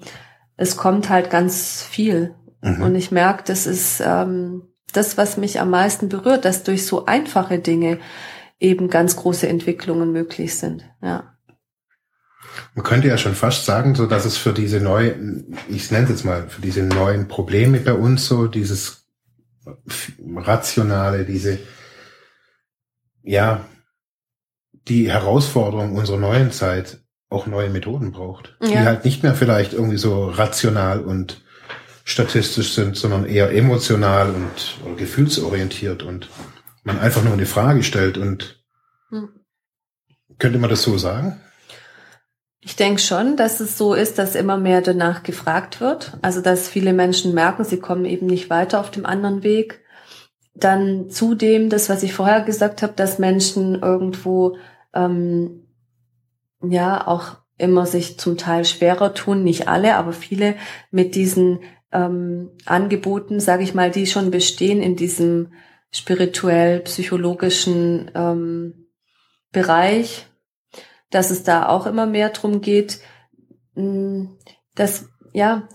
es 0.57 0.78
kommt 0.78 1.09
halt 1.09 1.32
ganz 1.32 1.82
viel. 1.82 2.36
Mhm. 2.64 2.82
Und 2.82 2.95
ich 2.95 3.11
merke, 3.11 3.43
das 3.45 3.68
ist 3.68 4.01
ähm, 4.03 4.64
das, 4.93 5.18
was 5.18 5.38
mich 5.38 5.59
am 5.59 5.70
meisten 5.70 6.09
berührt, 6.09 6.45
dass 6.45 6.64
durch 6.64 6.86
so 6.86 7.05
einfache 7.05 7.59
Dinge 7.59 7.99
eben 8.59 8.89
ganz 8.89 9.18
große 9.18 9.47
Entwicklungen 9.47 10.11
möglich 10.11 10.55
sind. 10.55 10.86
Ja. 11.01 11.36
Man 12.76 12.86
könnte 12.86 13.07
ja 13.09 13.18
schon 13.18 13.36
fast 13.36 13.66
sagen, 13.66 13.95
so 13.95 14.05
dass 14.05 14.26
es 14.26 14.38
für 14.38 14.53
diese 14.53 14.80
neuen, 14.80 15.57
ich 15.68 15.91
nenne 15.91 16.05
es 16.05 16.11
jetzt 16.11 16.26
mal, 16.26 16.47
für 16.47 16.61
diese 16.61 16.84
neuen 16.84 17.28
Probleme 17.28 17.80
bei 17.80 17.93
uns 17.93 18.28
so 18.28 18.47
dieses 18.47 19.07
rationale, 20.26 21.26
diese, 21.26 21.59
ja, 23.24 23.66
die 24.88 25.11
Herausforderung 25.11 25.95
unserer 25.95 26.18
neuen 26.18 26.51
Zeit 26.51 26.99
auch 27.30 27.47
neue 27.47 27.70
Methoden 27.70 28.11
braucht, 28.11 28.55
ja. 28.61 28.68
die 28.68 28.80
halt 28.80 29.05
nicht 29.05 29.24
mehr 29.24 29.34
vielleicht 29.34 29.74
irgendwie 29.74 29.97
so 29.97 30.30
rational 30.30 31.01
und 31.01 31.43
statistisch 32.04 32.74
sind, 32.74 32.97
sondern 32.97 33.26
eher 33.26 33.51
emotional 33.51 34.30
und 34.30 34.97
gefühlsorientiert 34.97 36.04
und 36.04 36.30
man 36.84 36.99
einfach 36.99 37.24
nur 37.24 37.34
eine 37.34 37.45
Frage 37.45 37.84
stellt 37.84 38.18
und 38.18 38.62
hm. 39.10 39.30
könnte 40.38 40.60
man 40.60 40.70
das 40.70 40.84
so 40.84 40.97
sagen? 40.97 41.39
Ich 42.66 42.76
denke 42.78 43.01
schon, 43.01 43.36
dass 43.36 43.60
es 43.60 43.78
so 43.78 43.93
ist, 43.93 44.18
dass 44.18 44.36
immer 44.36 44.58
mehr 44.58 44.82
danach 44.82 45.24
gefragt 45.24 45.82
wird. 45.82 46.18
Also 46.22 46.39
dass 46.39 46.70
viele 46.70 46.93
Menschen 46.93 47.34
merken, 47.34 47.66
sie 47.66 47.80
kommen 47.80 48.06
eben 48.06 48.26
nicht 48.26 48.49
weiter 48.49 48.80
auf 48.80 48.89
dem 48.89 49.06
anderen 49.06 49.43
Weg. 49.43 49.82
Dann 50.54 51.10
zudem 51.10 51.70
das, 51.70 51.89
was 51.89 52.04
ich 52.04 52.14
vorher 52.14 52.41
gesagt 52.41 52.82
habe, 52.82 52.93
dass 52.95 53.20
Menschen 53.20 53.82
irgendwo 53.82 54.58
ähm, 54.93 55.68
ja 56.62 57.06
auch 57.06 57.38
immer 57.58 57.86
sich 57.86 58.18
zum 58.18 58.38
Teil 58.38 58.64
schwerer 58.64 59.14
tun, 59.14 59.43
nicht 59.43 59.68
alle, 59.68 59.95
aber 59.95 60.14
viele 60.14 60.56
mit 60.89 61.16
diesen 61.16 61.60
ähm, 61.94 62.52
Angeboten, 62.66 63.39
sage 63.39 63.64
ich 63.64 63.74
mal, 63.74 63.91
die 63.91 64.08
schon 64.08 64.32
bestehen 64.32 64.82
in 64.82 64.96
diesem 64.96 65.54
spirituell-psychologischen 65.91 68.12
ähm, 68.16 68.88
Bereich, 69.52 70.26
dass 71.12 71.30
es 71.30 71.44
da 71.44 71.70
auch 71.70 71.86
immer 71.86 72.08
mehr 72.08 72.30
drum 72.30 72.62
geht, 72.62 73.00
mm, 73.76 74.26
dass, 74.76 75.08
ja, 75.34 75.68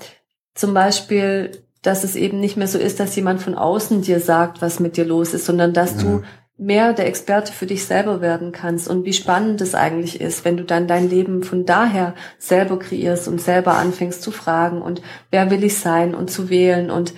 zum 0.55 0.75
Beispiel, 0.75 1.65
dass 1.83 2.03
es 2.03 2.17
eben 2.17 2.41
nicht 2.41 2.57
mehr 2.57 2.67
so 2.67 2.79
ist, 2.79 2.99
dass 2.99 3.15
jemand 3.15 3.41
von 3.41 3.55
außen 3.55 4.03
dir 4.03 4.19
sagt, 4.19 4.61
was 4.61 4.81
mit 4.81 4.97
dir 4.97 5.05
los 5.05 5.35
ist, 5.35 5.47
sondern 5.47 5.73
dass 5.73 5.95
mhm. 5.95 6.01
du 6.01 6.23
mehr 6.59 6.93
der 6.93 7.07
Experte 7.07 7.53
für 7.53 7.67
dich 7.67 7.85
selber 7.85 8.21
werden 8.21 8.51
kannst 8.51 8.89
und 8.89 9.05
wie 9.05 9.13
spannend 9.13 9.61
es 9.61 9.77
eigentlich 9.77 10.21
ist, 10.21 10.45
wenn 10.45 10.57
du 10.57 10.65
dann 10.65 10.89
dein 10.89 11.09
Leben 11.09 11.45
von 11.45 11.65
daher 11.65 12.15
selber 12.39 12.79
kreierst 12.81 13.29
und 13.29 13.41
selber 13.41 13.75
anfängst 13.75 14.23
zu 14.23 14.33
fragen 14.33 14.83
und 14.83 15.01
wer 15.31 15.51
will 15.51 15.63
ich 15.63 15.79
sein 15.79 16.17
und 16.17 16.31
zu 16.31 16.51
wählen 16.51 16.91
und 16.91 17.15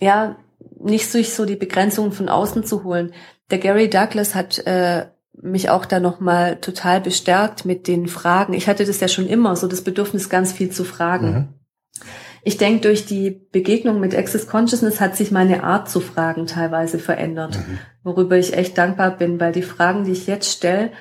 ja, 0.00 0.36
nicht 0.78 1.14
durch 1.14 1.32
so 1.32 1.44
die 1.44 1.56
Begrenzungen 1.56 2.12
von 2.12 2.28
außen 2.28 2.64
zu 2.64 2.82
holen. 2.82 3.12
Der 3.50 3.58
Gary 3.58 3.88
Douglas 3.88 4.34
hat 4.34 4.58
äh, 4.66 5.06
mich 5.40 5.70
auch 5.70 5.86
da 5.86 6.00
nochmal 6.00 6.56
total 6.56 7.00
bestärkt 7.00 7.64
mit 7.64 7.86
den 7.86 8.08
Fragen. 8.08 8.52
Ich 8.52 8.68
hatte 8.68 8.84
das 8.84 9.00
ja 9.00 9.08
schon 9.08 9.28
immer, 9.28 9.54
so 9.56 9.68
das 9.68 9.82
Bedürfnis, 9.82 10.28
ganz 10.28 10.52
viel 10.52 10.70
zu 10.70 10.84
fragen. 10.84 11.30
Mhm. 11.30 11.48
Ich 12.46 12.58
denke, 12.58 12.82
durch 12.82 13.06
die 13.06 13.32
Begegnung 13.50 13.98
mit 13.98 14.14
Access 14.14 14.46
Consciousness 14.46 15.00
hat 15.00 15.16
sich 15.16 15.32
meine 15.32 15.64
Art 15.64 15.90
zu 15.90 15.98
fragen 15.98 16.46
teilweise 16.46 17.00
verändert, 17.00 17.58
mhm. 17.58 17.80
worüber 18.04 18.38
ich 18.38 18.56
echt 18.56 18.78
dankbar 18.78 19.16
bin, 19.16 19.40
weil 19.40 19.50
die 19.50 19.62
Fragen, 19.62 20.04
die 20.04 20.12
ich 20.12 20.28
jetzt 20.28 20.52
stelle, 20.52 20.92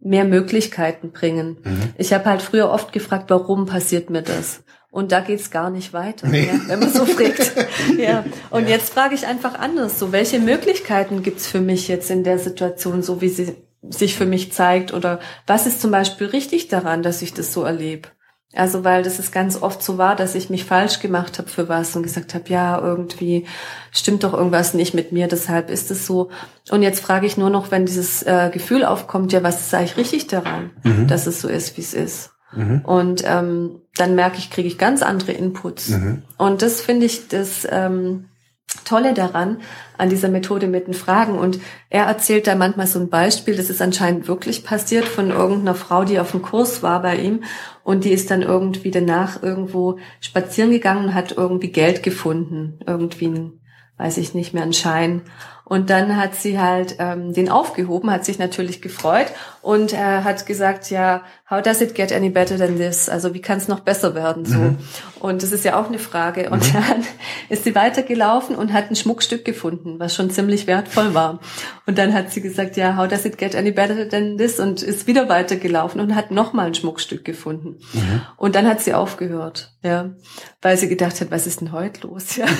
mehr 0.00 0.24
Möglichkeiten 0.24 1.12
bringen. 1.12 1.58
Mhm. 1.62 1.82
Ich 1.98 2.14
habe 2.14 2.24
halt 2.24 2.40
früher 2.40 2.70
oft 2.70 2.94
gefragt, 2.94 3.26
warum 3.28 3.66
passiert 3.66 4.08
mir 4.08 4.22
das? 4.22 4.64
Und 4.90 5.12
da 5.12 5.20
geht's 5.20 5.50
gar 5.50 5.68
nicht 5.68 5.92
weiter, 5.92 6.26
nee. 6.26 6.46
ja, 6.46 6.58
wenn 6.68 6.78
man 6.78 6.90
so 6.90 7.04
fragt. 7.04 7.52
ja. 7.98 8.24
Und 8.48 8.62
ja. 8.62 8.70
jetzt 8.70 8.94
frage 8.94 9.14
ich 9.14 9.26
einfach 9.26 9.58
anders. 9.58 9.98
So, 9.98 10.10
welche 10.10 10.38
Möglichkeiten 10.38 11.22
gibt's 11.22 11.46
für 11.46 11.60
mich 11.60 11.86
jetzt 11.86 12.10
in 12.10 12.24
der 12.24 12.38
Situation, 12.38 13.02
so 13.02 13.20
wie 13.20 13.28
sie 13.28 13.54
sich 13.82 14.16
für 14.16 14.24
mich 14.24 14.52
zeigt? 14.52 14.94
Oder 14.94 15.20
was 15.46 15.66
ist 15.66 15.82
zum 15.82 15.90
Beispiel 15.90 16.28
richtig 16.28 16.68
daran, 16.68 17.02
dass 17.02 17.20
ich 17.20 17.34
das 17.34 17.52
so 17.52 17.62
erlebe? 17.62 18.08
Also 18.56 18.84
weil 18.84 19.02
das 19.02 19.18
ist 19.18 19.32
ganz 19.32 19.60
oft 19.60 19.82
so 19.82 19.98
war, 19.98 20.16
dass 20.16 20.34
ich 20.34 20.50
mich 20.50 20.64
falsch 20.64 21.00
gemacht 21.00 21.38
habe 21.38 21.48
für 21.48 21.68
was 21.68 21.96
und 21.96 22.02
gesagt 22.02 22.34
habe, 22.34 22.48
ja, 22.48 22.80
irgendwie 22.80 23.46
stimmt 23.90 24.24
doch 24.24 24.32
irgendwas 24.32 24.74
nicht 24.74 24.94
mit 24.94 25.12
mir, 25.12 25.26
deshalb 25.26 25.70
ist 25.70 25.90
es 25.90 26.06
so. 26.06 26.30
Und 26.70 26.82
jetzt 26.82 27.00
frage 27.00 27.26
ich 27.26 27.36
nur 27.36 27.50
noch, 27.50 27.70
wenn 27.70 27.86
dieses 27.86 28.22
äh, 28.22 28.50
Gefühl 28.52 28.84
aufkommt, 28.84 29.32
ja, 29.32 29.42
was 29.42 29.60
ist 29.60 29.74
eigentlich 29.74 29.96
richtig 29.96 30.26
daran, 30.28 30.70
mhm. 30.82 31.06
dass 31.08 31.26
es 31.26 31.40
so 31.40 31.48
ist, 31.48 31.76
wie 31.76 31.82
es 31.82 31.94
ist. 31.94 32.30
Mhm. 32.52 32.82
Und 32.84 33.22
ähm, 33.26 33.80
dann 33.96 34.14
merke 34.14 34.38
ich, 34.38 34.50
kriege 34.50 34.68
ich 34.68 34.78
ganz 34.78 35.02
andere 35.02 35.32
Inputs. 35.32 35.90
Mhm. 35.90 36.22
Und 36.38 36.62
das 36.62 36.80
finde 36.80 37.06
ich 37.06 37.28
das 37.28 37.66
ähm, 37.70 38.26
Tolle 38.84 39.14
daran, 39.14 39.58
an 39.96 40.10
dieser 40.10 40.28
Methode 40.28 40.66
mit 40.66 40.86
den 40.86 40.94
Fragen. 40.94 41.38
Und 41.38 41.60
er 41.90 42.04
erzählt 42.04 42.46
da 42.46 42.54
manchmal 42.54 42.86
so 42.86 42.98
ein 42.98 43.08
Beispiel, 43.08 43.56
das 43.56 43.70
ist 43.70 43.80
anscheinend 43.80 44.26
wirklich 44.26 44.64
passiert 44.64 45.04
von 45.04 45.30
irgendeiner 45.30 45.74
Frau, 45.74 46.04
die 46.04 46.18
auf 46.18 46.32
dem 46.32 46.42
Kurs 46.42 46.82
war 46.82 47.02
bei 47.02 47.16
ihm. 47.16 47.44
Und 47.84 48.04
die 48.04 48.12
ist 48.12 48.30
dann 48.30 48.42
irgendwie 48.42 48.90
danach 48.90 49.42
irgendwo 49.42 49.98
spazieren 50.20 50.70
gegangen 50.70 51.06
und 51.06 51.14
hat 51.14 51.32
irgendwie 51.36 51.70
Geld 51.70 52.02
gefunden. 52.02 52.78
Irgendwie 52.86 53.26
ein, 53.26 53.60
weiß 53.96 54.18
ich 54.18 54.34
nicht 54.34 54.54
mehr, 54.54 54.64
ein 54.64 54.72
Schein. 54.72 55.22
Und 55.66 55.88
dann 55.88 56.18
hat 56.18 56.34
sie 56.34 56.60
halt 56.60 56.96
ähm, 56.98 57.32
den 57.32 57.48
aufgehoben, 57.48 58.10
hat 58.10 58.26
sich 58.26 58.38
natürlich 58.38 58.82
gefreut 58.82 59.28
und 59.62 59.94
äh, 59.94 59.96
hat 59.96 60.44
gesagt, 60.44 60.90
ja, 60.90 61.22
how 61.48 61.62
does 61.62 61.80
it 61.80 61.94
get 61.94 62.12
any 62.12 62.28
better 62.28 62.58
than 62.58 62.76
this? 62.76 63.08
Also 63.08 63.32
wie 63.32 63.40
kann 63.40 63.56
es 63.56 63.66
noch 63.66 63.80
besser 63.80 64.14
werden 64.14 64.44
so? 64.44 64.58
Mhm. 64.58 64.78
Und 65.20 65.42
das 65.42 65.52
ist 65.52 65.64
ja 65.64 65.80
auch 65.80 65.88
eine 65.88 65.98
Frage. 65.98 66.50
Und 66.50 66.68
mhm. 66.68 66.72
dann 66.74 67.04
ist 67.48 67.64
sie 67.64 67.74
weitergelaufen 67.74 68.56
und 68.56 68.74
hat 68.74 68.90
ein 68.90 68.96
Schmuckstück 68.96 69.46
gefunden, 69.46 69.98
was 69.98 70.14
schon 70.14 70.28
ziemlich 70.28 70.66
wertvoll 70.66 71.14
war. 71.14 71.40
Und 71.86 71.96
dann 71.96 72.12
hat 72.12 72.30
sie 72.30 72.42
gesagt, 72.42 72.76
ja, 72.76 72.98
how 72.98 73.08
does 73.08 73.24
it 73.24 73.38
get 73.38 73.56
any 73.56 73.70
better 73.70 74.06
than 74.06 74.36
this? 74.36 74.60
Und 74.60 74.82
ist 74.82 75.06
wieder 75.06 75.30
weitergelaufen 75.30 75.98
und 75.98 76.14
hat 76.14 76.30
nochmal 76.30 76.66
ein 76.66 76.74
Schmuckstück 76.74 77.24
gefunden. 77.24 77.78
Mhm. 77.94 78.20
Und 78.36 78.54
dann 78.54 78.68
hat 78.68 78.82
sie 78.82 78.92
aufgehört, 78.92 79.72
ja, 79.82 80.10
weil 80.60 80.76
sie 80.76 80.90
gedacht 80.90 81.22
hat, 81.22 81.30
was 81.30 81.46
ist 81.46 81.62
denn 81.62 81.72
heute 81.72 82.06
los? 82.06 82.36
Ja. 82.36 82.44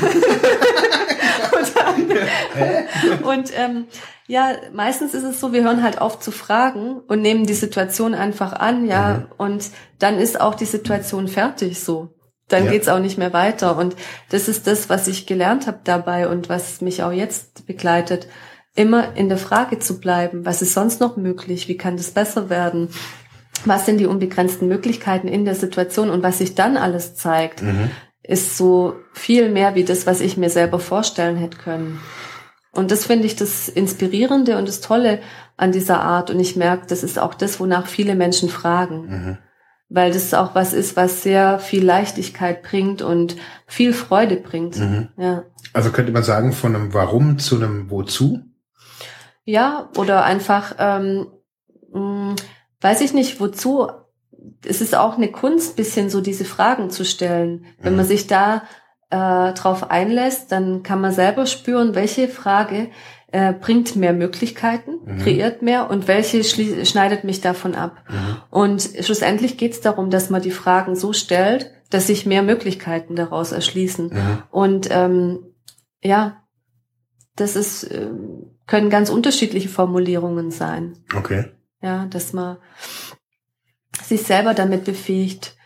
und 3.22 3.50
ähm, 3.56 3.86
ja, 4.26 4.52
meistens 4.72 5.14
ist 5.14 5.24
es 5.24 5.40
so, 5.40 5.52
wir 5.52 5.64
hören 5.64 5.82
halt 5.82 6.00
auf 6.00 6.18
zu 6.18 6.30
fragen 6.30 7.00
und 7.06 7.20
nehmen 7.20 7.46
die 7.46 7.54
Situation 7.54 8.14
einfach 8.14 8.52
an, 8.54 8.86
ja, 8.86 9.18
mhm. 9.18 9.26
und 9.36 9.70
dann 9.98 10.18
ist 10.18 10.40
auch 10.40 10.54
die 10.54 10.64
Situation 10.64 11.28
fertig 11.28 11.80
so. 11.80 12.14
Dann 12.48 12.66
ja. 12.66 12.72
geht's 12.72 12.88
auch 12.88 12.98
nicht 12.98 13.16
mehr 13.16 13.32
weiter. 13.32 13.78
Und 13.78 13.96
das 14.28 14.48
ist 14.48 14.66
das, 14.66 14.90
was 14.90 15.08
ich 15.08 15.26
gelernt 15.26 15.66
habe 15.66 15.80
dabei 15.82 16.28
und 16.28 16.48
was 16.48 16.82
mich 16.82 17.02
auch 17.02 17.12
jetzt 17.12 17.66
begleitet, 17.66 18.28
immer 18.74 19.16
in 19.16 19.28
der 19.28 19.38
Frage 19.38 19.78
zu 19.78 19.98
bleiben, 19.98 20.44
was 20.44 20.60
ist 20.60 20.74
sonst 20.74 21.00
noch 21.00 21.16
möglich, 21.16 21.68
wie 21.68 21.76
kann 21.76 21.96
das 21.96 22.10
besser 22.10 22.50
werden, 22.50 22.88
was 23.64 23.86
sind 23.86 23.98
die 23.98 24.06
unbegrenzten 24.06 24.68
Möglichkeiten 24.68 25.28
in 25.28 25.44
der 25.44 25.54
Situation 25.54 26.10
und 26.10 26.22
was 26.22 26.38
sich 26.38 26.54
dann 26.54 26.76
alles 26.76 27.14
zeigt, 27.14 27.62
mhm. 27.62 27.90
Ist 28.26 28.56
so 28.56 28.96
viel 29.12 29.50
mehr 29.50 29.74
wie 29.74 29.84
das, 29.84 30.06
was 30.06 30.20
ich 30.20 30.36
mir 30.36 30.50
selber 30.50 30.78
vorstellen 30.78 31.36
hätte 31.36 31.58
können. 31.58 32.00
Und 32.72 32.90
das 32.90 33.06
finde 33.06 33.26
ich 33.26 33.36
das 33.36 33.68
Inspirierende 33.68 34.58
und 34.58 34.66
das 34.66 34.80
Tolle 34.80 35.20
an 35.56 35.70
dieser 35.70 36.00
Art. 36.00 36.30
Und 36.30 36.40
ich 36.40 36.56
merke, 36.56 36.86
das 36.88 37.04
ist 37.04 37.18
auch 37.18 37.34
das, 37.34 37.60
wonach 37.60 37.86
viele 37.86 38.16
Menschen 38.16 38.48
fragen. 38.48 39.06
Mhm. 39.06 39.38
Weil 39.88 40.12
das 40.12 40.34
auch 40.34 40.54
was 40.54 40.72
ist, 40.72 40.96
was 40.96 41.22
sehr 41.22 41.60
viel 41.60 41.84
Leichtigkeit 41.84 42.62
bringt 42.62 43.02
und 43.02 43.36
viel 43.66 43.92
Freude 43.92 44.36
bringt. 44.36 44.78
Mhm. 44.78 45.08
Ja. 45.16 45.44
Also 45.72 45.92
könnte 45.92 46.10
man 46.10 46.24
sagen, 46.24 46.52
von 46.52 46.74
einem 46.74 46.94
Warum 46.94 47.38
zu 47.38 47.56
einem 47.56 47.90
Wozu? 47.90 48.40
Ja, 49.44 49.90
oder 49.96 50.24
einfach, 50.24 50.74
ähm, 50.78 51.26
Hm, 51.94 52.34
weiß 52.80 53.00
ich 53.00 53.14
nicht, 53.14 53.40
wozu. 53.40 53.88
Es 54.64 54.80
ist 54.80 54.94
auch 54.94 55.16
eine 55.16 55.30
Kunst, 55.30 55.76
bisschen 55.76 56.10
so 56.10 56.20
diese 56.20 56.44
Fragen 56.44 56.90
zu 56.90 57.04
stellen. 57.04 57.66
Wenn 57.80 57.96
man 57.96 58.04
mhm. 58.04 58.08
sich 58.08 58.26
da 58.26 58.62
äh, 59.10 59.52
drauf 59.52 59.90
einlässt, 59.90 60.52
dann 60.52 60.82
kann 60.82 61.00
man 61.00 61.12
selber 61.12 61.46
spüren, 61.46 61.94
welche 61.94 62.28
Frage 62.28 62.90
äh, 63.34 63.52
bringt 63.52 63.96
mehr 63.96 64.12
Möglichkeiten, 64.12 64.92
mhm. 65.04 65.18
kreiert 65.18 65.60
mehr 65.60 65.90
und 65.90 66.06
welche 66.06 66.44
schneidet 66.44 67.24
mich 67.24 67.40
davon 67.40 67.74
ab. 67.74 68.04
Mhm. 68.08 68.36
Und 68.50 68.90
schlussendlich 69.00 69.58
geht 69.58 69.72
es 69.72 69.80
darum, 69.80 70.10
dass 70.10 70.30
man 70.30 70.40
die 70.40 70.50
Fragen 70.50 70.94
so 70.94 71.12
stellt, 71.12 71.72
dass 71.90 72.06
sich 72.06 72.26
mehr 72.26 72.42
Möglichkeiten 72.42 73.16
daraus 73.16 73.52
erschließen. 73.52 74.06
Mhm. 74.06 74.42
Und 74.50 74.88
ähm, 74.90 75.40
ja, 76.02 76.44
das 77.36 77.56
ist, 77.56 77.84
äh, 77.84 78.10
können 78.66 78.90
ganz 78.90 79.10
unterschiedliche 79.10 79.68
Formulierungen 79.68 80.50
sein. 80.50 80.98
Okay. 81.16 81.46
Ja, 81.82 82.06
dass 82.06 82.32
man 82.32 82.58
sich 84.08 84.22
selber 84.22 84.54
damit 84.54 84.84
befähigt. 84.84 85.56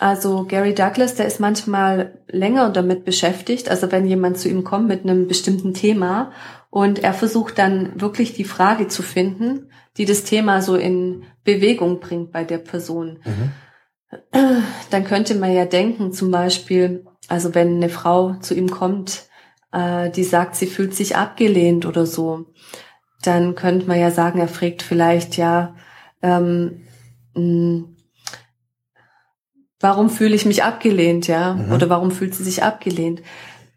Also 0.00 0.44
Gary 0.44 0.74
Douglas, 0.74 1.14
der 1.14 1.26
ist 1.26 1.38
manchmal 1.38 2.18
länger 2.28 2.70
damit 2.70 3.04
beschäftigt. 3.04 3.68
Also 3.68 3.92
wenn 3.92 4.06
jemand 4.06 4.38
zu 4.38 4.48
ihm 4.48 4.64
kommt 4.64 4.88
mit 4.88 5.04
einem 5.04 5.28
bestimmten 5.28 5.72
Thema 5.72 6.32
und 6.70 7.04
er 7.04 7.14
versucht 7.14 7.58
dann 7.58 8.00
wirklich 8.00 8.34
die 8.34 8.44
Frage 8.44 8.88
zu 8.88 9.02
finden, 9.02 9.70
die 9.96 10.04
das 10.04 10.24
Thema 10.24 10.62
so 10.62 10.74
in 10.74 11.24
Bewegung 11.44 12.00
bringt 12.00 12.32
bei 12.32 12.42
der 12.42 12.58
Person. 12.58 13.20
Mhm 13.24 13.52
dann 14.90 15.04
könnte 15.04 15.34
man 15.34 15.52
ja 15.52 15.64
denken, 15.64 16.12
zum 16.12 16.30
Beispiel, 16.30 17.04
also 17.28 17.54
wenn 17.54 17.76
eine 17.76 17.88
Frau 17.88 18.34
zu 18.34 18.54
ihm 18.54 18.70
kommt, 18.70 19.24
äh, 19.72 20.10
die 20.10 20.24
sagt, 20.24 20.56
sie 20.56 20.66
fühlt 20.66 20.94
sich 20.94 21.16
abgelehnt 21.16 21.86
oder 21.86 22.06
so, 22.06 22.46
dann 23.22 23.54
könnte 23.54 23.86
man 23.86 23.98
ja 23.98 24.10
sagen, 24.10 24.38
er 24.40 24.48
fragt 24.48 24.82
vielleicht 24.82 25.36
ja, 25.36 25.74
ähm, 26.22 26.42
hm, 26.42 26.80
warum 29.80 30.10
fühle 30.10 30.34
ich 30.34 30.46
mich 30.46 30.62
abgelehnt, 30.62 31.26
ja? 31.26 31.54
Mhm. 31.54 31.72
Oder 31.72 31.88
warum 31.90 32.10
fühlt 32.10 32.34
sie 32.34 32.44
sich 32.44 32.62
abgelehnt? 32.62 33.22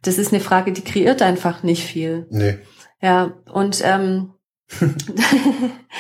Das 0.03 0.17
ist 0.17 0.31
eine 0.31 0.41
Frage, 0.41 0.71
die 0.71 0.83
kreiert 0.83 1.21
einfach 1.21 1.63
nicht 1.63 1.83
viel. 1.83 2.27
Nee. 2.29 2.57
Ja, 3.01 3.33
und 3.51 3.81
ähm, 3.83 4.33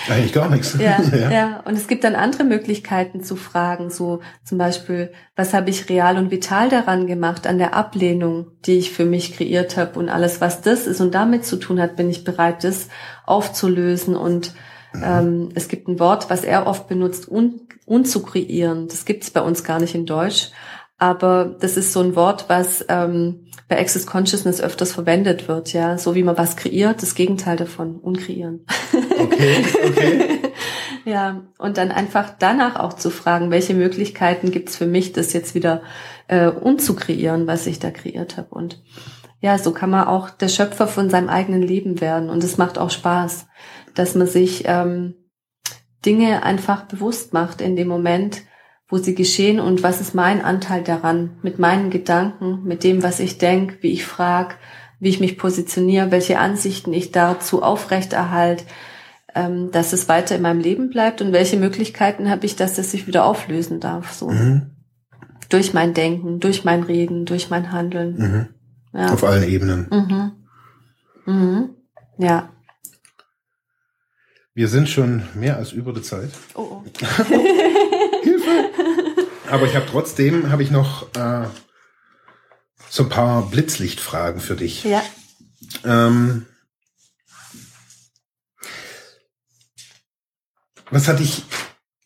Eigentlich 0.09 0.33
gar 0.33 0.49
nichts. 0.49 0.77
Ja, 0.79 1.01
ja, 1.11 1.31
ja. 1.31 1.59
Und 1.65 1.75
es 1.75 1.87
gibt 1.87 2.03
dann 2.03 2.15
andere 2.15 2.43
Möglichkeiten 2.43 3.23
zu 3.23 3.35
fragen, 3.35 3.89
so 3.89 4.19
zum 4.43 4.57
Beispiel, 4.57 5.11
was 5.35 5.53
habe 5.53 5.69
ich 5.69 5.89
real 5.89 6.17
und 6.17 6.31
vital 6.31 6.69
daran 6.69 7.07
gemacht, 7.07 7.47
an 7.47 7.57
der 7.57 7.73
Ablehnung, 7.73 8.47
die 8.65 8.77
ich 8.77 8.91
für 8.91 9.05
mich 9.05 9.35
kreiert 9.35 9.77
habe 9.77 9.97
und 9.97 10.09
alles, 10.09 10.41
was 10.41 10.61
das 10.61 10.85
ist 10.85 10.99
und 10.99 11.15
damit 11.15 11.45
zu 11.45 11.57
tun 11.57 11.79
hat, 11.79 11.95
bin 11.95 12.09
ich 12.09 12.23
bereit, 12.23 12.63
das 12.63 12.89
aufzulösen. 13.25 14.15
Und 14.15 14.53
mhm. 14.97 15.03
ähm, 15.03 15.49
es 15.55 15.67
gibt 15.67 15.87
ein 15.87 15.99
Wort, 15.99 16.29
was 16.29 16.43
er 16.43 16.67
oft 16.67 16.87
benutzt, 16.87 17.29
un, 17.29 17.61
unzukreieren. 17.85 18.87
Das 18.87 19.05
gibt 19.05 19.23
es 19.23 19.31
bei 19.31 19.41
uns 19.41 19.63
gar 19.63 19.79
nicht 19.79 19.95
in 19.95 20.05
Deutsch. 20.05 20.51
Aber 20.99 21.55
das 21.59 21.77
ist 21.77 21.93
so 21.93 22.01
ein 22.01 22.15
Wort, 22.15 22.45
was 22.47 22.83
ähm, 22.89 23.47
bei 23.67 23.79
Access 23.79 24.07
Consciousness 24.07 24.61
öfters 24.61 24.93
verwendet 24.93 25.47
wird, 25.47 25.73
ja. 25.73 25.97
So 25.97 26.15
wie 26.15 26.23
man 26.23 26.37
was 26.37 26.55
kreiert, 26.55 27.01
das 27.01 27.15
Gegenteil 27.15 27.57
davon, 27.57 27.97
unkreieren. 27.97 28.65
Okay, 29.19 29.65
okay. 29.85 30.39
ja, 31.05 31.43
und 31.57 31.77
dann 31.77 31.91
einfach 31.91 32.33
danach 32.39 32.79
auch 32.79 32.93
zu 32.93 33.09
fragen, 33.09 33.51
welche 33.51 33.73
Möglichkeiten 33.73 34.51
gibt's 34.51 34.75
für 34.75 34.87
mich, 34.87 35.13
das 35.13 35.33
jetzt 35.33 35.53
wieder 35.53 35.81
äh, 36.27 36.47
unzukreieren, 36.47 37.45
was 37.45 37.67
ich 37.67 37.79
da 37.79 37.91
kreiert 37.91 38.37
habe. 38.37 38.49
Und 38.49 38.81
ja, 39.39 39.57
so 39.59 39.71
kann 39.71 39.91
man 39.91 40.07
auch 40.07 40.29
der 40.31 40.47
Schöpfer 40.47 40.87
von 40.87 41.09
seinem 41.09 41.29
eigenen 41.29 41.61
Leben 41.61 42.01
werden. 42.01 42.29
Und 42.29 42.43
es 42.43 42.57
macht 42.57 42.77
auch 42.77 42.89
Spaß, 42.89 43.47
dass 43.97 44.15
man 44.15 44.27
sich 44.27 44.63
ähm, 44.65 45.15
Dinge 46.05 46.43
einfach 46.43 46.83
bewusst 46.83 47.33
macht 47.33 47.61
in 47.61 47.75
dem 47.75 47.87
Moment, 47.87 48.43
wo 48.87 48.97
sie 48.97 49.15
geschehen 49.15 49.59
und 49.59 49.83
was 49.83 49.99
ist 49.99 50.15
mein 50.15 50.43
Anteil 50.43 50.83
daran, 50.83 51.37
mit 51.41 51.59
meinen 51.59 51.89
Gedanken, 51.89 52.63
mit 52.63 52.83
dem, 52.83 53.03
was 53.03 53.19
ich 53.19 53.37
denke, 53.37 53.77
wie 53.81 53.91
ich 53.91 54.05
frage, 54.05 54.55
wie 54.99 55.09
ich 55.09 55.19
mich 55.19 55.37
positioniere, 55.37 56.11
welche 56.11 56.39
Ansichten 56.39 56.93
ich 56.93 57.11
dazu 57.11 57.61
aufrechterhalte, 57.61 58.63
ähm, 59.35 59.71
dass 59.71 59.93
es 59.93 60.07
weiter 60.07 60.35
in 60.35 60.41
meinem 60.41 60.61
Leben 60.61 60.89
bleibt 60.89 61.21
und 61.21 61.33
welche 61.33 61.57
Möglichkeiten 61.57 62.29
habe 62.29 62.45
ich, 62.45 62.55
dass 62.55 62.77
es 62.77 62.91
sich 62.91 63.07
wieder 63.07 63.25
auflösen 63.25 63.79
darf. 63.79 64.13
So. 64.13 64.29
Mhm. 64.29 64.71
Durch 65.49 65.73
mein 65.73 65.93
Denken, 65.93 66.39
durch 66.39 66.63
mein 66.63 66.83
Reden, 66.83 67.25
durch 67.25 67.49
mein 67.49 67.71
Handeln. 67.71 68.15
Mhm. 68.17 68.47
Ja. 68.93 69.11
Auf 69.11 69.23
allen 69.23 69.43
Ebenen. 69.43 69.87
Mhm. 69.91 70.31
Mhm. 71.25 71.69
Ja. 72.17 72.49
Wir 74.57 74.69
sind 74.69 74.89
schon 74.89 75.21
mehr 75.35 75.57
als 75.57 75.71
über 75.71 75.93
der 75.93 76.01
Zeit. 76.01 76.31
Oh, 76.55 76.81
oh. 76.81 76.83
Hilfe! 78.23 78.71
Aber 79.51 79.67
ich 79.67 79.75
habe 79.75 79.85
trotzdem, 79.87 80.49
habe 80.49 80.63
ich 80.63 80.71
noch 80.71 81.13
äh, 81.15 81.45
so 82.89 83.03
ein 83.03 83.09
paar 83.09 83.47
Blitzlichtfragen 83.51 84.41
für 84.41 84.55
dich. 84.55 84.83
Ja. 84.83 85.03
Ähm, 85.85 86.47
was 90.89 91.07
hat 91.07 91.19
dich 91.19 91.43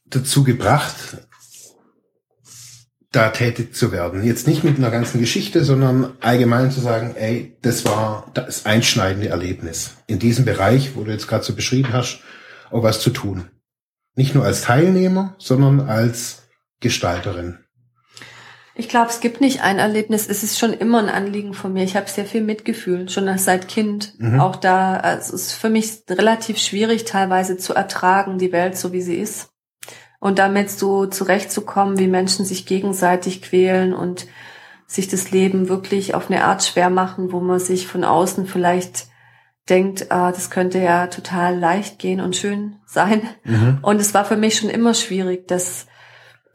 dazu 0.08 0.43
gebracht, 0.43 1.20
da 3.14 3.30
tätig 3.30 3.76
zu 3.76 3.93
werden? 3.93 4.26
Jetzt 4.26 4.45
nicht 4.45 4.66
mit 4.66 4.78
einer 4.78 4.91
ganzen 4.91 5.22
Geschichte, 5.22 5.64
sondern 5.64 6.18
allgemein 6.20 6.70
zu 6.70 6.82
sagen, 6.82 7.16
ey, 7.16 7.56
das 7.62 7.86
war 7.86 8.30
das 8.34 8.66
einschneidende 8.66 9.30
Erlebnis. 9.30 9.91
In 10.08 10.20
diesem 10.20 10.43
Bereich, 10.43 10.97
wo 10.97 11.06
du 11.06 11.12
jetzt 11.14 11.30
gerade 11.30 11.45
so 11.45 11.56
beschrieben 11.56 11.93
hast, 11.93 12.20
auch 12.72 12.84
was 12.84 12.99
zu 12.99 13.09
tun. 13.09 13.49
Nicht 14.15 14.36
nur 14.36 14.43
als 14.43 14.61
Teilnehmer, 14.61 15.36
sondern 15.38 15.82
als 15.82 16.49
Gestalterin. 16.80 17.59
Ich 18.74 18.89
glaube, 18.89 19.09
es 19.09 19.19
gibt 19.19 19.41
nicht 19.41 19.61
ein 19.61 19.80
Erlebnis. 19.80 20.28
Es 20.28 20.43
ist 20.43 20.57
schon 20.57 20.74
immer 20.74 20.99
ein 20.99 21.09
Anliegen 21.09 21.53
von 21.53 21.74
mir. 21.74 21.84
Ich 21.84 21.95
habe 21.95 22.09
sehr 22.09 22.26
viel 22.26 22.41
Mitgefühl, 22.41 23.09
schon 23.09 23.38
seit 23.38 23.67
Kind. 23.67 24.13
Mhm. 24.17 24.39
Auch 24.39 24.55
da, 24.55 24.95
also 24.97 25.36
es 25.36 25.43
ist 25.43 25.53
für 25.53 25.69
mich 25.69 26.03
relativ 26.09 26.57
schwierig, 26.57 27.05
teilweise 27.05 27.57
zu 27.57 27.74
ertragen, 27.74 28.38
die 28.38 28.51
Welt 28.51 28.78
so 28.78 28.93
wie 28.93 29.01
sie 29.01 29.17
ist. 29.17 29.49
Und 30.19 30.39
damit 30.39 30.69
so 30.69 31.05
zurechtzukommen, 31.05 31.99
wie 31.99 32.07
Menschen 32.07 32.45
sich 32.45 32.65
gegenseitig 32.65 33.41
quälen 33.41 33.93
und 33.93 34.28
sich 34.88 35.07
das 35.07 35.32
Leben 35.32 35.67
wirklich 35.67 36.15
auf 36.15 36.30
eine 36.30 36.43
Art 36.45 36.63
schwer 36.63 36.89
machen, 36.89 37.32
wo 37.32 37.39
man 37.39 37.59
sich 37.59 37.88
von 37.88 38.03
außen 38.03 38.45
vielleicht 38.45 39.07
denkt, 39.70 40.12
ah, 40.12 40.32
das 40.32 40.49
könnte 40.49 40.80
ja 40.80 41.07
total 41.07 41.57
leicht 41.57 41.99
gehen 41.99 42.20
und 42.20 42.36
schön 42.36 42.78
sein. 42.86 43.22
Mhm. 43.43 43.80
Und 43.82 44.01
es 44.01 44.14
war 44.14 44.26
für 44.26 44.38
mich 44.38 44.57
schon 44.57 44.70
immer 44.70 44.93
schwierig, 44.93 45.47
das 45.47 45.88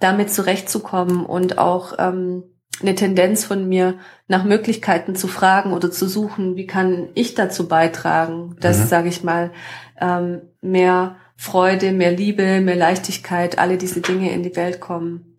damit 0.00 0.30
zurechtzukommen 0.30 1.24
und 1.24 1.58
auch 1.58 1.94
ähm, 1.98 2.44
eine 2.82 2.94
Tendenz 2.94 3.44
von 3.44 3.68
mir, 3.68 3.94
nach 4.28 4.44
Möglichkeiten 4.44 5.14
zu 5.14 5.28
fragen 5.28 5.72
oder 5.72 5.90
zu 5.90 6.06
suchen, 6.06 6.56
wie 6.56 6.66
kann 6.66 7.08
ich 7.14 7.34
dazu 7.34 7.68
beitragen, 7.68 8.56
dass, 8.60 8.78
mhm. 8.80 8.86
sage 8.86 9.08
ich 9.08 9.24
mal, 9.24 9.52
ähm, 9.98 10.42
mehr 10.60 11.16
Freude, 11.36 11.92
mehr 11.92 12.12
Liebe, 12.12 12.60
mehr 12.60 12.76
Leichtigkeit, 12.76 13.58
alle 13.58 13.78
diese 13.78 14.00
Dinge 14.00 14.32
in 14.32 14.42
die 14.42 14.56
Welt 14.56 14.80
kommen. 14.80 15.36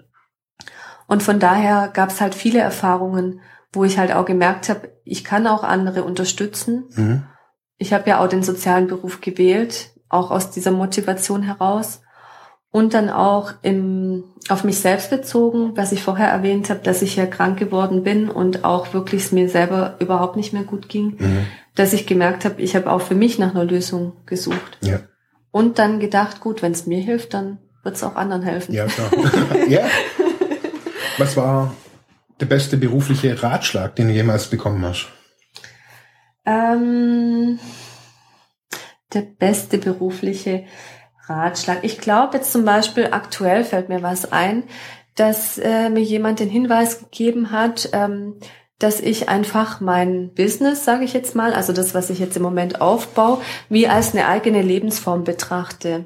Und 1.08 1.22
von 1.22 1.40
daher 1.40 1.90
gab 1.94 2.10
es 2.10 2.22
halt 2.22 2.34
viele 2.34 2.60
Erfahrungen, 2.60 3.42
wo 3.72 3.84
ich 3.84 3.98
halt 4.00 4.12
auch 4.14 4.26
gemerkt 4.26 4.70
habe, 4.70 4.90
ich 5.04 5.24
kann 5.24 5.46
auch 5.46 5.64
andere 5.64 6.04
unterstützen. 6.04 6.86
Mhm 6.96 7.24
ich 7.78 7.94
habe 7.94 8.10
ja 8.10 8.24
auch 8.24 8.28
den 8.28 8.44
sozialen 8.44 8.88
Beruf 8.88 9.22
gewählt, 9.22 9.92
auch 10.10 10.32
aus 10.32 10.52
dieser 10.52 10.72
Motivation 10.72 11.44
heraus. 11.44 12.02
Und 12.70 12.94
dann 12.94 13.10
auch 13.10 13.54
im, 13.62 14.26
auf 14.50 14.64
mich 14.64 14.80
selbst 14.80 15.10
bezogen, 15.10 15.72
was 15.76 15.94
ich 15.94 16.04
vorher 16.04 16.28
erwähnt 16.28 16.70
habe, 16.70 16.82
dass 16.82 17.02
ich 17.02 17.16
ja 17.16 17.26
krank 17.26 17.58
geworden 17.58 18.04
bin 18.04 18.30
und 18.30 18.66
auch 18.66 18.94
wirklich 18.94 19.24
es 19.24 19.32
mir 19.32 19.50
selber 19.50 19.96
überhaupt 20.00 20.36
nicht 20.36 20.54
mehr 20.54 20.64
gut 20.64 20.90
ging, 20.90 21.16
mhm. 21.18 21.48
dass 21.76 21.94
ich 21.94 22.06
gemerkt 22.06 22.46
habe, 22.46 22.62
ich 22.62 22.76
habe 22.76 22.92
auch 22.92 23.02
für 23.02 23.16
mich 23.16 23.40
nach 23.40 23.56
einer 23.56 23.64
Lösung 23.64 24.14
gesucht. 24.26 24.78
Ja. 24.82 25.00
Und 25.52 25.80
dann 25.80 26.00
gedacht, 26.00 26.42
gut, 26.42 26.62
wenn 26.62 26.74
es 26.74 26.86
mir 26.86 27.00
hilft, 27.00 27.34
dann 27.34 27.58
wird 27.84 27.96
es 27.96 28.04
auch 28.04 28.16
anderen 28.16 28.44
helfen. 28.44 28.74
Ja, 28.74 28.86
klar. 28.86 29.10
ja. 29.70 29.86
Was 31.18 31.38
war 31.38 31.74
der 32.40 32.46
beste 32.46 32.78
berufliche 32.78 33.42
Ratschlag, 33.42 33.96
den 33.96 34.10
du 34.10 34.14
jemals 34.14 34.48
bekommen 34.48 34.86
hast? 34.86 35.08
Ähm, 36.48 37.60
der 39.14 39.22
beste 39.22 39.78
berufliche 39.78 40.66
Ratschlag. 41.28 41.80
Ich 41.84 42.00
glaube 42.00 42.38
jetzt 42.38 42.52
zum 42.52 42.66
Beispiel, 42.66 43.10
aktuell 43.12 43.64
fällt 43.64 43.90
mir 43.90 44.02
was 44.02 44.32
ein, 44.32 44.64
dass 45.16 45.58
äh, 45.58 45.90
mir 45.90 46.02
jemand 46.02 46.40
den 46.40 46.50
Hinweis 46.50 47.00
gegeben 47.00 47.52
hat, 47.52 47.90
ähm, 47.92 48.40
dass 48.80 49.02
ich 49.02 49.28
einfach 49.28 49.82
mein 49.82 50.34
Business, 50.36 50.86
sage 50.86 51.04
ich 51.04 51.14
jetzt 51.14 51.36
mal, 51.36 51.54
also 51.54 51.74
das, 51.74 51.94
was 51.94 52.10
ich 52.10 52.20
jetzt 52.20 52.38
im 52.38 52.44
Moment 52.44 52.80
aufbaue, 52.80 53.42
wie 53.70 53.88
als 53.88 54.14
eine 54.14 54.28
eigene 54.28 54.62
Lebensform 54.62 55.24
betrachte. 55.24 56.06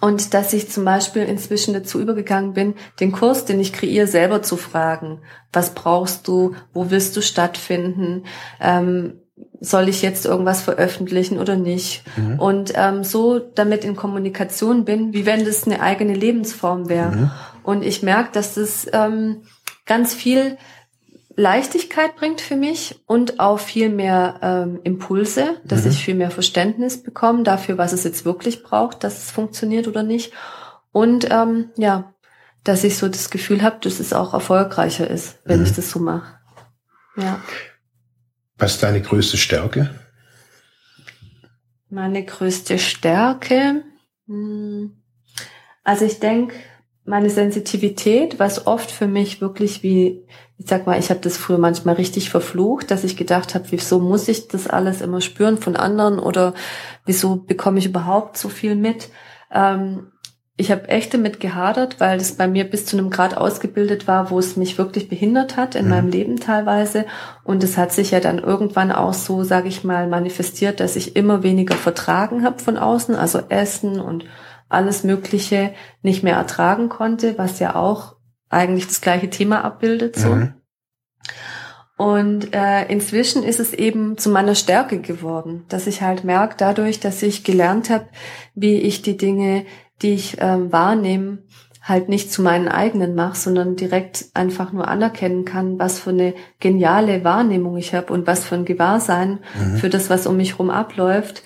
Und 0.00 0.34
dass 0.34 0.52
ich 0.52 0.70
zum 0.70 0.84
Beispiel 0.84 1.22
inzwischen 1.22 1.74
dazu 1.74 2.00
übergegangen 2.00 2.54
bin, 2.54 2.74
den 3.00 3.12
Kurs, 3.12 3.44
den 3.44 3.60
ich 3.60 3.72
kreiere, 3.72 4.06
selber 4.06 4.42
zu 4.42 4.56
fragen. 4.56 5.20
Was 5.52 5.74
brauchst 5.74 6.26
du? 6.26 6.54
Wo 6.72 6.90
willst 6.90 7.16
du 7.16 7.20
stattfinden? 7.20 8.24
Ähm, 8.60 9.21
soll 9.60 9.88
ich 9.88 10.02
jetzt 10.02 10.26
irgendwas 10.26 10.62
veröffentlichen 10.62 11.38
oder 11.38 11.56
nicht? 11.56 12.04
Mhm. 12.16 12.38
Und 12.38 12.72
ähm, 12.74 13.04
so 13.04 13.38
damit 13.38 13.84
in 13.84 13.96
Kommunikation 13.96 14.84
bin, 14.84 15.12
wie 15.12 15.26
wenn 15.26 15.44
das 15.44 15.66
eine 15.66 15.80
eigene 15.80 16.14
Lebensform 16.14 16.88
wäre. 16.88 17.12
Mhm. 17.12 17.30
Und 17.62 17.82
ich 17.84 18.02
merke, 18.02 18.30
dass 18.32 18.54
das 18.54 18.86
ähm, 18.92 19.42
ganz 19.86 20.14
viel 20.14 20.58
Leichtigkeit 21.36 22.16
bringt 22.16 22.40
für 22.40 22.56
mich 22.56 23.00
und 23.06 23.40
auch 23.40 23.58
viel 23.58 23.88
mehr 23.88 24.38
ähm, 24.42 24.80
Impulse, 24.84 25.60
dass 25.64 25.84
mhm. 25.84 25.90
ich 25.90 26.04
viel 26.04 26.14
mehr 26.14 26.30
Verständnis 26.30 27.02
bekomme 27.02 27.42
dafür, 27.42 27.78
was 27.78 27.92
es 27.92 28.04
jetzt 28.04 28.24
wirklich 28.24 28.62
braucht, 28.62 29.04
dass 29.04 29.24
es 29.24 29.30
funktioniert 29.30 29.88
oder 29.88 30.02
nicht. 30.02 30.32
Und 30.90 31.28
ähm, 31.30 31.70
ja, 31.76 32.12
dass 32.64 32.84
ich 32.84 32.98
so 32.98 33.08
das 33.08 33.30
Gefühl 33.30 33.62
habe, 33.62 33.78
dass 33.80 33.98
es 33.98 34.12
auch 34.12 34.34
erfolgreicher 34.34 35.08
ist, 35.08 35.38
wenn 35.44 35.60
mhm. 35.60 35.66
ich 35.66 35.72
das 35.72 35.90
so 35.90 36.00
mache. 36.00 36.34
Ja. 37.16 37.40
Was 38.62 38.74
ist 38.74 38.82
deine 38.84 39.00
größte 39.00 39.38
Stärke? 39.38 39.90
Meine 41.90 42.24
größte 42.24 42.78
Stärke. 42.78 43.82
Hm, 44.28 45.02
also 45.82 46.04
ich 46.04 46.20
denke, 46.20 46.54
meine 47.04 47.28
Sensitivität, 47.28 48.38
was 48.38 48.68
oft 48.68 48.92
für 48.92 49.08
mich 49.08 49.40
wirklich 49.40 49.82
wie, 49.82 50.28
ich 50.58 50.68
sag 50.68 50.86
mal, 50.86 50.96
ich 50.96 51.10
habe 51.10 51.18
das 51.18 51.38
früher 51.38 51.58
manchmal 51.58 51.96
richtig 51.96 52.30
verflucht, 52.30 52.92
dass 52.92 53.02
ich 53.02 53.16
gedacht 53.16 53.56
habe, 53.56 53.64
wieso 53.70 53.98
muss 53.98 54.28
ich 54.28 54.46
das 54.46 54.68
alles 54.68 55.00
immer 55.00 55.20
spüren 55.20 55.58
von 55.58 55.74
anderen 55.74 56.20
oder 56.20 56.54
wieso 57.04 57.34
bekomme 57.34 57.80
ich 57.80 57.86
überhaupt 57.86 58.36
so 58.36 58.48
viel 58.48 58.76
mit? 58.76 59.08
Ähm, 59.50 60.11
ich 60.56 60.70
habe 60.70 60.88
echt 60.88 61.14
damit 61.14 61.40
gehadert, 61.40 61.98
weil 61.98 62.18
das 62.18 62.32
bei 62.32 62.46
mir 62.46 62.64
bis 62.64 62.84
zu 62.84 62.98
einem 62.98 63.08
Grad 63.08 63.36
ausgebildet 63.36 64.06
war, 64.06 64.30
wo 64.30 64.38
es 64.38 64.56
mich 64.56 64.76
wirklich 64.76 65.08
behindert 65.08 65.56
hat 65.56 65.74
in 65.74 65.86
mhm. 65.86 65.90
meinem 65.90 66.08
Leben 66.08 66.40
teilweise. 66.40 67.06
Und 67.42 67.64
es 67.64 67.78
hat 67.78 67.92
sich 67.92 68.10
ja 68.10 68.20
dann 68.20 68.38
irgendwann 68.38 68.92
auch 68.92 69.14
so, 69.14 69.44
sage 69.44 69.68
ich 69.68 69.82
mal, 69.82 70.06
manifestiert, 70.08 70.80
dass 70.80 70.96
ich 70.96 71.16
immer 71.16 71.42
weniger 71.42 71.74
vertragen 71.74 72.44
habe 72.44 72.58
von 72.58 72.76
außen, 72.76 73.14
also 73.14 73.40
Essen 73.48 73.98
und 73.98 74.26
alles 74.68 75.04
Mögliche 75.04 75.72
nicht 76.02 76.22
mehr 76.22 76.36
ertragen 76.36 76.90
konnte, 76.90 77.38
was 77.38 77.58
ja 77.58 77.74
auch 77.74 78.16
eigentlich 78.50 78.86
das 78.86 79.00
gleiche 79.00 79.30
Thema 79.30 79.64
abbildet. 79.64 80.16
So. 80.16 80.28
Mhm. 80.28 80.54
Und 81.96 82.54
äh, 82.54 82.86
inzwischen 82.86 83.42
ist 83.42 83.60
es 83.60 83.72
eben 83.72 84.18
zu 84.18 84.28
meiner 84.28 84.54
Stärke 84.54 85.00
geworden, 85.00 85.64
dass 85.68 85.86
ich 85.86 86.02
halt 86.02 86.24
merke, 86.24 86.56
dadurch, 86.58 87.00
dass 87.00 87.22
ich 87.22 87.44
gelernt 87.44 87.90
habe, 87.90 88.06
wie 88.54 88.78
ich 88.78 89.02
die 89.02 89.16
Dinge, 89.16 89.66
die 90.00 90.14
ich 90.14 90.36
ähm, 90.40 90.72
wahrnehme, 90.72 91.38
halt 91.82 92.08
nicht 92.08 92.32
zu 92.32 92.42
meinen 92.42 92.68
eigenen 92.68 93.14
mache, 93.14 93.36
sondern 93.36 93.76
direkt 93.76 94.26
einfach 94.34 94.72
nur 94.72 94.86
anerkennen 94.86 95.44
kann, 95.44 95.78
was 95.78 95.98
für 95.98 96.10
eine 96.10 96.34
geniale 96.60 97.24
Wahrnehmung 97.24 97.76
ich 97.76 97.92
habe 97.92 98.12
und 98.12 98.26
was 98.26 98.44
für 98.44 98.54
ein 98.54 98.64
Gewahrsein 98.64 99.40
mhm. 99.58 99.76
für 99.76 99.88
das, 99.88 100.08
was 100.08 100.26
um 100.28 100.36
mich 100.36 100.60
rum 100.60 100.70
abläuft, 100.70 101.42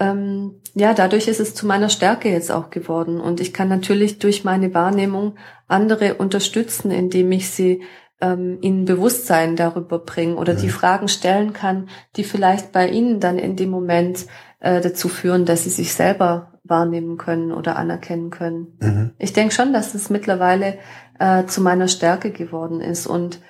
ähm, 0.00 0.60
ja, 0.74 0.92
dadurch 0.92 1.28
ist 1.28 1.40
es 1.40 1.54
zu 1.54 1.66
meiner 1.66 1.88
Stärke 1.88 2.28
jetzt 2.28 2.50
auch 2.50 2.70
geworden. 2.70 3.20
Und 3.20 3.40
ich 3.40 3.52
kann 3.52 3.68
natürlich 3.68 4.18
durch 4.18 4.44
meine 4.44 4.74
Wahrnehmung 4.74 5.36
andere 5.68 6.14
unterstützen, 6.14 6.90
indem 6.90 7.30
ich 7.32 7.50
sie 7.50 7.82
ähm, 8.20 8.58
ihnen 8.60 8.84
Bewusstsein 8.84 9.56
darüber 9.56 9.98
bringe 9.98 10.36
oder 10.36 10.54
mhm. 10.54 10.58
die 10.58 10.68
Fragen 10.68 11.08
stellen 11.08 11.52
kann, 11.52 11.88
die 12.16 12.24
vielleicht 12.24 12.72
bei 12.72 12.88
ihnen 12.88 13.20
dann 13.20 13.38
in 13.38 13.56
dem 13.56 13.70
Moment 13.70 14.26
äh, 14.60 14.80
dazu 14.80 15.08
führen, 15.08 15.44
dass 15.44 15.64
sie 15.64 15.70
sich 15.70 15.94
selber 15.94 16.53
wahrnehmen 16.64 17.18
können 17.18 17.52
oder 17.52 17.76
anerkennen 17.76 18.30
können. 18.30 18.78
Mhm. 18.80 19.10
Ich 19.18 19.32
denke 19.32 19.54
schon, 19.54 19.72
dass 19.72 19.94
es 19.94 20.10
mittlerweile 20.10 20.78
äh, 21.18 21.44
zu 21.44 21.60
meiner 21.60 21.88
Stärke 21.88 22.30
geworden 22.30 22.80
ist. 22.80 23.06
Und 23.06 23.40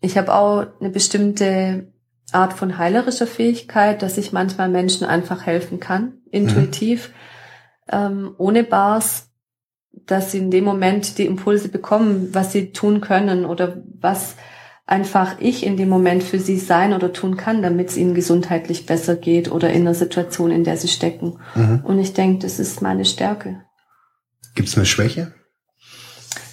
ich 0.00 0.18
habe 0.18 0.34
auch 0.34 0.66
eine 0.80 0.90
bestimmte 0.90 1.92
Art 2.32 2.52
von 2.52 2.76
heilerischer 2.76 3.28
Fähigkeit, 3.28 4.02
dass 4.02 4.18
ich 4.18 4.32
manchmal 4.32 4.68
Menschen 4.68 5.06
einfach 5.06 5.46
helfen 5.46 5.78
kann, 5.78 6.14
intuitiv, 6.30 7.10
mhm. 7.86 7.92
ähm, 7.92 8.34
ohne 8.36 8.64
Bars, 8.64 9.30
dass 9.92 10.32
sie 10.32 10.38
in 10.38 10.50
dem 10.50 10.64
Moment 10.64 11.18
die 11.18 11.26
Impulse 11.26 11.68
bekommen, 11.68 12.30
was 12.32 12.52
sie 12.52 12.72
tun 12.72 13.00
können 13.00 13.46
oder 13.46 13.82
was 13.98 14.36
einfach 14.86 15.36
ich 15.40 15.66
in 15.66 15.76
dem 15.76 15.88
Moment 15.88 16.22
für 16.22 16.38
sie 16.38 16.58
sein 16.58 16.92
oder 16.94 17.12
tun 17.12 17.36
kann, 17.36 17.60
damit 17.60 17.90
es 17.90 17.96
ihnen 17.96 18.14
gesundheitlich 18.14 18.86
besser 18.86 19.16
geht 19.16 19.50
oder 19.50 19.70
in 19.70 19.84
der 19.84 19.94
Situation, 19.94 20.52
in 20.52 20.64
der 20.64 20.76
sie 20.76 20.88
stecken. 20.88 21.40
Mhm. 21.54 21.82
Und 21.84 21.98
ich 21.98 22.12
denke, 22.12 22.42
das 22.42 22.60
ist 22.60 22.82
meine 22.82 23.04
Stärke. 23.04 23.62
Gibt 24.54 24.68
es 24.68 24.76
eine 24.76 24.86
Schwäche? 24.86 25.34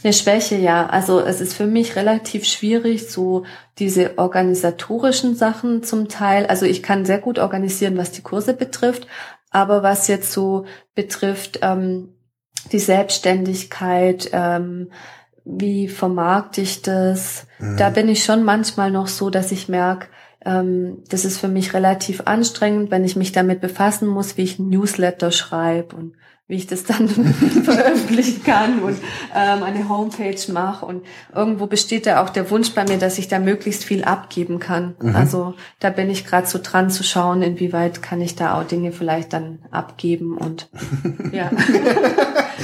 Eine 0.04 0.14
Schwäche, 0.14 0.58
ja. 0.58 0.88
Also 0.88 1.22
es 1.22 1.40
ist 1.40 1.54
für 1.54 1.68
mich 1.68 1.96
relativ 1.96 2.46
schwierig, 2.46 3.10
so 3.10 3.46
diese 3.80 4.18
organisatorischen 4.18 5.36
Sachen 5.36 5.84
zum 5.84 6.10
Teil. 6.10 6.48
Also 6.48 6.66
ich 6.66 6.84
kann 6.84 7.06
sehr 7.06 7.20
gut 7.20 7.40
organisieren, 7.40 7.98
was 7.98 8.12
die 8.12 8.22
Kurse 8.22 8.54
betrifft, 8.54 9.08
aber 9.52 9.84
was 9.84 10.08
jetzt 10.08 10.34
so 10.34 10.66
betrifft, 10.96 11.60
ähm, 11.62 12.16
die 12.72 12.80
Selbstständigkeit, 12.80 14.30
ähm, 14.34 14.90
wie 15.46 15.88
vermarkte 15.88 16.62
ich 16.62 16.82
das, 16.82 17.48
mhm. 17.60 17.78
da 17.78 17.89
bin 17.89 18.08
ich 18.08 18.24
schon 18.24 18.44
manchmal 18.44 18.91
noch 18.91 19.08
so, 19.08 19.30
dass 19.30 19.52
ich 19.52 19.70
merke, 19.70 20.08
ähm, 20.46 21.04
das 21.10 21.26
ist 21.26 21.38
für 21.38 21.48
mich 21.48 21.74
relativ 21.74 22.22
anstrengend, 22.26 22.91
wenn 22.91 23.04
ich 23.04 23.16
mich 23.16 23.32
damit 23.32 23.62
befassen 23.62 24.08
muss, 24.08 24.38
wie 24.38 24.44
ich 24.44 24.60
ein 24.60 24.70
Newsletter 24.70 25.32
schreibe 25.32 25.96
und 25.96 26.14
wie 26.48 26.56
ich 26.56 26.68
das 26.68 26.84
dann 26.84 27.08
veröffentlichen 27.64 28.44
kann 28.44 28.80
und 28.80 28.98
ähm, 29.34 29.64
eine 29.64 29.88
Homepage 29.88 30.52
mache. 30.52 30.86
Und 30.86 31.04
irgendwo 31.34 31.68
besteht 31.68 32.06
da 32.06 32.22
auch 32.22 32.30
der 32.30 32.52
Wunsch 32.52 32.72
bei 32.72 32.84
mir, 32.84 32.98
dass 32.98 33.18
ich 33.18 33.30
da 33.30 33.39
möglichst 33.39 33.86
viel 33.86 34.04
abgeben 34.04 34.60
kann. 34.60 34.96
Mhm. 35.02 35.16
Also 35.16 35.54
da 35.80 35.89
bin 35.89 36.10
ich 36.10 36.26
gerade 36.26 36.46
so 36.46 36.60
dran 36.62 36.89
zu 36.89 37.04
schauen, 37.04 37.41
inwieweit 37.41 38.02
kann 38.02 38.20
ich 38.20 38.36
da 38.36 38.60
auch 38.60 38.66
Dinge 38.66 38.91
vielleicht 38.91 39.32
dann 39.32 39.60
abgeben 39.72 40.38
und 40.38 40.70
ja. 41.32 41.50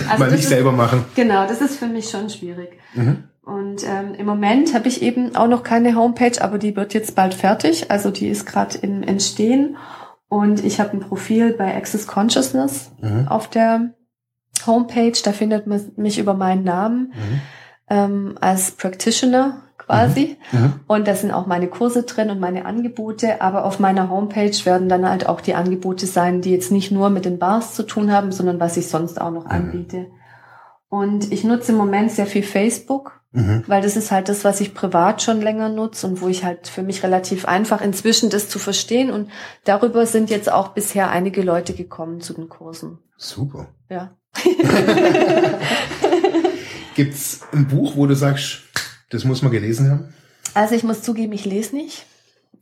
also 0.10 0.24
Mal 0.24 0.32
nicht 0.32 0.44
ist, 0.44 0.50
selber 0.50 0.74
machen. 0.74 1.06
Genau, 1.16 1.48
das 1.48 1.62
ist 1.62 1.78
für 1.78 1.88
mich 1.88 2.10
schon 2.10 2.30
schwierig. 2.30 2.78
Mhm. 2.94 3.24
Und 3.44 3.84
ähm, 3.84 4.14
im 4.16 4.28
Moment 4.28 4.76
habe 4.76 4.88
ich 4.88 5.02
eben 5.02 5.36
auch 5.36 5.48
noch 5.48 5.64
keine 5.64 5.96
Homepage, 5.96 6.40
aber 6.40 6.60
die 6.60 6.76
wird 6.76 6.94
jetzt 6.94 7.16
bald 7.16 7.34
fertig. 7.34 7.90
Also 7.90 8.12
die 8.12 8.28
ist 8.28 8.46
gerade 8.46 8.78
im 8.78 9.02
Entstehen. 9.02 9.78
Und 10.30 10.64
ich 10.64 10.80
habe 10.80 10.92
ein 10.92 11.00
Profil 11.00 11.54
bei 11.54 11.76
Access 11.76 12.06
Consciousness 12.06 12.92
mhm. 13.02 13.28
auf 13.28 13.50
der 13.50 13.96
Homepage. 14.66 15.20
Da 15.24 15.32
findet 15.32 15.66
man 15.66 15.92
mich 15.98 16.20
über 16.20 16.36
meinen 16.36 16.64
Namen 16.64 17.14
mhm. 17.16 17.42
ähm, 17.90 18.36
als 18.40 18.72
Practitioner 18.72 19.64
quasi. 19.80 20.38
Mhm. 20.52 20.60
mhm. 20.60 20.74
Und 20.86 21.08
da 21.08 21.16
sind 21.16 21.32
auch 21.32 21.48
meine 21.48 21.68
Kurse 21.68 22.04
drin 22.04 22.30
und 22.30 22.40
meine 22.40 22.66
Angebote. 22.66 23.42
Aber 23.42 23.66
auf 23.66 23.80
meiner 23.80 24.10
Homepage 24.12 24.56
werden 24.66 24.88
dann 24.88 25.10
halt 25.10 25.28
auch 25.28 25.42
die 25.42 25.56
Angebote 25.56 26.06
sein, 26.06 26.42
die 26.42 26.52
jetzt 26.52 26.72
nicht 26.72 26.92
nur 26.92 27.10
mit 27.10 27.26
den 27.26 27.40
Bars 27.40 27.74
zu 27.74 27.84
tun 27.84 28.12
haben, 28.12 28.32
sondern 28.32 28.60
was 28.60 28.78
ich 28.78 28.88
sonst 28.88 29.20
auch 29.20 29.32
noch 29.32 29.46
mhm. 29.46 29.52
anbiete. 29.52 30.08
Und 30.90 31.32
ich 31.32 31.44
nutze 31.44 31.72
im 31.72 31.78
Moment 31.78 32.12
sehr 32.12 32.28
viel 32.28 32.44
Facebook 32.44 33.19
Mhm. 33.32 33.64
Weil 33.68 33.82
das 33.82 33.96
ist 33.96 34.12
halt 34.12 34.28
das, 34.28 34.44
was 34.44 34.60
ich 34.60 34.74
privat 34.74 35.22
schon 35.22 35.42
länger 35.42 35.70
nutze 35.70 36.08
und 36.08 36.22
wo 36.22 36.28
ich 36.28 36.44
halt 36.44 36.68
für 36.68 36.82
mich 36.82 37.04
relativ 37.04 37.46
einfach 37.46 37.82
inzwischen 37.82 38.30
das 38.30 38.50
zu 38.50 38.58
verstehen. 38.58 39.12
Und 39.12 39.30
darüber 39.66 40.06
sind 40.06 40.30
jetzt 40.30 40.52
auch 40.52 40.70
bisher 40.70 41.12
einige 41.12 41.44
Leute 41.44 41.74
gekommen 41.74 42.22
zu 42.22 42.34
den 42.34 42.50
Kursen. 42.50 42.98
Super. 43.18 43.68
Ja. 43.90 44.16
Gibt's 46.96 47.42
ein 47.54 47.68
Buch, 47.68 47.96
wo 47.96 48.08
du 48.08 48.16
sagst, 48.16 48.62
das 49.10 49.26
muss 49.26 49.42
man 49.42 49.52
gelesen 49.52 49.92
haben? 49.92 50.14
Also 50.54 50.76
ich 50.76 50.84
muss 50.84 51.04
zugeben, 51.04 51.34
ich 51.34 51.46
lese 51.46 51.76
nicht. 51.76 52.06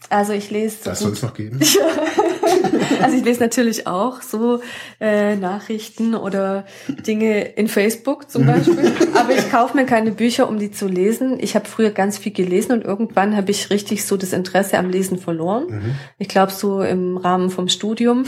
Also 0.09 0.33
ich 0.33 0.51
lese. 0.51 0.77
Das 0.83 0.99
soll 0.99 1.13
es 1.13 1.21
noch 1.21 1.33
geben. 1.33 1.59
also 3.01 3.17
ich 3.17 3.23
lese 3.23 3.39
natürlich 3.39 3.87
auch 3.87 4.21
so 4.21 4.61
äh, 4.99 5.35
Nachrichten 5.35 6.15
oder 6.15 6.65
Dinge 6.87 7.41
in 7.41 7.67
Facebook 7.67 8.29
zum 8.29 8.45
Beispiel. 8.45 8.93
Aber 9.15 9.31
ich 9.31 9.49
kaufe 9.51 9.75
mir 9.75 9.85
keine 9.85 10.11
Bücher, 10.11 10.47
um 10.47 10.59
die 10.59 10.71
zu 10.71 10.87
lesen. 10.87 11.37
Ich 11.39 11.55
habe 11.55 11.67
früher 11.67 11.91
ganz 11.91 12.17
viel 12.17 12.33
gelesen 12.33 12.71
und 12.71 12.83
irgendwann 12.83 13.35
habe 13.35 13.51
ich 13.51 13.69
richtig 13.69 14.05
so 14.05 14.17
das 14.17 14.33
Interesse 14.33 14.77
am 14.77 14.89
Lesen 14.89 15.17
verloren. 15.17 15.67
Mhm. 15.67 15.95
Ich 16.17 16.27
glaube 16.27 16.51
so 16.51 16.81
im 16.81 17.17
Rahmen 17.17 17.49
vom 17.49 17.67
Studium. 17.67 18.25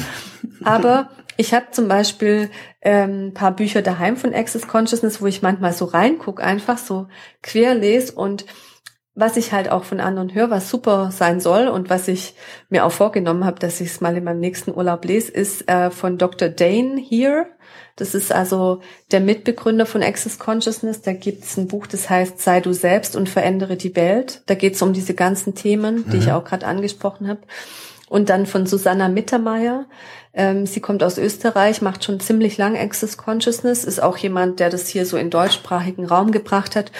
Aber 0.64 1.10
ich 1.38 1.54
habe 1.54 1.68
zum 1.72 1.88
Beispiel 1.88 2.50
ähm, 2.82 3.32
paar 3.34 3.56
Bücher 3.56 3.82
daheim 3.82 4.18
von 4.18 4.34
Access 4.34 4.68
Consciousness, 4.68 5.22
wo 5.22 5.28
ich 5.28 5.42
manchmal 5.42 5.72
so 5.72 5.86
reinguck, 5.86 6.44
einfach 6.44 6.78
so 6.78 7.08
quer 7.42 7.76
lese 7.76 8.14
und 8.14 8.46
was 9.20 9.38
ich 9.38 9.52
halt 9.52 9.70
auch 9.70 9.84
von 9.84 10.00
anderen 10.00 10.34
höre, 10.34 10.50
was 10.50 10.70
super 10.70 11.12
sein 11.12 11.40
soll 11.40 11.68
und 11.68 11.90
was 11.90 12.08
ich 12.08 12.36
mir 12.70 12.86
auch 12.86 12.92
vorgenommen 12.92 13.46
habe, 13.46 13.60
dass 13.60 13.82
ich 13.82 13.90
es 13.90 14.02
mal 14.02 14.16
in 14.16 14.24
meinem 14.24 14.40
nächsten 14.40 14.74
Urlaub 14.74 15.06
lese, 15.06 15.32
ist 15.32 15.70
äh, 15.70 15.92
von 15.92 16.18
Dr. 16.18 16.50
Dane 16.50 16.98
hier. 16.98 17.48
Das 17.96 18.16
ist 18.16 18.32
also 18.32 18.80
der 19.12 19.20
Mitbegründer 19.20 19.86
von 19.86 20.02
Access 20.02 20.40
Consciousness. 20.40 21.02
Da 21.02 21.12
gibt 21.12 21.44
es 21.44 21.58
ein 21.58 21.68
Buch, 21.68 21.86
das 21.86 22.10
heißt 22.10 22.40
Sei 22.40 22.62
du 22.62 22.72
selbst 22.72 23.16
und 23.16 23.28
verändere 23.28 23.76
die 23.76 23.96
Welt. 23.96 24.42
Da 24.46 24.56
geht 24.56 24.76
es 24.76 24.82
um 24.82 24.94
diese 24.94 25.14
ganzen 25.14 25.54
Themen, 25.54 26.06
die 26.10 26.16
mhm. 26.16 26.22
ich 26.24 26.32
auch 26.32 26.46
gerade 26.46 26.66
angesprochen 26.66 27.28
habe. 27.28 27.42
Und 28.08 28.30
dann 28.30 28.46
von 28.46 28.66
Susanna 28.66 29.10
Mittermeier. 29.10 29.86
Ähm, 30.34 30.66
sie 30.66 30.80
kommt 30.80 31.04
aus 31.04 31.18
Österreich, 31.18 31.82
macht 31.82 32.04
schon 32.04 32.20
ziemlich 32.20 32.58
lang 32.58 32.78
Access 32.78 33.18
Consciousness, 33.18 33.84
ist 33.84 34.02
auch 34.02 34.18
jemand, 34.18 34.60
der 34.60 34.70
das 34.70 34.88
hier 34.88 35.06
so 35.06 35.18
in 35.18 35.30
deutschsprachigen 35.30 36.06
Raum 36.06 36.32
gebracht 36.32 36.76
hat. 36.76 36.92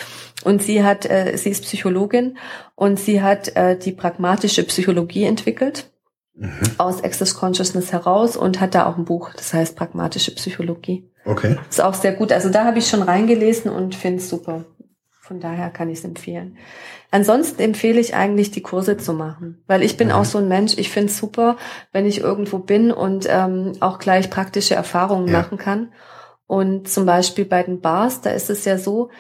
Und 0.44 0.64
sie 0.64 0.84
hat, 0.84 1.06
äh, 1.06 1.36
sie 1.38 1.50
ist 1.50 1.64
Psychologin 1.64 2.38
und 2.76 3.00
sie 3.00 3.22
hat 3.22 3.56
äh, 3.56 3.78
die 3.78 3.92
pragmatische 3.92 4.64
Psychologie 4.64 5.26
entwickelt. 5.26 5.92
mhm. 6.40 6.62
aus 6.78 7.04
Access 7.04 7.36
Consciousness 7.36 7.92
heraus 7.92 8.36
und 8.36 8.60
hat 8.60 8.76
da 8.76 8.86
auch 8.88 8.98
ein 8.98 9.06
Buch, 9.06 9.32
das 9.36 9.54
heißt 9.54 9.76
Pragmatische 9.76 10.34
Psychologie. 10.36 11.10
Okay. 11.26 11.58
Ist 11.70 11.82
auch 11.82 11.94
sehr 11.94 12.14
gut. 12.14 12.32
Also 12.32 12.50
da 12.50 12.66
habe 12.66 12.80
ich 12.80 12.88
schon 12.88 13.02
reingelesen 13.02 13.70
und 13.70 13.94
finde 13.94 14.20
es 14.20 14.30
super. 14.30 14.66
Von 15.22 15.40
daher 15.40 15.70
kann 15.70 15.90
ich 15.90 16.00
es 16.00 16.06
empfehlen. 16.06 16.58
Ansonsten 17.12 17.62
empfehle 17.62 18.00
ich 18.00 18.16
eigentlich, 18.16 18.50
die 18.52 18.62
Kurse 18.62 18.98
zu 18.98 19.14
machen, 19.14 19.64
weil 19.68 19.84
ich 19.84 19.96
bin 19.98 20.08
mhm. 20.08 20.14
auch 20.14 20.26
so 20.26 20.40
ein 20.40 20.48
Mensch, 20.48 20.78
ich 20.78 20.90
finde 20.90 21.12
es 21.12 21.18
super, 21.18 21.58
wenn 21.92 22.06
ich 22.06 22.22
irgendwo 22.22 22.60
bin 22.60 22.92
und 22.92 23.28
ähm, 23.30 23.74
auch 23.80 24.00
gleich 24.00 24.30
praktische 24.30 24.76
Erfahrungen 24.76 25.28
ja. 25.28 25.34
machen 25.34 25.58
kann. 25.58 25.92
Und 26.48 26.90
zum 26.90 27.06
Beispiel 27.06 27.46
bei 27.46 27.62
den 27.62 27.80
Bars, 27.80 28.22
da 28.22 28.32
ist 28.32 28.50
es 28.50 28.66
ja 28.66 28.80
so, 28.80 29.12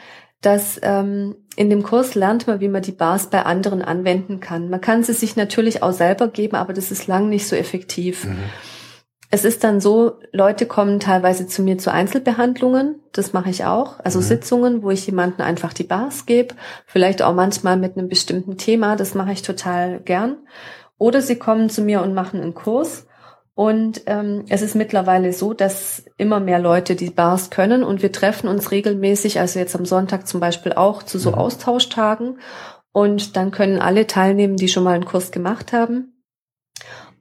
dass 0.42 0.80
ähm, 0.84 1.36
in 1.56 1.70
dem 1.70 1.84
Kurs 1.84 2.16
lernt 2.16 2.48
man, 2.48 2.62
wie 2.62 2.70
man 2.70 2.82
die 2.82 2.94
Bars 2.94 3.30
bei 3.30 3.44
anderen 3.44 3.82
anwenden 3.82 4.40
kann. 4.40 4.70
Man 4.70 4.80
kann 4.80 5.04
sie 5.04 5.14
sich 5.14 5.36
natürlich 5.36 5.84
auch 5.84 5.92
selber 5.92 6.30
geben, 6.30 6.56
aber 6.56 6.74
das 6.74 6.92
ist 6.92 7.08
lang 7.08 7.30
nicht 7.30 7.48
so 7.48 7.56
effektiv. 7.56 8.26
Mhm. 8.26 8.38
Es 9.32 9.46
ist 9.46 9.64
dann 9.64 9.80
so, 9.80 10.14
Leute 10.32 10.66
kommen 10.66 11.00
teilweise 11.00 11.46
zu 11.46 11.62
mir 11.62 11.78
zu 11.78 11.92
Einzelbehandlungen, 11.92 13.00
das 13.12 13.32
mache 13.32 13.52
ich 13.52 13.64
auch, 13.64 14.00
also 14.00 14.20
mhm. 14.20 14.24
Sitzungen, 14.24 14.84
wo 14.84 14.90
ich 14.90 15.06
jemanden 15.06 15.44
einfach 15.44 15.74
die 15.74 15.84
Bars 15.84 16.26
gebe, 16.26 16.56
vielleicht 16.88 17.22
auch 17.22 17.36
manchmal 17.36 17.78
mit 17.78 17.96
einem 17.96 18.08
bestimmten 18.08 18.58
Thema, 18.58 18.96
das 18.96 19.14
mache 19.14 19.32
ich 19.32 19.44
total 19.44 20.00
gern. 20.00 20.38
Oder 20.98 21.22
sie 21.22 21.38
kommen 21.38 21.70
zu 21.70 21.82
mir 21.82 22.02
und 22.02 22.14
machen 22.14 22.42
einen 22.42 22.56
Kurs 22.56 23.06
und 23.60 24.04
ähm, 24.06 24.46
es 24.48 24.62
ist 24.62 24.74
mittlerweile 24.74 25.34
so, 25.34 25.54
dass 25.54 26.06
immer 26.16 26.40
mehr 26.40 26.60
Leute 26.60 26.96
die 26.96 27.10
Bars 27.10 27.50
können 27.50 27.84
und 27.84 28.02
wir 28.02 28.14
treffen 28.14 28.48
uns 28.48 28.72
regelmäßig, 28.72 29.42
also 29.42 29.60
jetzt 29.60 29.76
am 29.76 29.84
Sonntag 29.84 30.30
zum 30.30 30.40
Beispiel 30.40 30.72
auch 30.72 31.04
zu 31.04 31.20
so 31.20 31.32
mhm. 31.32 31.36
Austauschtagen. 31.36 32.40
Und 32.94 33.36
dann 33.36 33.52
können 33.52 33.80
alle 33.80 34.08
teilnehmen, 34.08 34.56
die 34.56 34.70
schon 34.70 34.86
mal 34.86 34.94
einen 34.94 35.04
Kurs 35.04 35.32
gemacht 35.32 35.74
haben 35.74 36.19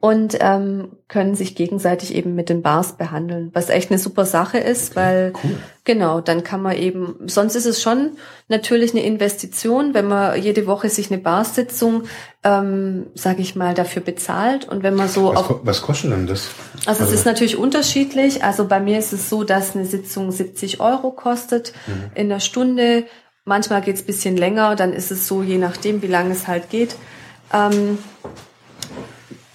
und 0.01 0.37
ähm, 0.41 0.93
können 1.09 1.35
sich 1.35 1.57
gegenseitig 1.57 2.15
eben 2.15 2.37
mit 2.37 2.49
den 2.49 2.63
Bars 2.63 2.97
behandeln, 2.97 3.51
was 3.53 3.69
echt 3.69 3.91
eine 3.91 3.99
super 3.99 4.27
Sache 4.27 4.59
ist, 4.59 4.95
weil 4.95 5.33
cool. 5.43 5.57
genau, 5.83 6.21
dann 6.21 6.45
kann 6.45 6.63
man 6.63 6.77
eben, 6.77 7.17
sonst 7.27 7.57
ist 7.57 7.67
es 7.67 7.83
schon 7.83 8.13
natürlich 8.47 8.93
eine 8.93 9.03
Investition, 9.03 9.95
wenn 9.95 10.07
man 10.07 10.41
jede 10.41 10.69
Woche 10.69 10.89
sich 10.89 11.11
eine 11.11 11.21
Barsitzung, 11.21 12.05
ähm, 12.45 13.07
sage 13.15 13.43
ich 13.43 13.57
mal, 13.57 13.75
dafür 13.75 14.01
bezahlt 14.01 14.69
und 14.69 14.85
wenn 14.85 14.95
man 14.95 15.09
so 15.09 15.31
was, 15.31 15.37
auf, 15.37 15.61
was 15.65 15.83
kostet 15.83 16.13
denn 16.13 16.29
das? 16.29 16.49
Also, 16.87 17.03
also 17.03 17.05
es 17.05 17.21
ist 17.21 17.27
natürlich 17.27 17.57
unterschiedlich, 17.57 18.45
also 18.45 18.69
bei 18.69 18.79
mir 18.79 19.01
ist 19.01 19.13
es 19.13 19.29
so, 19.29 19.43
dass 19.43 19.75
eine 19.75 19.85
Sitzung 19.85 20.31
70 20.31 20.81
Euro 20.81 21.11
kostet 21.11 21.73
mhm. 21.89 22.11
in 22.15 22.29
der 22.29 22.41
Stunde, 22.41 23.07
manchmal 23.45 23.83
geht's 23.83 24.03
bisschen 24.03 24.37
länger, 24.37 24.77
dann 24.77 24.93
ist 24.93 25.11
es 25.11 25.27
so, 25.27 25.43
je 25.43 25.59
nachdem, 25.59 26.03
wie 26.03 26.07
lange 26.07 26.31
es 26.31 26.47
halt 26.47 26.71
geht. 26.71 26.95
Ähm, 27.53 27.99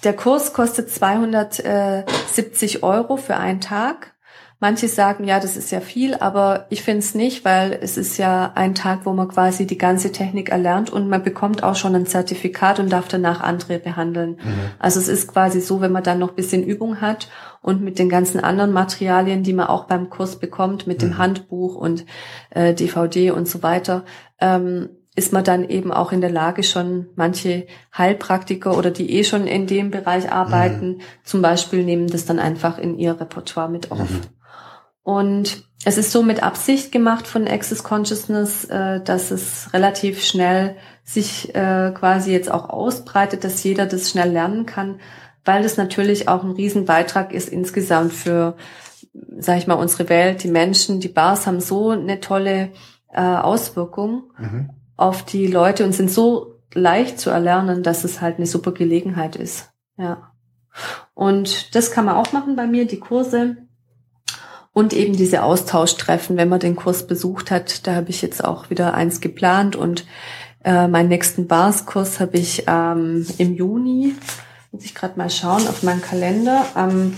der 0.04 0.14
Kurs 0.14 0.52
kostet 0.52 0.90
270 0.90 2.82
Euro 2.82 3.16
für 3.16 3.36
einen 3.36 3.60
Tag. 3.60 4.14
Manche 4.60 4.88
sagen, 4.88 5.24
ja, 5.24 5.40
das 5.40 5.56
ist 5.58 5.72
ja 5.72 5.80
viel, 5.80 6.14
aber 6.14 6.66
ich 6.70 6.82
finde 6.82 7.00
es 7.00 7.14
nicht, 7.14 7.44
weil 7.44 7.78
es 7.82 7.98
ist 7.98 8.16
ja 8.16 8.52
ein 8.54 8.74
Tag, 8.74 9.00
wo 9.04 9.12
man 9.12 9.28
quasi 9.28 9.66
die 9.66 9.76
ganze 9.76 10.10
Technik 10.10 10.48
erlernt 10.50 10.88
und 10.90 11.08
man 11.08 11.22
bekommt 11.22 11.62
auch 11.62 11.74
schon 11.74 11.94
ein 11.94 12.06
Zertifikat 12.06 12.78
und 12.78 12.90
darf 12.90 13.08
danach 13.08 13.40
andere 13.40 13.78
behandeln. 13.78 14.38
Mhm. 14.42 14.70
Also 14.78 15.00
es 15.00 15.08
ist 15.08 15.28
quasi 15.30 15.60
so, 15.60 15.82
wenn 15.82 15.92
man 15.92 16.04
dann 16.04 16.18
noch 16.18 16.32
bisschen 16.32 16.62
Übung 16.62 17.02
hat 17.02 17.28
und 17.60 17.82
mit 17.82 17.98
den 17.98 18.08
ganzen 18.08 18.40
anderen 18.40 18.72
Materialien, 18.72 19.42
die 19.42 19.52
man 19.52 19.66
auch 19.66 19.84
beim 19.84 20.08
Kurs 20.08 20.38
bekommt, 20.38 20.86
mit 20.86 21.02
mhm. 21.02 21.08
dem 21.08 21.18
Handbuch 21.18 21.74
und 21.74 22.06
äh, 22.50 22.72
DVD 22.72 23.32
und 23.32 23.48
so 23.48 23.62
weiter, 23.62 24.04
ähm, 24.40 24.88
ist 25.16 25.32
man 25.32 25.44
dann 25.44 25.68
eben 25.68 25.92
auch 25.92 26.12
in 26.12 26.20
der 26.20 26.30
Lage, 26.30 26.62
schon 26.64 27.06
manche 27.14 27.66
Heilpraktiker 27.96 28.76
oder 28.76 28.90
die 28.90 29.12
eh 29.12 29.24
schon 29.24 29.46
in 29.46 29.66
dem 29.66 29.90
Bereich 29.90 30.30
arbeiten, 30.30 30.88
mhm. 30.88 31.00
zum 31.22 31.40
Beispiel 31.40 31.84
nehmen 31.84 32.08
das 32.08 32.26
dann 32.26 32.40
einfach 32.40 32.78
in 32.78 32.98
ihr 32.98 33.20
Repertoire 33.20 33.68
mit 33.68 33.92
auf. 33.92 34.10
Mhm. 34.10 34.20
Und 35.04 35.64
es 35.84 35.98
ist 35.98 36.10
so 36.10 36.22
mit 36.22 36.42
Absicht 36.42 36.90
gemacht 36.90 37.26
von 37.26 37.46
Access 37.46 37.84
Consciousness, 37.84 38.64
äh, 38.64 39.02
dass 39.02 39.30
es 39.30 39.72
relativ 39.72 40.24
schnell 40.24 40.76
sich 41.04 41.54
äh, 41.54 41.92
quasi 41.94 42.32
jetzt 42.32 42.50
auch 42.50 42.70
ausbreitet, 42.70 43.44
dass 43.44 43.62
jeder 43.62 43.86
das 43.86 44.10
schnell 44.10 44.32
lernen 44.32 44.66
kann, 44.66 45.00
weil 45.44 45.62
das 45.62 45.76
natürlich 45.76 46.26
auch 46.26 46.42
ein 46.42 46.52
Riesenbeitrag 46.52 47.32
ist 47.32 47.50
insgesamt 47.50 48.14
für, 48.14 48.56
sag 49.38 49.58
ich 49.58 49.66
mal, 49.66 49.74
unsere 49.74 50.08
Welt, 50.08 50.42
die 50.42 50.48
Menschen, 50.50 51.00
die 51.00 51.08
Bars 51.08 51.46
haben 51.46 51.60
so 51.60 51.90
eine 51.90 52.18
tolle 52.20 52.70
äh, 53.12 53.20
Auswirkung. 53.20 54.24
Mhm 54.38 54.70
auf 54.96 55.24
die 55.24 55.46
Leute 55.46 55.84
und 55.84 55.92
sind 55.92 56.10
so 56.10 56.60
leicht 56.72 57.18
zu 57.18 57.30
erlernen, 57.30 57.82
dass 57.82 58.04
es 58.04 58.20
halt 58.20 58.36
eine 58.36 58.46
super 58.46 58.72
Gelegenheit 58.72 59.36
ist. 59.36 59.70
Ja. 59.96 60.32
Und 61.14 61.74
das 61.74 61.90
kann 61.90 62.04
man 62.04 62.16
auch 62.16 62.32
machen 62.32 62.56
bei 62.56 62.66
mir, 62.66 62.86
die 62.86 62.98
Kurse 62.98 63.56
und 64.72 64.92
eben 64.92 65.16
diese 65.16 65.42
Austauschtreffen, 65.44 66.36
wenn 66.36 66.48
man 66.48 66.60
den 66.60 66.76
Kurs 66.76 67.06
besucht 67.06 67.50
hat. 67.50 67.86
Da 67.86 67.94
habe 67.94 68.10
ich 68.10 68.20
jetzt 68.20 68.44
auch 68.44 68.70
wieder 68.70 68.94
eins 68.94 69.20
geplant 69.20 69.76
und 69.76 70.04
äh, 70.64 70.88
meinen 70.88 71.08
nächsten 71.08 71.46
Bars-Kurs 71.46 72.20
habe 72.20 72.36
ich 72.36 72.64
ähm, 72.66 73.24
im 73.38 73.54
Juni. 73.54 74.14
Muss 74.72 74.84
ich 74.84 74.94
gerade 74.94 75.16
mal 75.16 75.30
schauen 75.30 75.68
auf 75.68 75.84
meinen 75.84 76.02
Kalender. 76.02 76.66
Am 76.74 77.14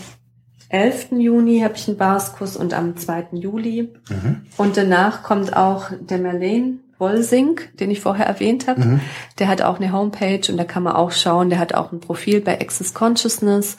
11. 0.68 1.12
Juni 1.12 1.60
habe 1.60 1.74
ich 1.76 1.88
einen 1.88 1.96
Bars-Kurs 1.96 2.56
und 2.56 2.74
am 2.74 2.96
2. 2.96 3.28
Juli. 3.32 3.94
Mhm. 4.10 4.42
Und 4.58 4.76
danach 4.76 5.22
kommt 5.22 5.56
auch 5.56 5.90
der 5.98 6.18
Merlin 6.18 6.80
Wolsink, 6.98 7.76
den 7.78 7.90
ich 7.90 8.00
vorher 8.00 8.26
erwähnt 8.26 8.66
habe. 8.66 8.84
Mhm. 8.84 9.00
Der 9.38 9.48
hat 9.48 9.62
auch 9.62 9.76
eine 9.76 9.92
Homepage 9.92 10.50
und 10.50 10.56
da 10.56 10.64
kann 10.64 10.82
man 10.82 10.94
auch 10.94 11.12
schauen. 11.12 11.50
Der 11.50 11.58
hat 11.58 11.74
auch 11.74 11.92
ein 11.92 12.00
Profil 12.00 12.40
bei 12.40 12.60
Access 12.60 12.94
Consciousness. 12.94 13.76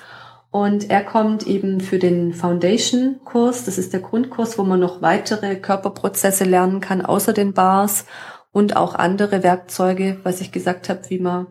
Und 0.49 0.89
er 0.89 1.03
kommt 1.03 1.45
eben 1.45 1.81
für 1.81 1.99
den 1.99 2.33
Foundation-Kurs. 2.33 3.65
Das 3.65 3.77
ist 3.77 3.93
der 3.93 3.99
Grundkurs, 3.99 4.57
wo 4.57 4.63
man 4.63 4.79
noch 4.79 5.01
weitere 5.01 5.55
Körperprozesse 5.55 6.45
lernen 6.45 6.79
kann, 6.79 7.05
außer 7.05 7.33
den 7.33 7.53
Bars 7.53 8.05
und 8.51 8.75
auch 8.75 8.95
andere 8.95 9.43
Werkzeuge, 9.43 10.19
was 10.23 10.41
ich 10.41 10.51
gesagt 10.51 10.89
habe, 10.89 11.01
wie 11.09 11.19
man 11.19 11.47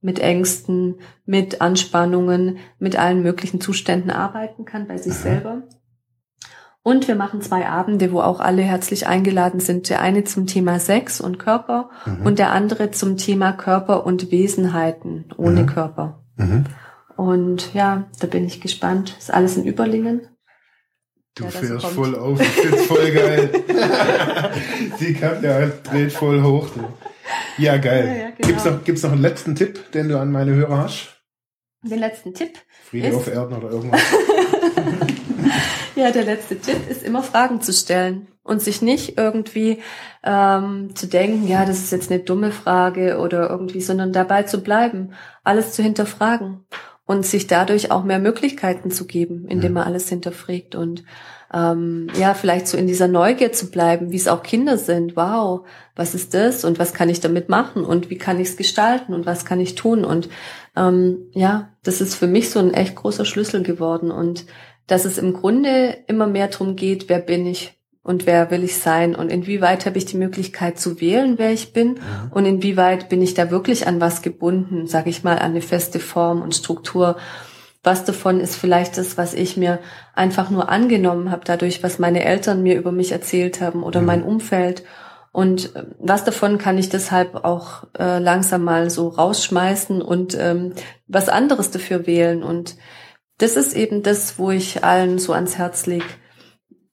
mit 0.00 0.18
Ängsten, 0.18 1.00
mit 1.24 1.60
Anspannungen, 1.60 2.58
mit 2.78 2.98
allen 2.98 3.22
möglichen 3.22 3.60
Zuständen 3.60 4.10
arbeiten 4.10 4.64
kann 4.64 4.86
bei 4.86 4.96
sich 4.96 5.14
selber. 5.14 5.62
Und 6.88 7.06
wir 7.06 7.16
machen 7.16 7.42
zwei 7.42 7.68
Abende, 7.68 8.12
wo 8.12 8.22
auch 8.22 8.40
alle 8.40 8.62
herzlich 8.62 9.06
eingeladen 9.06 9.60
sind. 9.60 9.90
Der 9.90 10.00
eine 10.00 10.24
zum 10.24 10.46
Thema 10.46 10.80
Sex 10.80 11.20
und 11.20 11.38
Körper 11.38 11.90
mhm. 12.06 12.24
und 12.24 12.38
der 12.38 12.50
andere 12.50 12.90
zum 12.92 13.18
Thema 13.18 13.52
Körper 13.52 14.06
und 14.06 14.30
Wesenheiten 14.32 15.26
ohne 15.36 15.64
mhm. 15.64 15.66
Körper. 15.66 16.24
Mhm. 16.36 16.64
Und 17.14 17.74
ja, 17.74 18.08
da 18.20 18.26
bin 18.26 18.46
ich 18.46 18.62
gespannt. 18.62 19.14
Ist 19.18 19.30
alles 19.30 19.58
in 19.58 19.66
Überlingen. 19.66 20.28
Du 21.34 21.44
ja, 21.44 21.50
fährst 21.50 21.82
so 21.82 21.88
voll 21.88 22.16
auf, 22.16 22.40
ich 22.40 22.48
find's 22.48 22.86
voll 22.86 23.10
geil. 23.10 23.50
Die 24.98 25.12
Katja 25.12 25.66
dreht 25.66 26.12
voll 26.12 26.42
hoch. 26.42 26.70
Du. 26.70 26.80
Ja, 27.62 27.76
geil. 27.76 28.06
Ja, 28.06 28.14
ja, 28.14 28.30
genau. 28.30 28.48
Gibt's, 28.48 28.64
noch, 28.64 28.84
gibt's 28.84 29.02
noch 29.02 29.12
einen 29.12 29.20
letzten 29.20 29.54
Tipp, 29.54 29.92
den 29.92 30.08
du 30.08 30.18
an 30.18 30.32
meine 30.32 30.54
Hörer 30.54 30.78
hast? 30.78 31.22
Den 31.82 31.98
letzten 31.98 32.32
Tipp? 32.32 32.58
Friede 32.82 33.08
ist, 33.08 33.14
auf 33.14 33.28
Erden 33.28 33.56
oder 33.58 33.72
irgendwas. 33.72 34.00
Ja, 35.98 36.12
der 36.12 36.22
letzte 36.22 36.56
Tipp 36.60 36.88
ist 36.88 37.02
immer 37.02 37.24
Fragen 37.24 37.60
zu 37.60 37.72
stellen 37.72 38.28
und 38.44 38.62
sich 38.62 38.82
nicht 38.82 39.18
irgendwie 39.18 39.82
ähm, 40.22 40.94
zu 40.94 41.08
denken, 41.08 41.48
ja, 41.48 41.64
das 41.64 41.78
ist 41.80 41.90
jetzt 41.90 42.12
eine 42.12 42.20
dumme 42.20 42.52
Frage 42.52 43.18
oder 43.18 43.50
irgendwie, 43.50 43.80
sondern 43.80 44.12
dabei 44.12 44.44
zu 44.44 44.62
bleiben, 44.62 45.14
alles 45.42 45.72
zu 45.72 45.82
hinterfragen 45.82 46.64
und 47.04 47.26
sich 47.26 47.48
dadurch 47.48 47.90
auch 47.90 48.04
mehr 48.04 48.20
Möglichkeiten 48.20 48.92
zu 48.92 49.08
geben, 49.08 49.48
indem 49.48 49.72
man 49.72 49.88
alles 49.88 50.08
hinterfragt 50.08 50.76
und 50.76 51.02
ähm, 51.52 52.06
ja, 52.16 52.34
vielleicht 52.34 52.68
so 52.68 52.76
in 52.76 52.86
dieser 52.86 53.08
Neugier 53.08 53.52
zu 53.52 53.68
bleiben, 53.68 54.12
wie 54.12 54.16
es 54.16 54.28
auch 54.28 54.42
Kinder 54.44 54.76
sind. 54.78 55.16
Wow, 55.16 55.66
was 55.96 56.14
ist 56.14 56.32
das 56.32 56.64
und 56.64 56.78
was 56.78 56.92
kann 56.94 57.08
ich 57.08 57.20
damit 57.20 57.48
machen 57.48 57.84
und 57.84 58.08
wie 58.08 58.18
kann 58.18 58.38
ich 58.38 58.50
es 58.50 58.56
gestalten 58.56 59.14
und 59.14 59.26
was 59.26 59.44
kann 59.44 59.58
ich 59.58 59.74
tun 59.74 60.04
und 60.04 60.28
ähm, 60.76 61.30
ja, 61.32 61.70
das 61.82 62.00
ist 62.00 62.14
für 62.14 62.26
mich 62.28 62.50
so 62.50 62.60
ein 62.60 62.72
echt 62.72 62.94
großer 62.94 63.24
Schlüssel 63.24 63.62
geworden 63.62 64.10
und 64.10 64.44
dass 64.88 65.04
es 65.04 65.18
im 65.18 65.34
Grunde 65.34 65.96
immer 66.08 66.26
mehr 66.26 66.48
darum 66.48 66.74
geht, 66.74 67.08
wer 67.08 67.20
bin 67.20 67.46
ich 67.46 67.78
und 68.02 68.26
wer 68.26 68.50
will 68.50 68.64
ich 68.64 68.78
sein 68.78 69.14
und 69.14 69.30
inwieweit 69.30 69.84
habe 69.84 69.98
ich 69.98 70.06
die 70.06 70.16
Möglichkeit 70.16 70.80
zu 70.80 71.00
wählen, 71.00 71.34
wer 71.36 71.52
ich 71.52 71.74
bin 71.74 71.96
ja. 71.96 72.30
und 72.30 72.46
inwieweit 72.46 73.10
bin 73.10 73.20
ich 73.20 73.34
da 73.34 73.50
wirklich 73.50 73.86
an 73.86 74.00
was 74.00 74.22
gebunden, 74.22 74.86
sage 74.86 75.10
ich 75.10 75.22
mal, 75.22 75.38
an 75.38 75.50
eine 75.50 75.60
feste 75.60 76.00
Form 76.00 76.40
und 76.40 76.54
Struktur. 76.54 77.18
Was 77.84 78.04
davon 78.04 78.40
ist 78.40 78.56
vielleicht 78.56 78.96
das, 78.96 79.18
was 79.18 79.34
ich 79.34 79.58
mir 79.58 79.78
einfach 80.14 80.48
nur 80.48 80.70
angenommen 80.70 81.30
habe, 81.30 81.42
dadurch, 81.44 81.82
was 81.82 81.98
meine 81.98 82.24
Eltern 82.24 82.62
mir 82.62 82.76
über 82.76 82.92
mich 82.92 83.12
erzählt 83.12 83.60
haben 83.60 83.82
oder 83.82 84.00
ja. 84.00 84.06
mein 84.06 84.22
Umfeld. 84.22 84.84
Und 85.30 85.76
äh, 85.76 85.84
was 85.98 86.24
davon 86.24 86.56
kann 86.56 86.78
ich 86.78 86.88
deshalb 86.88 87.44
auch 87.44 87.84
äh, 87.98 88.18
langsam 88.18 88.64
mal 88.64 88.88
so 88.88 89.08
rausschmeißen 89.08 90.00
und 90.00 90.34
ähm, 90.40 90.72
was 91.06 91.28
anderes 91.28 91.70
dafür 91.70 92.06
wählen. 92.06 92.42
Und 92.42 92.76
das 93.38 93.56
ist 93.56 93.74
eben 93.74 94.02
das, 94.02 94.38
wo 94.38 94.50
ich 94.50 94.84
allen 94.84 95.18
so 95.18 95.32
ans 95.32 95.58
Herz 95.58 95.86
lege, 95.86 96.04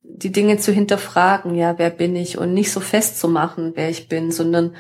die 0.02 0.32
Dinge 0.32 0.58
zu 0.58 0.72
hinterfragen, 0.72 1.56
ja, 1.56 1.78
wer 1.78 1.90
bin 1.90 2.16
ich 2.16 2.38
und 2.38 2.54
nicht 2.54 2.72
so 2.72 2.80
festzumachen, 2.80 3.74
wer 3.76 3.90
ich 3.90 4.08
bin, 4.08 4.32
sondern 4.32 4.76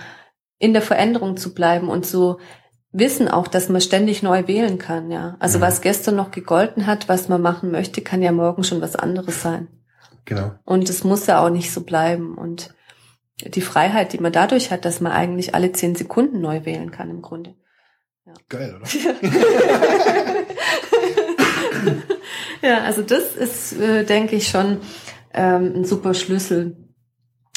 in 0.57 0.73
der 0.73 0.81
Veränderung 0.81 1.37
zu 1.37 1.53
bleiben 1.53 1.89
und 1.89 2.05
so 2.05 2.39
wissen 2.91 3.27
auch, 3.27 3.47
dass 3.47 3.67
man 3.67 3.81
ständig 3.81 4.23
neu 4.23 4.47
wählen 4.47 4.77
kann, 4.77 5.11
ja. 5.11 5.35
Also 5.39 5.57
mhm. 5.57 5.63
was 5.63 5.81
gestern 5.81 6.15
noch 6.15 6.31
gegolten 6.31 6.87
hat, 6.87 7.09
was 7.09 7.27
man 7.27 7.41
machen 7.41 7.71
möchte, 7.71 8.01
kann 8.01 8.21
ja 8.21 8.31
morgen 8.31 8.63
schon 8.63 8.79
was 8.79 8.95
anderes 8.95 9.41
sein. 9.41 9.67
Genau. 10.23 10.53
Und 10.63 10.89
es 10.89 11.03
muss 11.03 11.27
ja 11.27 11.43
auch 11.43 11.49
nicht 11.49 11.71
so 11.71 11.81
bleiben. 11.81 12.35
Und 12.35 12.73
die 13.43 13.61
Freiheit, 13.61 14.13
die 14.13 14.19
man 14.19 14.31
dadurch 14.31 14.71
hat, 14.71 14.85
dass 14.85 15.01
man 15.01 15.11
eigentlich 15.11 15.53
alle 15.53 15.73
zehn 15.73 15.95
Sekunden 15.95 16.39
neu 16.39 16.65
wählen 16.65 16.91
kann 16.91 17.09
im 17.09 17.21
Grunde. 17.21 17.55
Ja. 18.25 18.33
Geil, 18.49 18.75
oder? 18.75 18.87
ja, 22.61 22.83
also 22.83 23.01
das 23.01 23.35
ist, 23.35 23.79
äh, 23.79 24.03
denke 24.03 24.35
ich, 24.35 24.47
schon 24.47 24.77
ähm, 25.33 25.73
ein 25.75 25.85
super 25.85 26.13
Schlüssel 26.13 26.77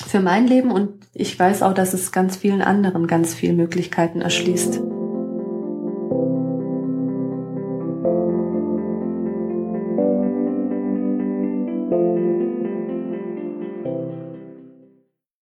für 0.07 0.21
mein 0.21 0.47
Leben 0.47 0.71
und 0.71 1.07
ich 1.13 1.39
weiß 1.39 1.63
auch, 1.63 1.75
dass 1.75 1.95
es 1.95 2.13
ganz 2.13 2.37
vielen 2.37 2.63
anderen 2.63 3.07
ganz 3.07 3.35
viele 3.35 3.53
Möglichkeiten 3.55 4.21
erschließt. 4.21 4.81